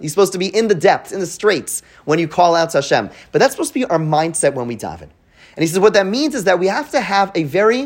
he's 0.00 0.12
supposed 0.12 0.32
to 0.32 0.38
be 0.38 0.46
in 0.46 0.68
the 0.68 0.74
depths, 0.74 1.12
in 1.12 1.20
the 1.20 1.26
straits 1.26 1.82
when 2.04 2.18
you 2.18 2.26
call 2.26 2.54
out 2.54 2.70
to 2.70 2.78
Hashem. 2.78 3.10
But 3.32 3.40
that's 3.40 3.52
supposed 3.52 3.72
to 3.74 3.78
be 3.78 3.84
our 3.84 3.98
mindset 3.98 4.54
when 4.54 4.66
we 4.66 4.76
daven. 4.76 5.08
And 5.56 5.62
he 5.62 5.66
says 5.66 5.78
what 5.78 5.92
that 5.92 6.06
means 6.06 6.34
is 6.34 6.44
that 6.44 6.58
we 6.58 6.68
have 6.68 6.90
to 6.92 7.00
have 7.00 7.32
a 7.34 7.42
very, 7.42 7.82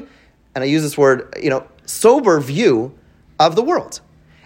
and 0.54 0.62
I 0.62 0.64
use 0.64 0.82
this 0.82 0.96
word, 0.96 1.34
you 1.42 1.50
know, 1.50 1.66
sober 1.86 2.38
view 2.40 2.96
of 3.40 3.56
the 3.56 3.62
world. 3.62 4.00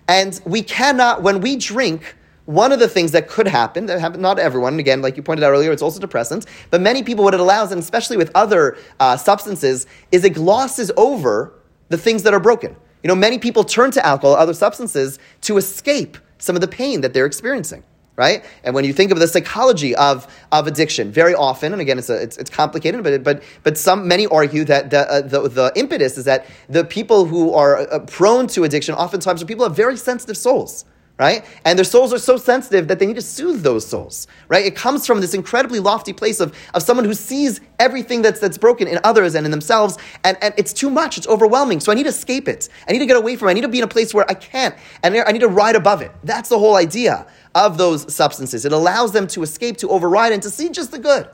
And 0.06 0.40
we 0.46 0.62
cannot, 0.62 1.22
when 1.22 1.40
we 1.40 1.56
drink, 1.56 2.16
one 2.46 2.72
of 2.72 2.78
the 2.78 2.88
things 2.88 3.12
that 3.12 3.28
could 3.28 3.46
happen, 3.46 3.84
that 3.86 4.00
happen, 4.00 4.22
not 4.22 4.38
everyone, 4.38 4.78
again, 4.78 5.02
like 5.02 5.18
you 5.18 5.22
pointed 5.22 5.44
out 5.44 5.50
earlier, 5.50 5.70
it's 5.70 5.82
also 5.82 6.00
depressants, 6.00 6.46
but 6.70 6.80
many 6.80 7.02
people, 7.02 7.22
what 7.22 7.34
it 7.34 7.40
allows, 7.40 7.72
and 7.72 7.78
especially 7.78 8.16
with 8.16 8.30
other 8.34 8.78
uh, 9.00 9.18
substances, 9.18 9.86
is 10.10 10.24
it 10.24 10.30
glosses 10.30 10.90
over 10.96 11.52
the 11.88 11.98
things 11.98 12.22
that 12.24 12.34
are 12.34 12.40
broken. 12.40 12.76
You 13.02 13.08
know, 13.08 13.14
many 13.14 13.38
people 13.38 13.64
turn 13.64 13.90
to 13.92 14.04
alcohol, 14.04 14.36
other 14.36 14.54
substances, 14.54 15.18
to 15.42 15.56
escape 15.56 16.18
some 16.38 16.56
of 16.56 16.60
the 16.60 16.68
pain 16.68 17.00
that 17.02 17.14
they're 17.14 17.26
experiencing, 17.26 17.82
right? 18.16 18.44
And 18.64 18.74
when 18.74 18.84
you 18.84 18.92
think 18.92 19.10
of 19.10 19.18
the 19.18 19.28
psychology 19.28 19.94
of, 19.94 20.26
of 20.50 20.66
addiction, 20.66 21.12
very 21.12 21.34
often, 21.34 21.72
and 21.72 21.80
again, 21.80 21.98
it's, 21.98 22.10
a, 22.10 22.20
it's, 22.20 22.36
it's 22.36 22.50
complicated, 22.50 23.02
but, 23.02 23.22
but, 23.22 23.42
but 23.62 23.78
some, 23.78 24.08
many 24.08 24.26
argue 24.26 24.64
that 24.64 24.90
the, 24.90 25.10
uh, 25.10 25.20
the, 25.20 25.48
the, 25.48 25.72
impetus 25.76 26.18
is 26.18 26.24
that 26.24 26.46
the 26.68 26.84
people 26.84 27.24
who 27.24 27.54
are 27.54 27.78
uh, 27.78 28.00
prone 28.00 28.46
to 28.48 28.64
addiction 28.64 28.94
oftentimes 28.94 29.42
are 29.42 29.46
people 29.46 29.64
who 29.64 29.70
have 29.70 29.76
very 29.76 29.96
sensitive 29.96 30.36
souls 30.36 30.84
right? 31.18 31.44
And 31.64 31.76
their 31.76 31.84
souls 31.84 32.12
are 32.12 32.18
so 32.18 32.36
sensitive 32.36 32.86
that 32.88 33.00
they 33.00 33.06
need 33.06 33.16
to 33.16 33.22
soothe 33.22 33.62
those 33.62 33.84
souls, 33.84 34.28
right? 34.46 34.64
It 34.64 34.76
comes 34.76 35.04
from 35.04 35.20
this 35.20 35.34
incredibly 35.34 35.80
lofty 35.80 36.12
place 36.12 36.38
of, 36.38 36.56
of 36.74 36.82
someone 36.82 37.04
who 37.04 37.14
sees 37.14 37.60
everything 37.80 38.22
that's, 38.22 38.38
that's 38.38 38.56
broken 38.56 38.86
in 38.86 39.00
others 39.02 39.34
and 39.34 39.44
in 39.44 39.50
themselves, 39.50 39.98
and, 40.22 40.38
and 40.40 40.54
it's 40.56 40.72
too 40.72 40.88
much, 40.88 41.18
it's 41.18 41.26
overwhelming. 41.26 41.80
So 41.80 41.90
I 41.90 41.96
need 41.96 42.04
to 42.04 42.10
escape 42.10 42.46
it. 42.46 42.68
I 42.88 42.92
need 42.92 43.00
to 43.00 43.06
get 43.06 43.16
away 43.16 43.34
from 43.34 43.48
it. 43.48 43.50
I 43.50 43.54
need 43.54 43.62
to 43.62 43.68
be 43.68 43.78
in 43.78 43.84
a 43.84 43.88
place 43.88 44.14
where 44.14 44.30
I 44.30 44.34
can't, 44.34 44.76
and 45.02 45.16
I 45.16 45.32
need 45.32 45.40
to 45.40 45.48
ride 45.48 45.74
above 45.74 46.02
it. 46.02 46.12
That's 46.22 46.48
the 46.48 46.58
whole 46.58 46.76
idea 46.76 47.26
of 47.54 47.78
those 47.78 48.14
substances. 48.14 48.64
It 48.64 48.72
allows 48.72 49.12
them 49.12 49.26
to 49.28 49.42
escape, 49.42 49.78
to 49.78 49.88
override, 49.90 50.32
and 50.32 50.42
to 50.44 50.50
see 50.50 50.68
just 50.68 50.92
the 50.92 51.00
good. 51.00 51.28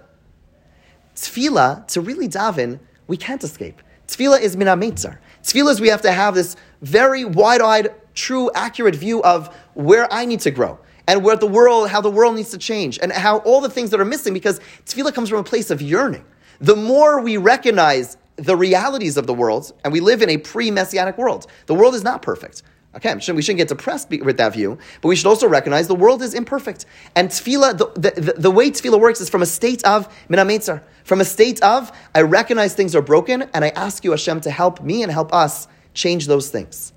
Tefillah, 1.15 1.87
to 1.89 2.01
really 2.01 2.29
daven, 2.29 2.81
we 3.07 3.19
can't 3.19 3.45
escape. 3.45 3.83
Tefillah 4.09 4.41
is 4.41 4.57
meitzar. 4.57 5.19
Tefillah 5.43 5.73
is 5.73 5.81
we 5.81 5.89
have 5.89 6.03
to 6.03 6.13
have 6.13 6.35
this 6.35 6.57
very 6.81 7.25
wide-eyed 7.25 7.95
true, 8.15 8.51
accurate 8.55 8.95
view 8.95 9.23
of 9.23 9.55
where 9.75 10.13
I 10.13 10.25
need 10.25 10.41
to 10.41 10.51
grow 10.51 10.79
and 11.07 11.23
where 11.23 11.37
the 11.37 11.47
world, 11.47 11.91
how 11.91 12.01
the 12.01 12.11
world 12.11 12.35
needs 12.35 12.51
to 12.51 12.59
change, 12.59 12.99
and 13.03 13.13
how 13.13 13.39
all 13.39 13.61
the 13.61 13.69
things 13.69 13.91
that 13.91 14.01
are 14.01 14.07
missing, 14.07 14.33
because 14.33 14.61
tefillah 14.87 15.13
comes 15.13 15.29
from 15.29 15.39
a 15.39 15.45
place 15.45 15.71
of 15.71 15.83
yearning. 15.83 16.25
The 16.61 16.77
more 16.77 17.21
we 17.21 17.37
recognize 17.37 18.17
the 18.37 18.57
realities 18.57 19.17
of 19.17 19.27
the 19.27 19.35
world, 19.35 19.73
and 19.85 19.93
we 19.93 20.01
live 20.01 20.23
in 20.23 20.31
a 20.31 20.39
pre-messianic 20.39 21.19
world, 21.19 21.47
the 21.67 21.75
world 21.75 21.95
is 21.95 22.03
not 22.03 22.23
perfect. 22.23 22.63
Okay, 22.97 23.13
we 23.13 23.43
shouldn't 23.43 23.59
get 23.59 23.69
depressed 23.69 24.09
with 24.09 24.37
that 24.37 24.53
view, 24.53 24.79
but 25.03 25.09
we 25.09 25.17
should 25.17 25.27
also 25.27 25.49
recognize 25.49 25.89
the 25.89 25.97
world 25.97 26.23
is 26.23 26.33
imperfect. 26.33 26.87
And 27.17 27.29
tefillah, 27.29 27.77
the, 27.77 28.11
the, 28.21 28.33
the 28.35 28.51
way 28.53 28.71
tefillah 28.71 29.01
works 29.01 29.21
is 29.21 29.29
from 29.29 29.43
a 29.43 29.47
state 29.47 29.85
of 29.85 30.09
minametzar, 30.29 30.81
from 31.03 31.21
a 31.21 31.25
state 31.25 31.61
of, 31.63 31.91
I 32.15 32.23
recognize 32.23 32.75
things 32.75 32.95
are 32.95 33.03
broken, 33.03 33.43
and 33.53 33.65
I 33.65 33.71
ask 33.71 34.05
you, 34.05 34.13
Hashem, 34.13 34.43
to 34.43 34.51
help 34.51 34.81
me 34.81 35.03
and 35.03 35.11
help 35.11 35.35
us 35.35 35.67
change 35.93 36.29
those 36.29 36.51
things. 36.51 36.94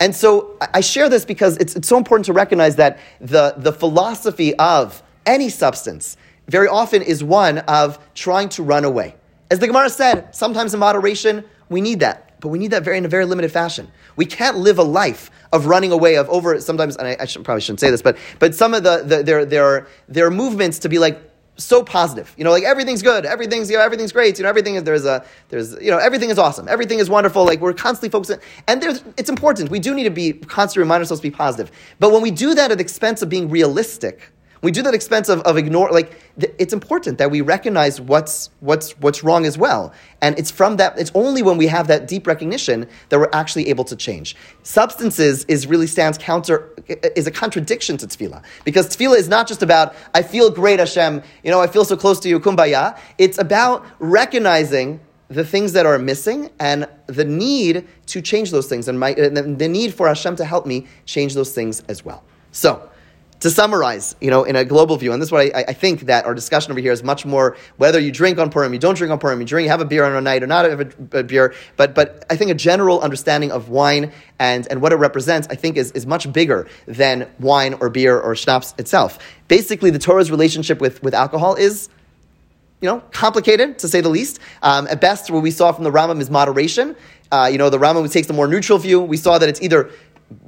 And 0.00 0.14
so 0.14 0.56
I 0.72 0.80
share 0.80 1.08
this 1.08 1.24
because 1.24 1.56
it's, 1.56 1.74
it's 1.74 1.88
so 1.88 1.96
important 1.96 2.26
to 2.26 2.32
recognize 2.32 2.76
that 2.76 2.98
the, 3.20 3.54
the 3.56 3.72
philosophy 3.72 4.54
of 4.56 5.02
any 5.26 5.48
substance 5.48 6.16
very 6.46 6.68
often 6.68 7.02
is 7.02 7.22
one 7.22 7.58
of 7.58 7.98
trying 8.14 8.48
to 8.50 8.62
run 8.62 8.84
away. 8.84 9.14
As 9.50 9.58
the 9.58 9.66
Gemara 9.66 9.90
said, 9.90 10.34
sometimes 10.34 10.72
in 10.72 10.80
moderation, 10.80 11.44
we 11.68 11.80
need 11.80 12.00
that, 12.00 12.40
but 12.40 12.48
we 12.48 12.58
need 12.58 12.70
that 12.70 12.84
very 12.84 12.96
in 12.96 13.04
a 13.04 13.08
very 13.08 13.24
limited 13.24 13.50
fashion. 13.50 13.88
We 14.16 14.24
can't 14.24 14.58
live 14.58 14.78
a 14.78 14.82
life 14.82 15.30
of 15.52 15.66
running 15.66 15.92
away 15.92 16.16
of 16.16 16.28
over 16.28 16.60
sometimes, 16.60 16.96
and 16.96 17.08
I, 17.08 17.16
I 17.20 17.24
should, 17.24 17.44
probably 17.44 17.60
shouldn't 17.60 17.80
say 17.80 17.90
this, 17.90 18.02
but 18.02 18.18
but 18.38 18.54
some 18.54 18.74
of 18.74 18.82
the, 18.82 19.02
the 19.04 19.22
there 19.22 19.44
there 19.44 19.64
are 19.64 19.86
there 20.08 20.26
are 20.26 20.30
movements 20.30 20.80
to 20.80 20.88
be 20.88 20.98
like 20.98 21.27
so 21.58 21.82
positive. 21.82 22.32
You 22.38 22.44
know, 22.44 22.50
like 22.50 22.62
everything's 22.64 23.02
good, 23.02 23.26
everything's 23.26 23.70
you 23.70 23.76
know, 23.76 23.82
everything's 23.82 24.12
great. 24.12 24.38
You 24.38 24.44
know, 24.44 24.48
everything 24.48 24.76
is 24.76 24.84
there's 24.84 25.04
a 25.04 25.24
there's 25.48 25.72
you 25.82 25.90
know 25.90 25.98
everything 25.98 26.30
is 26.30 26.38
awesome, 26.38 26.68
everything 26.68 26.98
is 26.98 27.10
wonderful. 27.10 27.44
Like 27.44 27.60
we're 27.60 27.72
constantly 27.72 28.10
focusing, 28.10 28.38
and 28.66 28.82
there's 28.82 29.02
it's 29.16 29.28
important. 29.28 29.70
We 29.70 29.80
do 29.80 29.94
need 29.94 30.04
to 30.04 30.10
be 30.10 30.32
constantly 30.32 30.84
remind 30.84 31.00
ourselves 31.00 31.20
to 31.20 31.28
be 31.28 31.34
positive. 31.34 31.70
But 31.98 32.12
when 32.12 32.22
we 32.22 32.30
do 32.30 32.54
that 32.54 32.70
at 32.70 32.78
the 32.78 32.82
expense 32.82 33.22
of 33.22 33.28
being 33.28 33.50
realistic, 33.50 34.32
we 34.62 34.70
do 34.72 34.82
that 34.82 34.94
expense 34.94 35.28
of, 35.28 35.40
of 35.42 35.56
ignore 35.56 35.90
like 35.90 36.16
th- 36.38 36.52
it's 36.58 36.72
important 36.72 37.18
that 37.18 37.30
we 37.30 37.40
recognize 37.40 38.00
what's 38.00 38.50
what's 38.60 38.92
what's 38.98 39.22
wrong 39.22 39.46
as 39.46 39.56
well. 39.56 39.92
And 40.20 40.38
it's 40.38 40.50
from 40.50 40.76
that 40.76 40.98
it's 40.98 41.12
only 41.14 41.42
when 41.42 41.56
we 41.56 41.66
have 41.68 41.86
that 41.88 42.08
deep 42.08 42.26
recognition 42.26 42.88
that 43.08 43.18
we're 43.18 43.30
actually 43.32 43.68
able 43.68 43.84
to 43.84 43.96
change. 43.96 44.36
Substances 44.62 45.44
is 45.44 45.66
really 45.66 45.86
stands 45.86 46.18
counter 46.18 46.74
is 47.16 47.26
a 47.26 47.30
contradiction 47.30 47.96
to 47.98 48.06
tefillah. 48.06 48.42
Because 48.64 48.88
tefillah 48.88 49.16
is 49.16 49.28
not 49.28 49.46
just 49.46 49.62
about 49.62 49.94
i 50.14 50.22
feel 50.22 50.50
great 50.50 50.78
hashem 50.78 51.22
you 51.44 51.50
know 51.50 51.60
i 51.60 51.66
feel 51.66 51.84
so 51.84 51.96
close 51.96 52.18
to 52.20 52.28
you 52.28 52.40
kumbaya. 52.40 52.98
It's 53.18 53.38
about 53.38 53.84
recognizing 53.98 55.00
the 55.28 55.44
things 55.44 55.72
that 55.74 55.84
are 55.86 55.98
missing 55.98 56.50
and 56.58 56.88
the 57.06 57.24
need 57.24 57.86
to 58.06 58.22
change 58.22 58.50
those 58.50 58.66
things. 58.66 58.88
And, 58.88 58.98
my, 58.98 59.10
and 59.10 59.58
the 59.58 59.68
need 59.68 59.94
for 59.94 60.08
hashem 60.08 60.36
to 60.36 60.44
help 60.44 60.66
me 60.66 60.86
change 61.04 61.34
those 61.34 61.52
things 61.52 61.80
as 61.88 62.04
well. 62.04 62.24
So 62.52 62.88
to 63.40 63.50
summarize, 63.50 64.16
you 64.20 64.30
know, 64.30 64.44
in 64.44 64.56
a 64.56 64.64
global 64.64 64.96
view, 64.96 65.12
and 65.12 65.22
this 65.22 65.28
is 65.28 65.32
what 65.32 65.54
I, 65.54 65.64
I, 65.68 65.72
think 65.72 66.02
that 66.02 66.24
our 66.24 66.34
discussion 66.34 66.72
over 66.72 66.80
here 66.80 66.90
is 66.90 67.04
much 67.04 67.24
more 67.24 67.56
whether 67.76 68.00
you 68.00 68.10
drink 68.10 68.38
on 68.38 68.50
Purim, 68.50 68.72
you 68.72 68.80
don't 68.80 68.96
drink 68.96 69.12
on 69.12 69.18
Purim, 69.18 69.40
you 69.40 69.46
drink, 69.46 69.68
have 69.68 69.80
a 69.80 69.84
beer 69.84 70.04
on 70.04 70.12
a 70.12 70.20
night 70.20 70.42
or 70.42 70.48
not 70.48 70.64
have 70.64 70.80
a, 70.80 71.18
a, 71.18 71.22
beer, 71.22 71.54
but, 71.76 71.94
but 71.94 72.24
I 72.28 72.36
think 72.36 72.50
a 72.50 72.54
general 72.54 73.00
understanding 73.00 73.52
of 73.52 73.68
wine 73.68 74.12
and, 74.40 74.66
and 74.70 74.82
what 74.82 74.92
it 74.92 74.96
represents, 74.96 75.46
I 75.50 75.54
think, 75.54 75.76
is, 75.76 75.92
is 75.92 76.04
much 76.04 76.32
bigger 76.32 76.66
than 76.86 77.30
wine 77.38 77.74
or 77.74 77.90
beer 77.90 78.18
or 78.18 78.34
schnapps 78.34 78.74
itself. 78.76 79.18
Basically, 79.46 79.90
the 79.90 80.00
Torah's 80.00 80.30
relationship 80.30 80.80
with, 80.80 81.00
with 81.02 81.14
alcohol 81.14 81.54
is, 81.54 81.88
you 82.80 82.88
know, 82.88 83.00
complicated, 83.12 83.78
to 83.80 83.88
say 83.88 84.00
the 84.00 84.08
least. 84.08 84.40
Um, 84.62 84.88
at 84.88 85.00
best, 85.00 85.30
what 85.30 85.42
we 85.42 85.52
saw 85.52 85.70
from 85.72 85.84
the 85.84 85.92
Rambam 85.92 86.20
is 86.20 86.28
moderation. 86.28 86.96
Uh, 87.30 87.48
you 87.50 87.58
know, 87.58 87.70
the 87.70 87.78
Rambam 87.78 88.10
takes 88.10 88.26
the 88.26 88.32
more 88.32 88.48
neutral 88.48 88.78
view. 88.78 89.00
We 89.00 89.16
saw 89.16 89.38
that 89.38 89.48
it's 89.48 89.62
either 89.62 89.90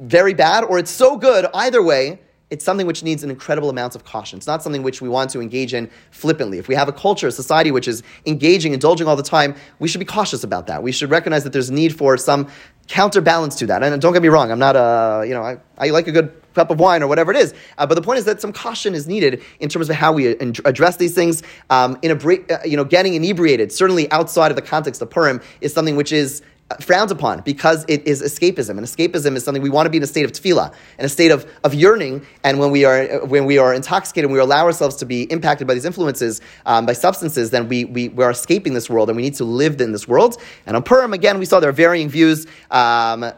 very 0.00 0.34
bad 0.34 0.64
or 0.64 0.78
it's 0.78 0.90
so 0.90 1.16
good, 1.16 1.46
either 1.54 1.82
way, 1.82 2.18
it's 2.50 2.64
something 2.64 2.86
which 2.86 3.02
needs 3.02 3.22
an 3.22 3.30
incredible 3.30 3.70
amount 3.70 3.94
of 3.94 4.04
caution. 4.04 4.36
It's 4.36 4.46
not 4.46 4.62
something 4.62 4.82
which 4.82 5.00
we 5.00 5.08
want 5.08 5.30
to 5.30 5.40
engage 5.40 5.72
in 5.72 5.88
flippantly. 6.10 6.58
If 6.58 6.68
we 6.68 6.74
have 6.74 6.88
a 6.88 6.92
culture, 6.92 7.28
a 7.28 7.32
society 7.32 7.70
which 7.70 7.86
is 7.86 8.02
engaging, 8.26 8.74
indulging 8.74 9.06
all 9.06 9.16
the 9.16 9.22
time, 9.22 9.54
we 9.78 9.88
should 9.88 10.00
be 10.00 10.04
cautious 10.04 10.42
about 10.42 10.66
that. 10.66 10.82
We 10.82 10.92
should 10.92 11.10
recognize 11.10 11.44
that 11.44 11.52
there's 11.52 11.68
a 11.68 11.74
need 11.74 11.96
for 11.96 12.16
some 12.16 12.48
counterbalance 12.88 13.54
to 13.56 13.66
that. 13.66 13.84
And 13.84 14.02
don't 14.02 14.12
get 14.12 14.22
me 14.22 14.28
wrong, 14.28 14.50
I'm 14.50 14.58
not 14.58 14.74
a, 14.74 15.24
you 15.26 15.32
know, 15.32 15.42
I, 15.42 15.58
I 15.78 15.90
like 15.90 16.08
a 16.08 16.12
good 16.12 16.34
cup 16.54 16.70
of 16.70 16.80
wine 16.80 17.02
or 17.02 17.06
whatever 17.06 17.30
it 17.30 17.36
is. 17.36 17.54
Uh, 17.78 17.86
but 17.86 17.94
the 17.94 18.02
point 18.02 18.18
is 18.18 18.24
that 18.24 18.40
some 18.40 18.52
caution 18.52 18.94
is 18.94 19.06
needed 19.06 19.42
in 19.60 19.68
terms 19.68 19.88
of 19.88 19.94
how 19.94 20.12
we 20.12 20.26
address 20.26 20.96
these 20.96 21.14
things. 21.14 21.44
Um, 21.70 21.98
in 22.02 22.10
a 22.10 22.14
uh, 22.14 22.64
you 22.64 22.76
know, 22.76 22.84
getting 22.84 23.14
inebriated, 23.14 23.70
certainly 23.70 24.10
outside 24.10 24.50
of 24.50 24.56
the 24.56 24.62
context 24.62 25.00
of 25.02 25.10
Purim, 25.10 25.40
is 25.60 25.72
something 25.72 25.94
which 25.94 26.10
is 26.10 26.42
frowned 26.80 27.10
upon 27.10 27.40
because 27.40 27.84
it 27.88 28.06
is 28.06 28.22
escapism, 28.22 28.70
and 28.70 28.80
escapism 28.80 29.36
is 29.36 29.44
something 29.44 29.62
we 29.62 29.70
want 29.70 29.86
to 29.86 29.90
be 29.90 29.96
in 29.96 30.02
a 30.02 30.06
state 30.06 30.24
of 30.24 30.32
tefillah, 30.32 30.72
in 30.98 31.04
a 31.04 31.08
state 31.08 31.30
of, 31.30 31.50
of 31.64 31.74
yearning. 31.74 32.24
And 32.44 32.58
when 32.58 32.70
we 32.70 32.84
are 32.84 33.24
when 33.26 33.44
we 33.44 33.58
are 33.58 33.74
intoxicated, 33.74 34.26
and 34.26 34.32
we 34.32 34.38
allow 34.38 34.64
ourselves 34.64 34.96
to 34.96 35.06
be 35.06 35.22
impacted 35.24 35.66
by 35.66 35.74
these 35.74 35.84
influences, 35.84 36.40
um, 36.66 36.86
by 36.86 36.92
substances, 36.92 37.50
then 37.50 37.68
we, 37.68 37.84
we 37.84 38.08
we 38.08 38.24
are 38.24 38.30
escaping 38.30 38.74
this 38.74 38.88
world, 38.88 39.08
and 39.08 39.16
we 39.16 39.22
need 39.22 39.34
to 39.34 39.44
live 39.44 39.80
in 39.80 39.92
this 39.92 40.06
world. 40.06 40.36
And 40.66 40.76
on 40.76 40.82
Purim, 40.82 41.12
again, 41.12 41.38
we 41.38 41.44
saw 41.44 41.60
there 41.60 41.70
are 41.70 41.72
varying 41.72 42.08
views. 42.08 42.46
Um, 42.70 43.32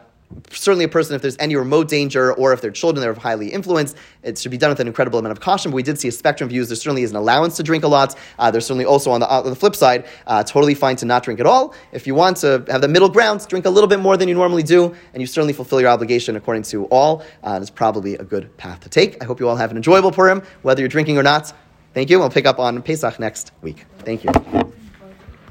certainly 0.51 0.85
a 0.85 0.89
person, 0.89 1.15
if 1.15 1.21
there's 1.21 1.37
any 1.39 1.55
remote 1.55 1.87
danger 1.87 2.33
or 2.33 2.53
if 2.53 2.61
they're 2.61 2.71
children 2.71 3.01
that 3.01 3.09
are 3.09 3.19
highly 3.19 3.49
influenced, 3.49 3.97
it 4.21 4.37
should 4.37 4.51
be 4.51 4.57
done 4.57 4.69
with 4.69 4.79
an 4.79 4.87
incredible 4.87 5.19
amount 5.19 5.31
of 5.31 5.39
caution. 5.39 5.71
But 5.71 5.75
we 5.75 5.83
did 5.83 5.99
see 5.99 6.07
a 6.07 6.11
spectrum 6.11 6.47
of 6.47 6.51
views. 6.51 6.69
There 6.69 6.75
certainly 6.75 7.03
is 7.03 7.11
an 7.11 7.17
allowance 7.17 7.57
to 7.57 7.63
drink 7.63 7.83
a 7.83 7.87
lot. 7.87 8.15
Uh, 8.39 8.51
there's 8.51 8.65
certainly 8.65 8.85
also 8.85 9.11
on 9.11 9.19
the, 9.19 9.29
on 9.29 9.45
the 9.45 9.55
flip 9.55 9.75
side, 9.75 10.05
uh, 10.27 10.43
totally 10.43 10.73
fine 10.73 10.95
to 10.97 11.05
not 11.05 11.23
drink 11.23 11.39
at 11.39 11.45
all. 11.45 11.73
If 11.91 12.07
you 12.07 12.15
want 12.15 12.37
to 12.37 12.63
have 12.69 12.81
the 12.81 12.87
middle 12.87 13.09
ground, 13.09 13.45
drink 13.47 13.65
a 13.65 13.69
little 13.69 13.87
bit 13.87 13.99
more 13.99 14.17
than 14.17 14.27
you 14.27 14.35
normally 14.35 14.63
do, 14.63 14.95
and 15.13 15.21
you 15.21 15.27
certainly 15.27 15.53
fulfill 15.53 15.81
your 15.81 15.89
obligation 15.89 16.35
according 16.35 16.63
to 16.63 16.85
all. 16.85 17.23
Uh, 17.43 17.59
it's 17.61 17.69
probably 17.69 18.15
a 18.15 18.23
good 18.23 18.55
path 18.57 18.79
to 18.81 18.89
take. 18.89 19.21
I 19.21 19.25
hope 19.25 19.39
you 19.39 19.47
all 19.49 19.55
have 19.55 19.71
an 19.71 19.77
enjoyable 19.77 20.11
Purim, 20.11 20.43
whether 20.61 20.81
you're 20.81 20.89
drinking 20.89 21.17
or 21.17 21.23
not. 21.23 21.53
Thank 21.93 22.09
you. 22.09 22.19
We'll 22.19 22.29
pick 22.29 22.45
up 22.45 22.59
on 22.59 22.81
Pesach 22.81 23.19
next 23.19 23.51
week. 23.61 23.85
Thank 23.99 24.23
you. 24.23 24.72